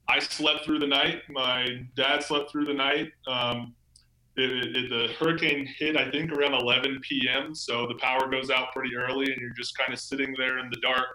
I 0.09 0.19
slept 0.19 0.65
through 0.65 0.79
the 0.79 0.87
night. 0.87 1.21
My 1.29 1.85
dad 1.95 2.23
slept 2.23 2.51
through 2.51 2.65
the 2.65 2.73
night. 2.73 3.11
Um, 3.27 3.75
it, 4.35 4.75
it, 4.75 4.89
the 4.89 5.13
hurricane 5.19 5.67
hit, 5.77 5.95
I 5.95 6.09
think, 6.09 6.31
around 6.31 6.53
11 6.55 6.99
p.m. 7.01 7.53
So 7.53 7.85
the 7.87 7.95
power 7.95 8.27
goes 8.27 8.49
out 8.49 8.71
pretty 8.73 8.95
early, 8.95 9.31
and 9.31 9.39
you're 9.39 9.53
just 9.53 9.77
kind 9.77 9.93
of 9.93 9.99
sitting 9.99 10.33
there 10.37 10.59
in 10.59 10.69
the 10.69 10.79
dark. 10.81 11.09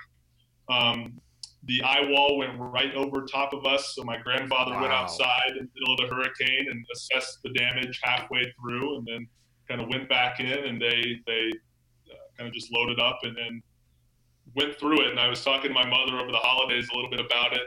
Um, 0.69 1.21
the 1.65 1.83
eye 1.83 2.07
wall 2.09 2.39
went 2.39 2.53
right 2.59 2.95
over 2.95 3.23
top 3.23 3.53
of 3.53 3.67
us, 3.67 3.95
so 3.97 4.05
my 4.05 4.19
grandfather 4.19 4.73
wow. 4.73 4.83
went 4.83 4.93
outside 4.93 5.51
in 5.51 5.69
the 5.75 5.81
middle 5.81 5.95
of 5.95 6.09
the 6.11 6.15
hurricane 6.15 6.67
and 6.71 6.85
assessed 6.95 7.39
the 7.43 7.51
damage 7.55 8.01
halfway 8.03 8.53
through, 8.61 8.99
and 8.99 9.07
then 9.07 9.27
kind 9.69 9.81
of 9.81 9.89
went 9.89 10.09
back 10.09 10.41
in, 10.41 10.47
and 10.47 10.81
they 10.81 11.21
they 11.27 11.51
kind 12.37 12.49
of 12.49 12.53
just 12.53 12.73
loaded 12.73 13.01
up 13.01 13.21
and, 13.23 13.37
then 13.37 13.63
went 14.57 14.79
through 14.79 15.01
it. 15.01 15.11
And 15.11 15.19
I 15.19 15.29
was 15.29 15.43
talking 15.43 15.69
to 15.69 15.75
my 15.75 15.87
mother 15.87 16.19
over 16.19 16.31
the 16.31 16.39
holidays 16.39 16.89
a 16.93 16.95
little 16.95 17.11
bit 17.11 17.21
about 17.21 17.55
it. 17.55 17.63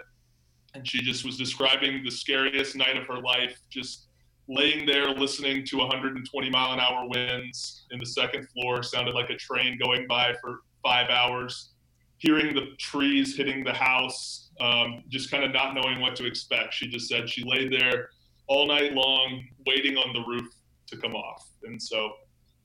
And 0.78 0.88
she 0.88 1.02
just 1.02 1.26
was 1.26 1.38
describing 1.38 2.04
the 2.04 2.12
scariest 2.12 2.76
night 2.76 2.98
of 2.98 3.08
her 3.08 3.20
life, 3.20 3.60
just 3.70 4.08
laying 4.48 4.86
there 4.86 5.10
listening 5.10 5.66
to 5.66 5.78
120 5.78 6.50
mile 6.52 6.74
an 6.74 6.80
hour 6.80 7.08
winds 7.08 7.86
in 7.90 8.00
the 8.00 8.06
second 8.06 8.48
floor, 8.50 8.84
sounded 8.84 9.16
like 9.16 9.32
a 9.32 9.36
train 9.36 9.80
going 9.84 10.06
by 10.08 10.36
for 10.40 10.62
five 10.84 11.10
hours, 11.10 11.72
hearing 12.20 12.54
the 12.54 12.68
trees 12.78 13.36
hitting 13.36 13.63
the 13.63 13.74
house, 13.74 14.52
um, 14.62 15.04
just 15.10 15.32
kind 15.32 15.44
of 15.44 15.52
not 15.52 15.74
knowing 15.74 16.00
what 16.00 16.16
to 16.16 16.26
expect. 16.26 16.75
She 16.75 16.88
just 16.88 17.10
said 17.10 17.28
she 17.28 17.44
laid 17.44 17.71
there 17.71 18.10
all 18.48 18.67
night 18.67 18.94
long, 18.94 19.44
waiting 19.65 19.98
on 19.98 20.13
the 20.13 20.23
roof 20.28 20.48
to 20.88 20.98
come 20.98 21.15
off. 21.15 21.50
And 21.63 21.82
so, 21.82 22.12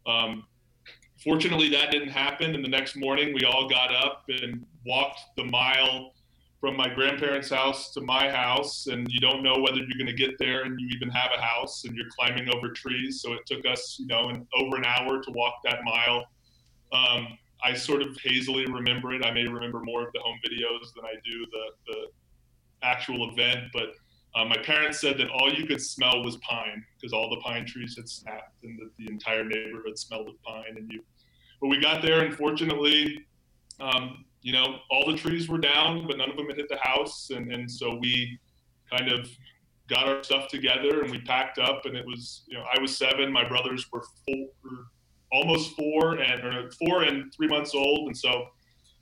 um, 0.06 0.44
Fortunately, 1.22 1.68
that 1.68 1.92
didn't 1.92 2.08
happen. 2.08 2.54
And 2.54 2.64
the 2.64 2.68
next 2.68 2.96
morning, 2.96 3.32
we 3.32 3.44
all 3.44 3.68
got 3.68 3.94
up 3.94 4.24
and 4.28 4.66
walked 4.84 5.20
the 5.36 5.44
mile 5.44 6.14
from 6.62 6.76
my 6.76 6.88
grandparents' 6.88 7.50
house 7.50 7.90
to 7.92 8.00
my 8.00 8.30
house. 8.30 8.86
And 8.86 9.08
you 9.10 9.18
don't 9.18 9.42
know 9.42 9.58
whether 9.58 9.78
you're 9.78 9.98
going 9.98 10.06
to 10.06 10.12
get 10.12 10.38
there 10.38 10.62
and 10.62 10.78
you 10.80 10.86
even 10.94 11.10
have 11.10 11.32
a 11.36 11.40
house 11.42 11.84
and 11.84 11.96
you're 11.96 12.08
climbing 12.16 12.48
over 12.54 12.68
trees. 12.68 13.20
So 13.20 13.32
it 13.32 13.40
took 13.46 13.66
us, 13.66 13.96
you 13.98 14.06
know, 14.06 14.28
an, 14.28 14.46
over 14.54 14.76
an 14.76 14.84
hour 14.84 15.20
to 15.20 15.30
walk 15.32 15.54
that 15.64 15.80
mile. 15.84 16.24
Um, 16.92 17.36
I 17.64 17.74
sort 17.74 18.00
of 18.00 18.16
hazily 18.24 18.66
remember 18.66 19.12
it. 19.12 19.26
I 19.26 19.32
may 19.32 19.44
remember 19.44 19.80
more 19.80 20.06
of 20.06 20.12
the 20.14 20.20
home 20.20 20.38
videos 20.48 20.94
than 20.94 21.04
I 21.04 21.14
do 21.24 21.44
the, 21.50 21.92
the 21.92 22.86
actual 22.86 23.28
event, 23.32 23.64
but 23.72 23.94
uh, 24.36 24.44
my 24.44 24.56
parents 24.58 25.00
said 25.00 25.18
that 25.18 25.30
all 25.30 25.52
you 25.52 25.66
could 25.66 25.80
smell 25.80 26.22
was 26.22 26.36
pine 26.38 26.84
because 26.96 27.12
all 27.12 27.28
the 27.28 27.40
pine 27.40 27.66
trees 27.66 27.96
had 27.96 28.08
snapped 28.08 28.62
and 28.62 28.78
that 28.78 28.90
the 28.98 29.10
entire 29.10 29.44
neighborhood 29.44 29.98
smelled 29.98 30.28
of 30.28 30.40
pine. 30.44 30.76
And 30.76 30.90
you 30.92 31.02
but 31.60 31.68
we 31.68 31.80
got 31.80 32.02
there, 32.02 32.20
and 32.24 32.34
fortunately, 32.34 33.24
um, 33.78 34.24
you 34.42 34.52
know, 34.52 34.78
all 34.90 35.10
the 35.10 35.16
trees 35.16 35.48
were 35.48 35.58
down, 35.58 36.06
but 36.06 36.16
none 36.18 36.30
of 36.30 36.36
them 36.36 36.46
had 36.48 36.56
hit 36.56 36.68
the 36.68 36.78
house, 36.78 37.30
and 37.30 37.52
and 37.52 37.70
so 37.70 37.96
we 37.96 38.38
kind 38.90 39.10
of 39.10 39.28
got 39.88 40.06
our 40.08 40.22
stuff 40.22 40.48
together 40.48 41.02
and 41.02 41.10
we 41.10 41.20
packed 41.22 41.58
up 41.58 41.84
and 41.86 41.96
it 41.96 42.06
was 42.06 42.44
you 42.46 42.56
know 42.56 42.64
I 42.74 42.80
was 42.80 42.96
seven, 42.96 43.32
my 43.32 43.46
brothers 43.46 43.84
were 43.92 44.02
four, 44.26 44.46
almost 45.32 45.74
four 45.76 46.14
and 46.20 46.44
or 46.44 46.70
four 46.72 47.02
and 47.02 47.32
three 47.34 47.48
months 47.48 47.74
old, 47.74 48.06
and 48.08 48.16
so 48.16 48.46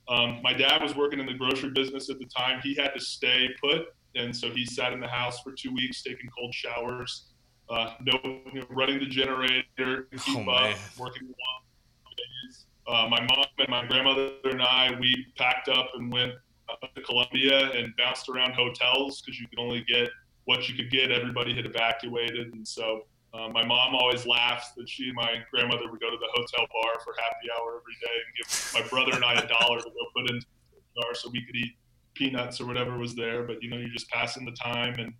um, 0.09 0.41
my 0.41 0.53
dad 0.53 0.81
was 0.81 0.95
working 0.95 1.19
in 1.19 1.25
the 1.25 1.33
grocery 1.33 1.69
business 1.71 2.09
at 2.09 2.19
the 2.19 2.25
time. 2.25 2.59
He 2.63 2.75
had 2.75 2.93
to 2.93 2.99
stay 2.99 3.49
put, 3.61 3.87
and 4.15 4.35
so 4.35 4.49
he 4.49 4.65
sat 4.65 4.91
in 4.93 4.99
the 4.99 5.07
house 5.07 5.39
for 5.41 5.51
two 5.53 5.73
weeks 5.73 6.01
taking 6.01 6.29
cold 6.37 6.53
showers, 6.53 7.27
uh, 7.69 7.93
no 8.01 8.19
you 8.53 8.59
know, 8.61 8.65
running 8.69 8.99
the 8.99 9.05
generator, 9.05 10.07
keep 10.25 10.35
Oh, 10.37 10.41
up, 10.41 10.45
man. 10.71 10.75
working 10.99 11.23
long 11.27 12.15
days. 12.17 12.60
Uh, 12.91 13.07
my 13.07 13.21
mom 13.21 13.45
and 13.57 13.69
my 13.69 13.85
grandmother 13.85 14.31
and 14.43 14.61
I, 14.61 14.91
we 14.99 15.25
packed 15.37 15.69
up 15.69 15.91
and 15.95 16.11
went 16.11 16.33
up 16.69 16.93
to 16.93 17.01
Columbia 17.01 17.71
and 17.71 17.95
bounced 17.95 18.27
around 18.27 18.51
hotels 18.53 19.21
because 19.21 19.39
you 19.39 19.47
could 19.47 19.59
only 19.59 19.85
get 19.87 20.09
what 20.43 20.67
you 20.67 20.75
could 20.75 20.91
get. 20.91 21.09
Everybody 21.09 21.55
had 21.55 21.65
evacuated, 21.65 22.53
and 22.53 22.67
so 22.67 23.03
uh, 23.33 23.47
my 23.47 23.65
mom 23.65 23.95
always 23.95 24.25
laughs 24.25 24.73
that 24.75 24.89
she 24.89 25.07
and 25.07 25.15
my 25.15 25.35
grandmother 25.53 25.89
would 25.89 26.01
go 26.01 26.09
to 26.09 26.17
the 26.17 26.27
hotel 26.33 26.67
bar 26.73 26.99
for 27.01 27.13
happy 27.17 27.47
hour 27.57 27.79
every 27.79 27.95
day 28.01 28.17
and 28.25 28.35
give 28.37 28.73
my 28.73 28.89
brother 28.89 29.15
and 29.15 29.23
I 29.23 29.35
a 29.35 29.47
dollar 29.47 29.79
to 29.79 29.85
go 29.85 30.05
put 30.13 30.29
into 30.29 30.45
the 30.73 31.01
bar 31.01 31.15
so 31.15 31.29
we 31.31 31.45
could 31.45 31.55
eat 31.55 31.71
peanuts 32.13 32.59
or 32.59 32.65
whatever 32.65 32.97
was 32.97 33.15
there. 33.15 33.43
But 33.43 33.63
you 33.63 33.69
know, 33.69 33.77
you're 33.77 33.87
just 33.87 34.09
passing 34.09 34.43
the 34.43 34.51
time, 34.51 34.95
and 34.95 35.13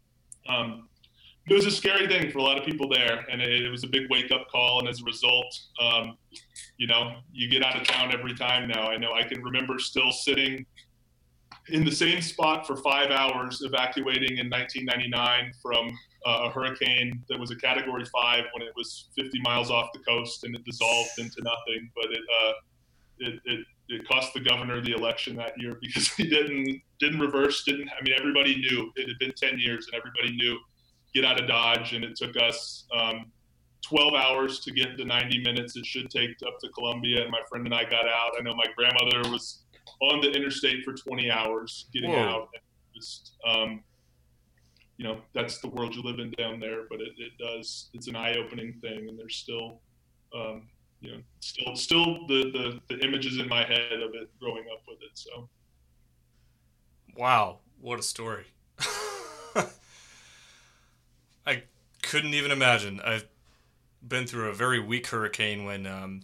um, 0.50 0.90
it 1.50 1.54
was 1.54 1.66
a 1.66 1.72
scary 1.72 2.08
thing 2.08 2.32
for 2.32 2.38
a 2.38 2.44
lot 2.44 2.58
of 2.58 2.66
people 2.66 2.88
there, 2.88 3.26
and 3.32 3.42
it, 3.42 3.66
it 3.66 3.70
was 3.70 3.84
a 3.84 3.88
big 3.88 4.10
wake 4.10 4.32
up 4.32 4.48
call. 4.50 4.80
And 4.80 4.88
as 4.88 5.02
a 5.02 5.04
result, 5.04 5.60
um, 5.82 6.18
you 6.78 6.88
know, 6.88 7.16
you 7.32 7.50
get 7.50 7.64
out 7.64 7.76
of 7.76 7.88
town 7.88 8.14
every 8.14 8.36
time 8.36 8.68
now. 8.68 8.90
I 8.90 8.98
know 8.98 9.14
I 9.14 9.24
can 9.24 9.44
remember 9.44 9.80
still 9.80 10.12
sitting 10.12 10.66
in 11.70 11.86
the 11.86 11.92
same 11.92 12.22
spot 12.22 12.66
for 12.66 12.76
five 12.76 13.12
hours 13.12 13.62
evacuating 13.64 14.38
in 14.38 14.50
1999 14.50 15.54
from 15.62 15.98
uh, 16.26 16.44
a 16.46 16.50
hurricane 16.50 17.24
that 17.30 17.40
was 17.40 17.52
a 17.52 17.56
category 17.56 18.06
five 18.06 18.46
when 18.54 18.66
it 18.66 18.74
was 18.76 19.10
50 19.16 19.40
miles 19.42 19.72
off 19.72 19.90
the 19.94 20.00
coast 20.00 20.44
and 20.44 20.56
it 20.56 20.64
dissolved 20.64 21.12
into 21.18 21.42
nothing. 21.44 21.90
But 21.96 22.12
it, 22.12 22.22
uh, 22.44 22.52
it, 23.20 23.40
it, 23.46 23.66
it 23.90 24.08
cost 24.08 24.34
the 24.34 24.40
governor 24.40 24.82
the 24.82 24.94
election 24.94 25.36
that 25.38 25.60
year 25.60 25.78
because 25.82 26.08
he 26.16 26.28
didn't 26.28 26.82
didn't 27.00 27.20
reverse. 27.20 27.64
Didn't 27.64 27.90
I 27.90 28.04
mean 28.04 28.14
everybody 28.18 28.56
knew 28.58 28.92
it 28.96 29.08
had 29.08 29.20
been 29.20 29.34
10 29.36 29.60
years 29.60 29.88
and 29.92 30.00
everybody 30.00 30.36
knew 30.36 30.58
get 31.14 31.26
out 31.26 31.40
of 31.40 31.48
Dodge 31.48 31.94
and 31.94 32.04
it 32.04 32.16
took 32.16 32.36
us 32.38 32.86
um, 32.96 33.32
12 33.84 34.14
hours 34.14 34.60
to 34.62 34.72
get 34.72 34.98
the 34.98 35.06
90 35.06 35.40
minutes 35.40 35.76
it 35.76 35.86
should 35.86 36.10
take 36.10 36.32
up 36.48 36.60
to 36.60 36.70
Columbia. 36.70 37.24
And 37.24 37.32
my 37.32 37.42
friend 37.50 37.66
and 37.66 37.74
I 37.74 37.84
got 37.84 38.08
out. 38.08 38.32
I 38.38 38.42
know 38.42 38.56
my 38.56 38.66
grandmother 38.76 39.30
was 39.30 39.64
on 40.02 40.22
the 40.22 40.32
interstate 40.32 40.84
for 40.84 40.94
20 40.94 41.30
hours 41.32 41.88
getting 41.94 42.12
Whoa. 42.12 42.20
out. 42.20 42.50
And 42.54 42.64
just, 42.96 43.34
um, 43.46 43.84
you 44.98 45.06
know, 45.06 45.20
that's 45.34 45.60
the 45.60 45.70
world 45.70 45.96
you 45.96 46.04
live 46.04 46.20
in 46.20 46.32
down 46.32 46.60
there, 46.60 46.84
but 46.90 47.02
it, 47.02 47.14
it 47.18 47.32
does, 47.40 47.90
it's 47.94 48.08
an 48.08 48.16
eye 48.16 48.36
opening 48.38 48.74
thing. 48.82 49.10
And 49.10 49.18
there's 49.18 49.36
still, 49.36 49.82
um, 50.36 50.68
you 51.02 51.12
know, 51.12 51.22
still, 51.40 51.76
still 51.76 52.28
the, 52.28 52.80
the, 52.88 52.96
the 52.96 53.04
images 53.04 53.40
in 53.40 53.48
my 53.48 53.66
head 53.66 53.94
of 53.94 54.12
it 54.14 54.30
growing 54.40 54.66
up 54.72 54.84
with 54.88 55.00
it. 55.02 55.12
So, 55.16 55.50
Wow, 57.18 57.60
what 57.82 58.00
a 58.00 58.04
story. 58.04 58.46
I 61.46 61.64
couldn't 62.02 62.34
even 62.34 62.52
imagine. 62.52 63.02
I've 63.04 63.26
been 64.06 64.28
through 64.28 64.50
a 64.50 64.54
very 64.54 64.80
weak 64.80 65.08
hurricane 65.08 65.64
when 65.66 65.86
um, 65.86 66.22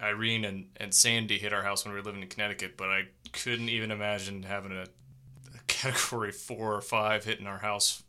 Irene 0.00 0.44
and, 0.44 0.66
and 0.76 0.92
Sandy 0.92 1.38
hit 1.38 1.52
our 1.52 1.62
house 1.62 1.84
when 1.84 1.94
we 1.94 2.00
were 2.00 2.04
living 2.04 2.22
in 2.22 2.28
Connecticut, 2.28 2.76
but 2.76 2.88
I 2.88 3.04
couldn't 3.32 3.68
even 3.68 3.90
imagine 3.90 4.42
having 4.42 4.72
a, 4.72 4.82
a 4.82 5.58
category 5.66 6.32
four 6.32 6.74
or 6.74 6.80
five 6.80 7.24
hitting 7.24 7.46
our 7.46 7.58
house, 7.58 8.02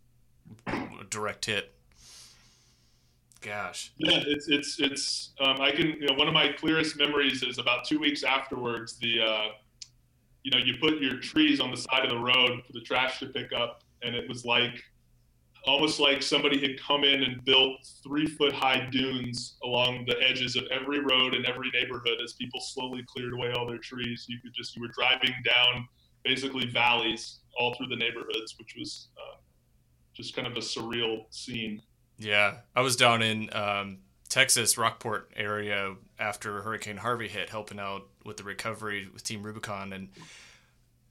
a 0.68 1.04
direct 1.10 1.46
hit. 1.46 1.74
Gosh. 3.42 3.92
Yeah, 3.98 4.20
it's 4.26 4.48
it's 4.50 4.80
it's. 4.80 5.30
Um, 5.40 5.62
I 5.62 5.72
can. 5.72 5.88
You 5.88 6.08
know, 6.08 6.16
one 6.16 6.28
of 6.28 6.34
my 6.34 6.52
clearest 6.54 6.98
memories 6.98 7.44
is 7.44 7.60
about 7.60 7.86
two 7.86 8.00
weeks 8.00 8.24
afterwards. 8.24 8.98
The, 8.98 9.22
uh, 9.22 9.48
you 10.44 10.52
know, 10.52 10.58
you 10.58 10.76
put 10.82 11.00
your 11.00 11.20
trees 11.20 11.60
on 11.60 11.70
the 11.70 11.78
side 11.78 12.04
of 12.04 12.10
the 12.10 12.18
road 12.18 12.64
for 12.66 12.74
the 12.74 12.82
trash 12.82 13.20
to 13.20 13.28
pick 13.28 13.54
up, 13.54 13.84
and 14.02 14.16
it 14.16 14.28
was 14.28 14.44
like, 14.44 14.84
almost 15.66 16.00
like 16.00 16.22
somebody 16.22 16.60
had 16.60 16.80
come 16.80 17.04
in 17.04 17.24
and 17.24 17.44
built 17.44 17.86
three 18.04 18.26
foot 18.26 18.54
high 18.54 18.88
dunes 18.92 19.58
along 19.64 20.06
the 20.08 20.16
edges 20.22 20.56
of 20.56 20.64
every 20.72 21.00
road 21.00 21.34
in 21.34 21.46
every 21.46 21.70
neighborhood 21.72 22.20
as 22.24 22.34
people 22.34 22.60
slowly 22.62 23.04
cleared 23.08 23.34
away 23.34 23.52
all 23.52 23.68
their 23.68 23.78
trees. 23.78 24.26
You 24.28 24.40
could 24.42 24.54
just 24.54 24.76
you 24.76 24.82
were 24.82 24.90
driving 24.90 25.34
down 25.44 25.88
basically 26.24 26.68
valleys 26.68 27.40
all 27.60 27.74
through 27.76 27.88
the 27.88 27.96
neighborhoods, 27.96 28.56
which 28.58 28.76
was 28.78 29.10
uh, 29.18 29.38
just 30.14 30.36
kind 30.36 30.48
of 30.48 30.56
a 30.58 30.62
surreal 30.62 31.26
scene. 31.30 31.82
Yeah, 32.18 32.58
I 32.76 32.82
was 32.82 32.96
down 32.96 33.22
in 33.22 33.54
um, 33.54 34.00
Texas, 34.30 34.78
Rockport 34.78 35.32
area 35.36 35.96
after 36.20 36.62
Hurricane 36.62 36.98
Harvey 36.98 37.28
hit, 37.28 37.50
helping 37.50 37.80
out 37.80 38.08
with 38.26 38.38
the 38.38 38.44
recovery 38.44 39.08
with 39.14 39.24
Team 39.24 39.44
Rubicon. 39.44 39.94
And 39.94 40.10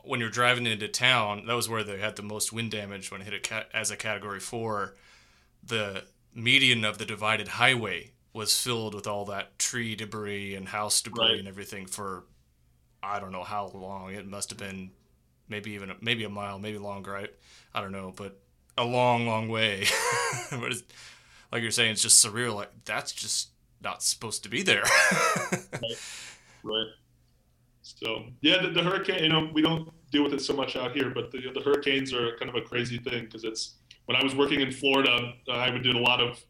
when 0.07 0.21
you're 0.21 0.31
driving 0.31 0.67
into 0.67 0.89
town, 0.89 1.47
that 1.47 1.55
was 1.55 1.69
where 1.69 1.83
they 1.85 1.99
had 1.99 2.17
the 2.17 2.23
most 2.23 2.53
wind 2.53 2.71
damage 2.71 3.11
when 3.11 3.21
it 3.21 3.25
hit 3.25 3.35
a 3.35 3.41
cat- 3.41 3.69
as 3.75 3.91
a 3.91 3.97
Category 3.97 4.41
Four. 4.41 4.97
The 5.65 6.05
median 6.35 6.85
of 6.85 6.99
the 6.99 7.05
divided 7.07 7.49
highway 7.49 8.13
was 8.33 8.59
filled 8.59 8.95
with 8.95 9.07
all 9.07 9.25
that 9.27 9.59
tree 9.59 9.97
debris 9.97 10.55
and 10.55 10.69
house 10.69 11.01
debris 11.01 11.25
Right. 11.31 11.39
and 11.39 11.49
everything 11.49 11.87
for 11.87 12.25
I 13.03 13.19
don't 13.21 13.33
know 13.33 13.43
how 13.45 13.69
long. 13.75 14.13
It 14.15 14.27
must 14.27 14.51
have 14.51 14.59
been 14.59 14.91
maybe 15.49 15.71
even 15.73 15.91
a, 15.91 15.97
maybe 16.01 16.25
a 16.25 16.29
mile, 16.29 16.59
maybe 16.59 16.79
longer. 16.79 17.17
I 17.17 17.29
I 17.75 17.81
don't 17.81 17.93
know, 17.93 18.13
but 18.17 18.39
a 18.79 18.85
long, 18.85 19.27
long 19.27 19.49
way. 19.49 19.87
but 20.51 20.73
it's, 20.73 20.83
like 21.53 21.63
you're 21.63 21.71
saying, 21.71 21.93
it's 21.93 22.03
just 22.03 22.25
surreal. 22.25 22.55
Like 22.55 22.71
that's 22.85 23.13
just 23.13 23.51
not 23.83 24.03
supposed 24.03 24.43
to 24.45 24.49
be 24.49 24.63
there. 24.63 24.85
Right. 26.63 26.89
So 27.83 28.25
yeah, 28.41 28.61
the, 28.63 28.71
the 28.71 28.83
hurricane. 28.83 29.23
You 29.23 29.29
know, 29.29 29.51
we 29.53 29.63
don't 29.63 29.89
deal 30.11 30.23
with 30.23 30.33
it 30.33 30.41
so 30.41 30.55
much 30.55 30.77
out 30.77 30.93
here, 30.93 31.11
but 31.11 31.31
the, 31.31 31.51
the 31.53 31.61
hurricanes 31.61 32.13
are 32.13 32.37
kind 32.37 32.49
of 32.49 32.55
a 32.55 32.61
crazy 32.61 32.99
thing 32.99 33.25
because 33.25 33.45
it's 33.45 33.77
when 34.07 34.17
I 34.17 34.23
was 34.23 34.35
working 34.35 34.61
in 34.61 34.71
Florida, 34.71 35.35
uh, 35.49 35.53
I 35.53 35.71
would 35.71 35.83
do 35.83 35.91
a 35.91 35.99
lot 35.99 36.21
of 36.21 36.41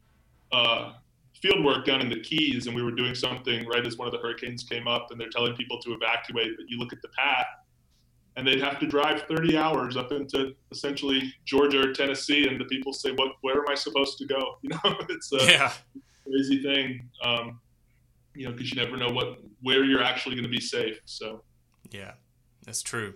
uh, 0.53 0.93
field 1.35 1.65
work 1.65 1.85
down 1.85 2.01
in 2.01 2.09
the 2.09 2.21
Keys, 2.21 2.67
and 2.67 2.77
we 2.77 2.83
were 2.83 2.93
doing 2.93 3.15
something 3.15 3.67
right 3.67 3.85
as 3.87 3.97
one 3.97 4.07
of 4.07 4.13
the 4.13 4.19
hurricanes 4.19 4.63
came 4.63 4.87
up, 4.87 5.11
and 5.11 5.21
they're 5.21 5.31
telling 5.31 5.55
people 5.55 5.81
to 5.81 5.93
evacuate. 5.95 6.57
But 6.57 6.69
you 6.69 6.79
look 6.79 6.93
at 6.93 7.03
the 7.03 7.09
path, 7.09 7.47
and 8.37 8.47
they'd 8.47 8.61
have 8.61 8.79
to 8.81 8.87
drive 8.87 9.23
30 9.23 9.57
hours 9.57 9.97
up 9.97 10.13
into 10.13 10.55
essentially 10.71 11.35
Georgia 11.47 11.89
or 11.89 11.93
Tennessee, 11.93 12.47
and 12.47 12.61
the 12.61 12.67
people 12.67 12.93
say, 12.93 13.13
"What? 13.13 13.33
Where 13.41 13.57
am 13.57 13.69
I 13.69 13.75
supposed 13.75 14.19
to 14.19 14.27
go?" 14.27 14.59
You 14.63 14.71
know, 14.71 14.97
it's 15.09 15.33
a 15.33 15.45
yeah, 15.47 15.73
crazy 16.25 16.63
thing. 16.63 17.09
Um, 17.23 17.61
you 18.35 18.47
know, 18.47 18.53
because 18.53 18.71
you 18.71 18.83
never 18.83 18.97
know 18.97 19.11
what 19.11 19.39
where 19.63 19.85
you're 19.85 20.03
actually 20.03 20.35
going 20.35 20.45
to 20.45 20.51
be 20.51 20.61
safe. 20.61 21.01
So 21.07 21.43
yeah, 21.91 22.13
that's 22.65 22.83
true. 22.83 23.15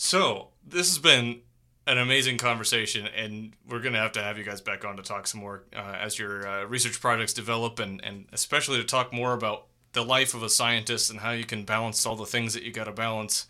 So 0.00 0.50
this 0.64 0.88
has 0.90 1.00
been 1.00 1.40
an 1.88 1.98
amazing 1.98 2.38
conversation, 2.38 3.08
and 3.08 3.54
we're 3.68 3.80
gonna 3.80 3.98
have 3.98 4.12
to 4.12 4.22
have 4.22 4.38
you 4.38 4.44
guys 4.44 4.60
back 4.60 4.84
on 4.84 4.96
to 4.96 5.02
talk 5.02 5.26
some 5.26 5.40
more 5.40 5.64
uh, 5.74 5.96
as 6.00 6.16
your 6.20 6.46
uh, 6.46 6.64
research 6.66 7.00
projects 7.00 7.32
develop, 7.32 7.80
and 7.80 8.00
and 8.04 8.26
especially 8.32 8.78
to 8.78 8.84
talk 8.84 9.12
more 9.12 9.32
about 9.32 9.66
the 9.94 10.04
life 10.04 10.34
of 10.34 10.44
a 10.44 10.48
scientist 10.48 11.10
and 11.10 11.18
how 11.18 11.32
you 11.32 11.44
can 11.44 11.64
balance 11.64 12.06
all 12.06 12.14
the 12.14 12.26
things 12.26 12.54
that 12.54 12.62
you 12.62 12.70
got 12.70 12.84
to 12.84 12.92
balance. 12.92 13.48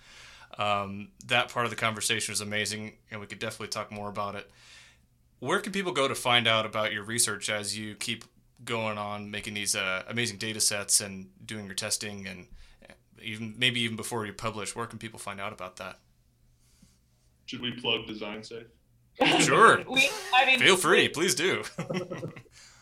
Um, 0.57 1.09
that 1.27 1.51
part 1.51 1.67
of 1.67 1.71
the 1.71 1.77
conversation 1.77 2.33
was 2.33 2.41
amazing, 2.41 2.95
and 3.11 3.21
we 3.21 3.27
could 3.27 3.41
definitely 3.41 3.69
talk 3.69 3.93
more 3.93 4.09
about 4.09 4.35
it. 4.35 4.51
Where 5.41 5.61
can 5.61 5.73
people 5.73 5.93
go 5.93 6.09
to 6.09 6.15
find 6.15 6.49
out 6.49 6.65
about 6.65 6.95
your 6.95 7.05
research 7.05 7.51
as 7.51 7.77
you 7.77 7.95
keep 7.95 8.25
going 8.65 8.97
on 8.97 9.31
making 9.31 9.53
these 9.53 9.77
uh, 9.77 10.03
amazing 10.09 10.39
data 10.39 10.61
sets 10.61 11.03
and 11.03 11.29
doing 11.45 11.67
your 11.67 11.75
testing 11.75 12.27
and 12.27 12.47
even 13.21 13.55
maybe 13.59 13.81
even 13.81 13.97
before 13.97 14.25
you 14.25 14.33
publish? 14.33 14.75
Where 14.75 14.87
can 14.87 14.99
people 14.99 15.19
find 15.19 15.43
out 15.43 15.53
about 15.53 15.77
that? 15.77 15.99
Should 17.49 17.63
we 17.63 17.73
plug 17.73 18.07
Design 18.07 18.43
Safe? 18.45 18.67
Sure. 19.41 19.83
we, 19.91 20.09
I 20.35 20.47
mean, 20.47 20.61
Feel 20.61 20.77
free, 20.77 21.09
please 21.09 21.35
do. 21.35 21.63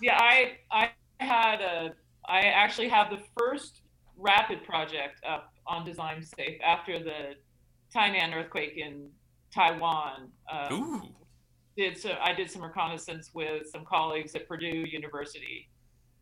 Yeah, 0.02 0.18
I 0.20 0.58
I 0.70 0.90
had 1.20 1.62
a 1.62 1.94
I 2.28 2.40
actually 2.40 2.88
have 2.90 3.08
the 3.08 3.18
first 3.38 3.80
rapid 4.18 4.62
project 4.62 5.20
up 5.26 5.54
on 5.66 5.86
Design 5.86 6.22
Safe 6.22 6.60
after 6.62 6.98
the 6.98 7.36
Tainan 7.94 8.34
earthquake 8.34 8.74
in 8.76 9.08
Taiwan. 9.54 10.28
Um, 10.52 10.72
Ooh, 10.74 11.02
did 11.78 11.96
so 11.96 12.10
I 12.22 12.34
did 12.34 12.50
some 12.50 12.62
reconnaissance 12.62 13.30
with 13.32 13.70
some 13.70 13.86
colleagues 13.86 14.34
at 14.34 14.46
Purdue 14.46 14.84
University, 14.86 15.70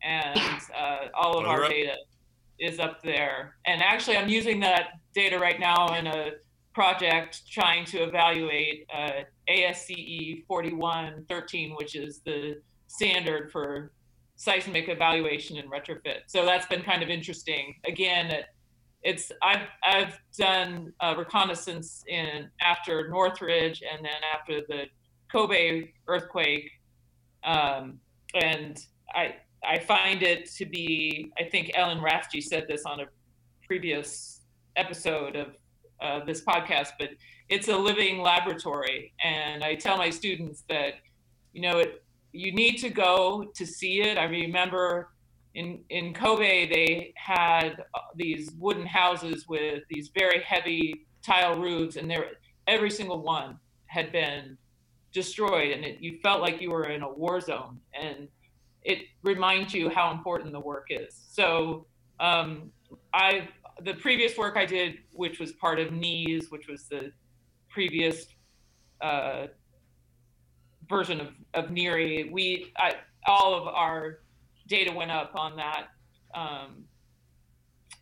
and 0.05 0.39
uh, 0.79 1.09
all 1.21 1.39
of 1.39 1.43
Well, 1.43 1.51
our 1.53 1.59
we're 1.59 1.65
up- 1.65 1.71
data 1.71 1.97
is 2.61 2.79
up 2.79 3.03
there. 3.03 3.57
And 3.67 3.83
actually, 3.83 4.17
I'm 4.19 4.29
using 4.29 4.61
that 4.61 4.91
data 5.17 5.37
right 5.41 5.59
now 5.59 5.95
in 5.99 6.07
a 6.07 6.31
project 6.75 7.43
trying 7.49 7.85
to 7.87 7.99
evaluate 7.99 8.87
uh, 8.93 9.23
ASCE 9.49 10.45
4113, 10.47 11.75
which 11.77 11.95
is 11.95 12.21
the 12.25 12.61
standard 12.89 13.51
for 13.51 13.93
seismic 14.37 14.89
evaluation 14.89 15.57
and 15.57 15.71
retrofit. 15.71 16.23
So 16.27 16.45
that's 16.45 16.67
been 16.67 16.83
kind 16.83 17.03
of 17.03 17.09
interesting. 17.09 17.77
Again, 17.87 18.27
it, 18.27 18.47
it's 19.03 19.31
I've 19.43 19.69
I've 19.85 20.19
done 20.37 20.93
uh, 21.01 21.15
reconnaissance 21.17 22.05
in 22.09 22.49
after 22.61 23.09
Northridge 23.09 23.83
and 23.83 24.05
then 24.05 24.21
after 24.35 24.61
the 24.67 24.85
Kobe 25.31 25.91
earthquake, 26.09 26.71
um, 27.45 28.01
and 28.35 28.81
I 29.15 29.37
I 29.67 29.79
find 29.79 30.23
it 30.23 30.51
to 30.53 30.67
be 30.67 31.31
I 31.39 31.45
think 31.45 31.73
Ellen 31.75 31.99
Rathje 31.99 32.43
said 32.43 32.65
this 32.69 32.85
on 32.85 33.01
a 33.01 33.05
previous 33.67 34.41
episode 34.77 35.37
of 35.37 35.49
uh, 36.01 36.25
this 36.25 36.45
podcast, 36.45 36.91
but 36.99 37.11
it's 37.49 37.69
a 37.69 37.77
living 37.77 38.21
laboratory, 38.21 39.13
and 39.23 39.63
I 39.63 39.75
tell 39.75 39.97
my 39.97 40.11
students 40.11 40.65
that 40.69 40.95
you 41.53 41.63
know 41.63 41.79
it 41.79 42.05
you 42.33 42.53
need 42.53 42.79
to 42.79 42.91
go 42.91 43.51
to 43.55 43.67
see 43.67 44.01
it. 44.03 44.19
I 44.19 44.25
remember 44.25 45.11
in 45.55 45.81
in 45.91 46.15
Kobe 46.15 46.69
they 46.69 47.15
had 47.17 47.85
uh, 47.95 48.01
these 48.17 48.51
wooden 48.59 48.87
houses 48.87 49.47
with 49.49 49.85
these 49.91 50.11
very 50.17 50.43
heavy 50.43 51.07
tile 51.23 51.61
roofs, 51.61 51.97
and 51.97 52.11
there 52.11 52.27
every 52.67 52.91
single 52.91 53.23
one 53.23 53.59
had 53.87 54.11
been 54.11 54.59
destroyed, 55.13 55.71
and 55.71 55.85
it, 55.85 56.01
you 56.01 56.19
felt 56.23 56.41
like 56.41 56.61
you 56.61 56.71
were 56.71 56.89
in 56.89 57.03
a 57.03 57.09
war 57.09 57.41
zone, 57.41 57.79
and 57.99 58.29
it 58.83 58.99
reminds 59.23 59.73
you 59.73 59.89
how 59.89 60.11
important 60.11 60.53
the 60.53 60.61
work 60.61 60.87
is. 60.91 61.23
So 61.31 61.87
um, 62.21 62.71
I 63.13 63.49
the 63.83 63.95
previous 63.95 64.37
work 64.37 64.57
I 64.57 64.67
did, 64.67 64.99
which 65.13 65.39
was 65.41 65.53
part 65.53 65.79
of 65.81 65.93
NEES, 65.93 66.51
which 66.51 66.69
was 66.69 66.85
the 66.85 67.13
previous 67.71 68.27
uh, 69.01 69.49
version 70.89 71.21
of, 71.21 71.29
of 71.55 71.71
NHERI, 71.71 72.31
we 72.31 72.73
I, 72.77 72.95
all 73.27 73.55
of 73.55 73.67
our 73.67 74.21
data 74.67 74.93
went 74.93 75.11
up 75.11 75.33
on 75.35 75.57
that 75.57 75.89
um, 76.35 76.85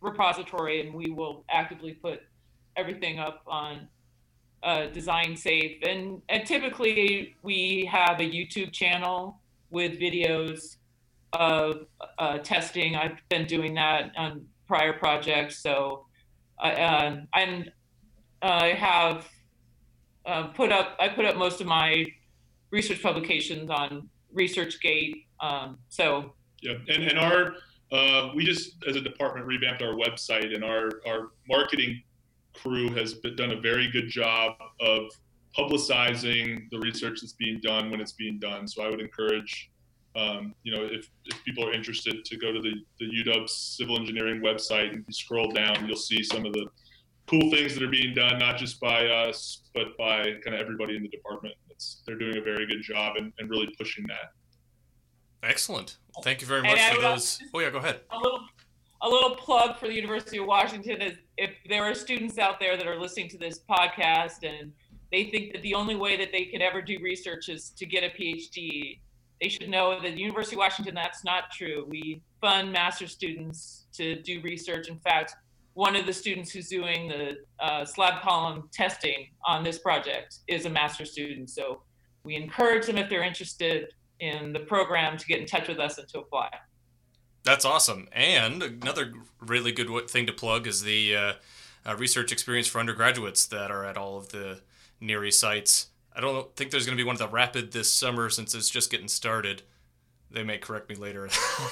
repository, 0.01 0.81
and 0.81 0.93
we 0.93 1.11
will 1.11 1.45
actively 1.49 1.93
put 1.93 2.21
everything 2.75 3.19
up 3.19 3.41
on 3.47 3.87
uh, 4.63 4.87
Design 4.87 5.35
Safe. 5.35 5.81
And, 5.83 6.21
and 6.29 6.45
typically, 6.45 7.35
we 7.43 7.89
have 7.91 8.19
a 8.19 8.23
YouTube 8.23 8.71
channel 8.71 9.39
with 9.69 9.99
videos 9.99 10.77
of 11.33 11.87
uh, 12.19 12.37
testing. 12.39 12.95
I've 12.95 13.17
been 13.29 13.45
doing 13.45 13.73
that 13.75 14.11
on 14.15 14.45
prior 14.73 14.93
projects, 14.93 15.61
so 15.61 16.07
I, 16.59 16.71
uh, 16.71 17.21
I'm 17.31 17.65
I 18.41 18.69
have 18.69 19.29
uh, 20.25 20.47
put 20.47 20.71
up 20.71 20.97
I 20.99 21.09
put 21.09 21.25
up 21.25 21.37
most 21.37 21.61
of 21.61 21.67
my 21.67 22.07
research 22.71 23.03
publications 23.03 23.69
on 23.69 24.09
ResearchGate. 24.35 25.25
Um, 25.41 25.77
so 25.89 26.33
yeah, 26.63 26.73
and 26.89 27.03
and 27.03 27.19
our 27.19 27.53
uh, 27.91 28.31
we 28.35 28.43
just 28.43 28.83
as 28.87 28.95
a 28.95 29.01
department 29.01 29.45
revamped 29.45 29.83
our 29.83 29.93
website, 29.93 30.55
and 30.55 30.63
our 30.63 30.89
our 31.05 31.29
marketing 31.47 32.01
crew 32.55 32.89
has 32.95 33.13
been, 33.13 33.35
done 33.35 33.51
a 33.51 33.61
very 33.61 33.91
good 33.91 34.09
job 34.09 34.55
of 34.79 35.03
publicizing 35.55 36.67
the 36.71 36.79
research 36.79 37.21
that's 37.21 37.33
being 37.33 37.59
done 37.61 37.91
when 37.91 38.01
it's 38.01 38.13
being 38.13 38.39
done. 38.39 38.67
So 38.67 38.81
I 38.81 38.89
would 38.89 39.01
encourage, 39.01 39.69
um, 40.15 40.53
you 40.63 40.75
know, 40.75 40.83
if, 40.83 41.09
if 41.25 41.43
people 41.43 41.67
are 41.67 41.73
interested 41.73 42.23
to 42.23 42.37
go 42.37 42.51
to 42.51 42.61
the, 42.61 42.73
the 42.99 43.05
UW 43.05 43.49
civil 43.49 43.97
engineering 43.97 44.41
website 44.41 44.89
and 44.89 45.03
you 45.07 45.13
scroll 45.13 45.51
down, 45.51 45.87
you'll 45.87 45.95
see 45.95 46.23
some 46.23 46.45
of 46.45 46.53
the 46.53 46.67
cool 47.27 47.49
things 47.51 47.73
that 47.73 47.83
are 47.83 47.89
being 47.89 48.13
done, 48.13 48.37
not 48.37 48.57
just 48.57 48.79
by 48.79 49.07
us, 49.07 49.63
but 49.73 49.97
by 49.97 50.23
kind 50.43 50.55
of 50.55 50.61
everybody 50.61 50.95
in 50.95 51.01
the 51.01 51.09
department. 51.09 51.55
It's, 51.69 52.03
they're 52.05 52.17
doing 52.17 52.37
a 52.37 52.41
very 52.41 52.67
good 52.67 52.83
job 52.83 53.15
and, 53.17 53.33
and 53.39 53.49
really 53.49 53.73
pushing 53.77 54.05
that. 54.07 54.33
Excellent. 55.41 55.97
Thank 56.23 56.41
you 56.41 56.47
very 56.47 56.61
much 56.61 56.79
for 56.79 57.01
those. 57.01 57.41
Oh 57.53 57.59
yeah, 57.59 57.69
go 57.69 57.79
ahead. 57.79 58.01
A 58.11 58.17
little, 58.17 58.39
a 59.01 59.09
little 59.09 59.35
plug 59.35 59.77
for 59.77 59.87
the 59.87 59.93
University 59.93 60.37
of 60.37 60.45
Washington 60.45 61.01
is 61.01 61.17
if 61.37 61.51
there 61.67 61.83
are 61.83 61.95
students 61.95 62.37
out 62.37 62.59
there 62.59 62.77
that 62.77 62.87
are 62.87 62.99
listening 62.99 63.29
to 63.29 63.37
this 63.37 63.59
podcast 63.69 64.43
and 64.43 64.71
they 65.11 65.25
think 65.25 65.53
that 65.53 65.61
the 65.61 65.75
only 65.75 65.95
way 65.95 66.17
that 66.17 66.31
they 66.31 66.45
can 66.45 66.61
ever 66.61 66.81
do 66.81 66.97
research 67.01 67.49
is 67.49 67.71
to 67.71 67.85
get 67.85 68.03
a 68.03 68.09
PhD, 68.09 68.99
they 69.41 69.49
should 69.49 69.69
know 69.69 69.99
that 70.01 70.01
the 70.01 70.19
University 70.19 70.55
of 70.55 70.59
Washington 70.59 70.95
that's 70.95 71.23
not 71.23 71.51
true. 71.51 71.85
We 71.89 72.21
fund 72.41 72.71
master 72.71 73.07
students 73.07 73.85
to 73.93 74.21
do 74.21 74.41
research. 74.41 74.87
In 74.87 74.97
fact, 74.99 75.35
one 75.73 75.95
of 75.95 76.05
the 76.05 76.13
students 76.13 76.51
who's 76.51 76.69
doing 76.69 77.07
the 77.07 77.37
uh, 77.59 77.83
slab 77.83 78.21
column 78.21 78.69
testing 78.71 79.29
on 79.45 79.63
this 79.63 79.79
project 79.79 80.39
is 80.47 80.65
a 80.65 80.69
master 80.69 81.05
student. 81.05 81.49
So 81.49 81.81
we 82.23 82.35
encourage 82.35 82.85
them 82.85 82.97
if 82.97 83.09
they're 83.09 83.23
interested 83.23 83.87
in 84.19 84.53
the 84.53 84.59
program 84.59 85.17
to 85.17 85.25
get 85.25 85.39
in 85.39 85.45
touch 85.45 85.67
with 85.67 85.79
us 85.79 85.97
and 85.97 86.07
to 86.09 86.19
apply. 86.19 86.49
That's 87.43 87.65
awesome. 87.65 88.07
And 88.13 88.63
another 88.63 89.13
really 89.41 89.71
good 89.71 90.09
thing 90.09 90.27
to 90.27 90.33
plug 90.33 90.67
is 90.67 90.83
the 90.83 91.15
uh, 91.15 91.33
uh, 91.85 91.95
research 91.97 92.31
experience 92.31 92.67
for 92.67 92.79
undergraduates 92.79 93.45
that 93.47 93.69
are 93.69 93.83
at 93.83 93.97
all 93.97 94.17
of 94.17 94.29
the 94.29 94.61
NHERI 95.01 95.33
sites. 95.33 95.87
I 96.15 96.21
don't 96.21 96.55
think 96.55 96.71
there's 96.71 96.85
going 96.85 96.97
to 96.97 97.01
be 97.01 97.05
one 97.05 97.15
at 97.15 97.19
the 97.19 97.27
Rapid 97.27 97.71
this 97.71 97.91
summer 97.91 98.29
since 98.29 98.53
it's 98.53 98.69
just 98.69 98.91
getting 98.91 99.07
started. 99.07 99.63
They 100.29 100.43
may 100.43 100.57
correct 100.57 100.89
me 100.89 100.95
later 100.95 101.29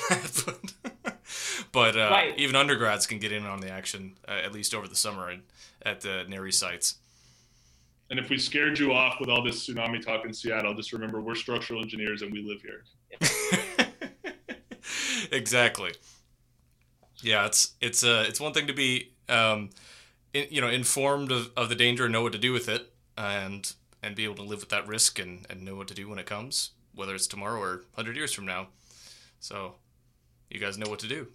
but, 0.10 0.74
but 1.72 1.98
uh, 1.98 2.10
right. 2.12 2.38
even 2.38 2.56
undergrads 2.56 3.08
can 3.08 3.18
get 3.18 3.32
in 3.32 3.46
on 3.46 3.60
the 3.60 3.70
action 3.70 4.14
uh, 4.28 4.32
at 4.44 4.54
least 4.54 4.76
over 4.76 4.88
the 4.88 4.96
summer 4.96 5.36
at 5.82 6.02
the 6.02 6.26
NHERI 6.30 6.54
sites. 6.54 6.96
And 8.12 8.20
if 8.20 8.30
we 8.30 8.38
scared 8.38 8.78
you 8.78 8.94
off 8.94 9.20
with 9.20 9.30
all 9.30 9.42
this 9.42 9.68
tsunami 9.68 10.06
talk 10.06 10.26
in 10.26 10.34
Seattle, 10.34 10.74
just 10.74 10.92
remember 10.92 11.22
we're 11.22 11.34
structural 11.34 11.82
engineers 11.82 12.22
and 12.22 12.32
we 12.32 12.44
live 12.44 12.62
here. 12.62 12.84
exactly. 15.32 15.94
Yeah, 17.22 17.46
it's 17.46 17.76
it's 17.80 18.04
uh 18.04 18.26
it's 18.28 18.40
one 18.40 18.52
thing 18.52 18.68
to 18.68 18.74
be 18.74 19.14
um, 19.30 19.70
in, 20.34 20.48
you 20.50 20.60
know 20.60 20.68
informed 20.68 21.32
of, 21.32 21.52
of 21.56 21.70
the 21.70 21.76
danger 21.76 22.06
and 22.06 22.12
know 22.12 22.22
what 22.22 22.34
to 22.34 22.38
do 22.38 22.52
with 22.52 22.68
it, 22.68 22.92
and 23.18 23.72
and 24.04 24.16
be 24.16 24.24
able 24.24 24.36
to 24.36 24.44
live 24.44 24.60
with 24.60 24.70
that 24.70 24.88
risk 24.88 25.20
and, 25.20 25.46
and 25.50 25.64
know 25.64 25.76
what 25.76 25.88
to 25.88 25.94
do 25.94 26.10
when 26.10 26.20
it 26.20 26.26
comes, 26.26 26.72
whether 26.96 27.14
it's 27.16 27.28
tomorrow 27.28 27.60
or 27.60 27.84
hundred 27.96 28.16
years 28.16 28.32
from 28.34 28.46
now. 28.46 28.68
So, 29.40 29.76
you 30.50 30.60
guys 30.60 30.78
know 30.78 30.90
what 30.90 31.00
to 31.00 31.08
do. 31.08 31.28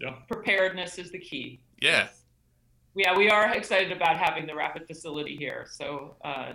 Yeah. 0.00 0.14
Preparedness 0.28 0.98
is 0.98 1.10
the 1.10 1.18
key. 1.18 1.60
Yeah. 1.80 2.08
Yeah, 2.96 3.16
we 3.16 3.28
are 3.28 3.52
excited 3.52 3.92
about 3.92 4.16
having 4.16 4.46
the 4.46 4.54
rapid 4.54 4.86
facility 4.86 5.36
here. 5.36 5.66
So 5.70 6.16
uh, 6.24 6.52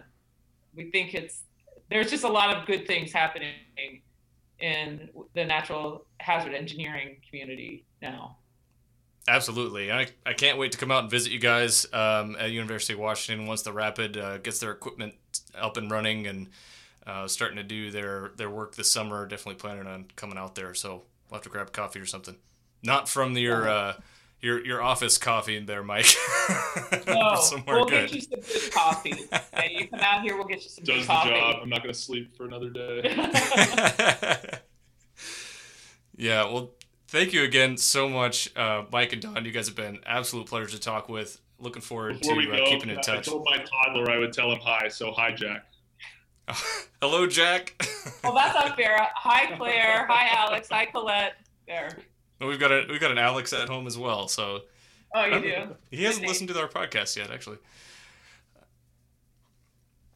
we 0.76 0.90
think 0.92 1.14
it's 1.14 1.44
there's 1.90 2.10
just 2.10 2.24
a 2.24 2.30
lot 2.30 2.56
of 2.56 2.66
good 2.66 2.86
things 2.88 3.12
happening 3.12 3.54
in 4.60 5.10
the 5.34 5.44
natural 5.44 6.06
hazard 6.20 6.54
engineering 6.54 7.18
community 7.28 7.86
now. 8.02 8.38
Absolutely. 9.28 9.92
I, 9.92 10.08
I 10.26 10.34
can't 10.34 10.58
wait 10.58 10.72
to 10.72 10.78
come 10.78 10.92
out 10.92 11.04
and 11.04 11.12
visit 11.12 11.32
you 11.32 11.40
guys 11.40 11.86
um, 11.94 12.36
at 12.40 12.52
University 12.52 12.94
of 12.94 13.00
Washington 13.00 13.48
once 13.48 13.62
the 13.62 13.74
Rapid 13.74 14.18
uh, 14.18 14.38
gets 14.38 14.60
their 14.60 14.72
equipment 14.72 15.14
up 15.56 15.78
and 15.78 15.90
running 15.90 16.28
and 16.28 16.48
uh, 17.06 17.28
starting 17.28 17.58
to 17.58 17.64
do 17.64 17.92
their, 17.92 18.32
their 18.38 18.50
work 18.50 18.76
this 18.76 18.92
summer. 18.92 19.26
Definitely 19.26 19.60
planning 19.60 19.88
on 19.88 20.06
coming 20.16 20.38
out 20.38 20.56
there. 20.56 20.74
So 20.74 21.04
we'll 21.30 21.38
have 21.38 21.44
to 21.44 21.50
grab 21.50 21.72
coffee 21.72 22.00
or 22.00 22.06
something. 22.06 22.36
Not 22.84 23.10
from 23.10 23.36
your 23.36 23.68
uh, 23.68 23.94
your 24.42 24.66
your 24.66 24.82
office 24.82 25.18
coffee 25.18 25.58
in 25.58 25.66
there, 25.66 25.84
Mike. 25.84 26.08
no, 27.08 27.38
we'll 27.68 27.86
good. 27.86 28.10
get 28.10 28.14
you 28.14 28.22
some 28.22 28.40
good 28.40 28.72
coffee. 28.72 29.26
okay, 29.34 29.76
you 29.78 29.88
come 29.88 30.00
out 30.00 30.22
here, 30.22 30.38
we'll 30.38 30.48
get 30.48 30.64
you 30.64 30.70
some 30.70 30.84
Does 30.84 31.00
good 31.00 31.08
coffee. 31.08 31.30
Does 31.32 31.40
the 31.40 31.54
job. 31.54 31.60
I'm 31.64 31.70
not 31.70 31.84
going 31.84 31.94
to 31.94 32.00
sleep 32.00 32.36
for 32.36 32.46
another 32.46 32.70
day. 32.70 33.02
yeah, 36.18 36.46
well, 36.46 36.72
thank 37.08 37.34
you 37.34 37.44
again 37.44 37.76
so 37.78 38.08
much, 38.08 38.56
uh, 38.56 38.84
Mike 38.92 39.12
and 39.14 39.22
Dawn. 39.22 39.44
You 39.44 39.52
guys 39.52 39.68
have 39.68 39.76
been 39.76 40.00
absolute 40.06 40.48
pleasure 40.48 40.70
to 40.70 40.80
talk 40.80 41.10
with. 41.10 41.40
Looking 41.60 41.82
forward 41.82 42.20
Before 42.20 42.42
to 42.42 42.52
uh, 42.52 42.66
keeping 42.66 42.90
in 42.90 42.96
touch. 43.02 43.28
I 43.28 43.32
told 43.32 43.46
my 43.46 43.58
toddler 43.58 44.10
I 44.10 44.18
would 44.18 44.32
tell 44.32 44.52
him 44.52 44.60
hi, 44.62 44.88
so 44.88 45.12
hi, 45.12 45.32
Jack. 45.32 45.66
Hello, 47.02 47.28
Jack. 47.28 47.76
well, 48.24 48.34
that's 48.34 48.56
unfair. 48.56 48.98
Hi, 49.16 49.56
Claire. 49.58 50.08
Hi, 50.08 50.30
Alex. 50.38 50.70
Hi, 50.72 50.86
Colette. 50.86 51.34
There. 51.68 51.98
Well, 52.40 52.50
we've 52.50 52.60
got 52.60 52.72
a 52.72 52.86
we've 52.90 53.02
got 53.02 53.12
an 53.12 53.18
Alex 53.18 53.54
at 53.54 53.68
home 53.68 53.88
as 53.88 53.98
well. 53.98 54.28
So. 54.28 54.62
Oh, 55.14 55.26
you 55.26 55.42
do. 55.42 55.76
He 55.92 56.04
hasn't 56.04 56.28
listened 56.28 56.50
to 56.50 56.60
our 56.60 56.68
podcast 56.68 57.16
yet, 57.16 57.32
actually. 57.32 57.58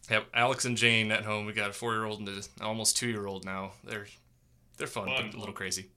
Yep, 0.09 0.27
Alex 0.33 0.65
and 0.65 0.77
Jane 0.77 1.11
at 1.11 1.23
home. 1.23 1.45
We 1.45 1.53
got 1.53 1.69
a 1.69 1.73
four-year-old 1.73 2.19
and 2.19 2.29
an 2.29 2.43
almost 2.61 2.97
two-year-old 2.97 3.45
now. 3.45 3.71
They're 3.83 4.05
they're 4.77 4.87
fun, 4.87 5.07
fun. 5.07 5.29
but 5.31 5.35
a 5.35 5.39
little 5.39 5.53
crazy. 5.53 5.89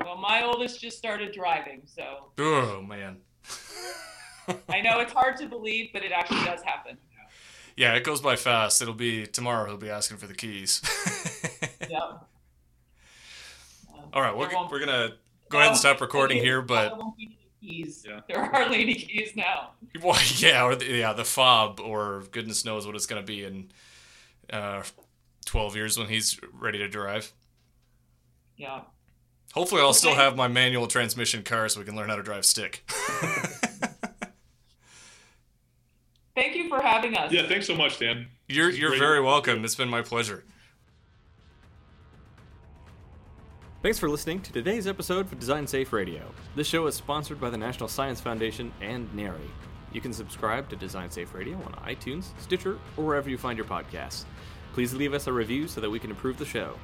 Well, 0.00 0.16
my 0.16 0.42
oldest 0.42 0.80
just 0.80 0.98
started 0.98 1.32
driving, 1.32 1.82
so. 1.86 2.30
Oh 2.38 2.82
man. 2.82 3.18
I 4.68 4.80
know 4.80 5.00
it's 5.00 5.12
hard 5.12 5.36
to 5.38 5.46
believe, 5.46 5.90
but 5.92 6.02
it 6.02 6.12
actually 6.12 6.44
does 6.44 6.62
happen. 6.62 6.98
Yeah, 7.76 7.94
it 7.94 8.02
goes 8.02 8.20
by 8.20 8.36
fast. 8.36 8.82
It'll 8.82 8.92
be 8.94 9.26
tomorrow. 9.26 9.66
He'll 9.66 9.76
be 9.76 9.90
asking 9.90 10.16
for 10.16 10.26
the 10.26 10.34
keys. 10.34 10.82
yep. 11.88 12.26
All 14.12 14.22
right, 14.22 14.36
we're, 14.36 14.48
we're 14.70 14.80
gonna 14.80 15.12
go 15.48 15.58
ahead 15.58 15.70
and 15.70 15.78
stop 15.78 16.00
recording 16.00 16.38
here, 16.38 16.60
but 16.60 16.98
keys. 17.60 18.04
Yeah. 18.08 18.20
There 18.26 18.40
are 18.40 18.68
lady 18.68 18.94
keys 18.94 19.36
now. 19.36 19.70
Well, 20.02 20.18
yeah, 20.38 20.64
or 20.64 20.74
the, 20.74 20.86
yeah, 20.86 21.12
the 21.12 21.24
fob, 21.24 21.78
or 21.78 22.24
goodness 22.32 22.64
knows 22.64 22.86
what 22.86 22.96
it's 22.96 23.06
gonna 23.06 23.22
be 23.22 23.44
in 23.44 23.70
uh, 24.52 24.82
twelve 25.44 25.76
years 25.76 25.98
when 25.98 26.08
he's 26.08 26.40
ready 26.52 26.78
to 26.78 26.88
drive. 26.88 27.32
Yeah. 28.56 28.80
Hopefully, 29.52 29.82
I'll 29.82 29.94
still 29.94 30.14
have 30.14 30.36
my 30.36 30.48
manual 30.48 30.86
transmission 30.88 31.42
car 31.42 31.68
so 31.68 31.80
we 31.80 31.86
can 31.86 31.96
learn 31.96 32.08
how 32.08 32.16
to 32.16 32.22
drive 32.22 32.44
stick. 32.44 32.82
Thank 36.34 36.54
you 36.70 36.76
for 36.76 36.82
having 36.82 37.16
us. 37.16 37.32
Yeah, 37.32 37.46
thanks 37.46 37.66
so 37.66 37.74
much, 37.74 37.98
Dan. 37.98 38.26
You're 38.48 38.70
you're 38.70 38.90
great. 38.90 39.00
very 39.00 39.20
welcome. 39.20 39.64
It's 39.64 39.74
been 39.74 39.88
my 39.88 40.02
pleasure. 40.02 40.44
Thanks 43.82 43.98
for 43.98 44.08
listening 44.10 44.40
to 44.40 44.52
today's 44.52 44.86
episode 44.88 45.28
for 45.28 45.36
Design 45.36 45.66
Safe 45.66 45.92
Radio. 45.92 46.22
This 46.56 46.66
show 46.66 46.86
is 46.88 46.96
sponsored 46.96 47.40
by 47.40 47.48
the 47.48 47.56
National 47.56 47.88
Science 47.88 48.20
Foundation 48.20 48.72
and 48.80 49.08
NHERI. 49.12 49.48
You 49.92 50.00
can 50.00 50.12
subscribe 50.12 50.68
to 50.70 50.76
Design 50.76 51.10
Safe 51.10 51.32
Radio 51.32 51.56
on 51.56 51.72
iTunes, 51.86 52.24
Stitcher, 52.40 52.78
or 52.96 53.04
wherever 53.04 53.30
you 53.30 53.38
find 53.38 53.56
your 53.56 53.66
podcasts. 53.66 54.24
Please 54.72 54.92
leave 54.94 55.14
us 55.14 55.28
a 55.28 55.32
review 55.32 55.68
so 55.68 55.80
that 55.80 55.88
we 55.88 55.98
can 56.00 56.10
improve 56.10 56.38
the 56.38 56.44
show. 56.44 56.74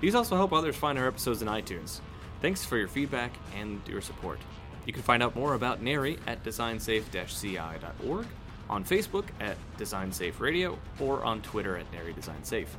These 0.00 0.14
also 0.14 0.36
help 0.36 0.52
others 0.52 0.76
find 0.76 0.96
our 0.96 1.08
episodes 1.08 1.42
in 1.42 1.48
iTunes. 1.48 2.00
Thanks 2.40 2.64
for 2.64 2.76
your 2.78 2.88
feedback 2.88 3.32
and 3.56 3.80
your 3.88 4.00
support. 4.00 4.38
You 4.86 4.92
can 4.92 5.02
find 5.02 5.22
out 5.22 5.34
more 5.34 5.54
about 5.54 5.82
NHERI 5.82 6.18
at 6.26 6.44
designsafe-ci.org, 6.44 8.26
on 8.68 8.84
Facebook 8.84 9.24
at 9.40 9.56
Design 9.76 10.12
Safe 10.12 10.40
Radio, 10.40 10.78
or 11.00 11.24
on 11.24 11.42
Twitter 11.42 11.76
at 11.76 11.90
NHERI 11.92 12.14
Design 12.14 12.42
Safe. 12.44 12.76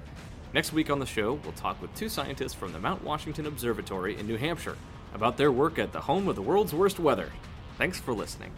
Next 0.54 0.74
week 0.74 0.90
on 0.90 1.00
the 1.00 1.06
show, 1.06 1.34
we'll 1.44 1.54
talk 1.54 1.82
with 1.82 1.94
two 1.96 2.10
scientists 2.10 2.54
from 2.54 2.74
the 2.74 2.80
Mount 2.80 3.04
Washington 3.04 3.46
Observatory 3.46 4.18
in 4.18 4.28
New 4.28 4.38
Hampshire 4.38 4.78
about 5.14 5.38
their 5.38 5.52
work 5.52 5.78
at 5.80 5.92
the 5.92 6.02
home 6.02 6.28
of 6.28 6.36
the 6.36 6.42
world's 6.42 6.74
worst 6.74 7.00
weather. 7.00 7.32
Thanks 7.78 8.00
for 8.00 8.14
listening. 8.14 8.52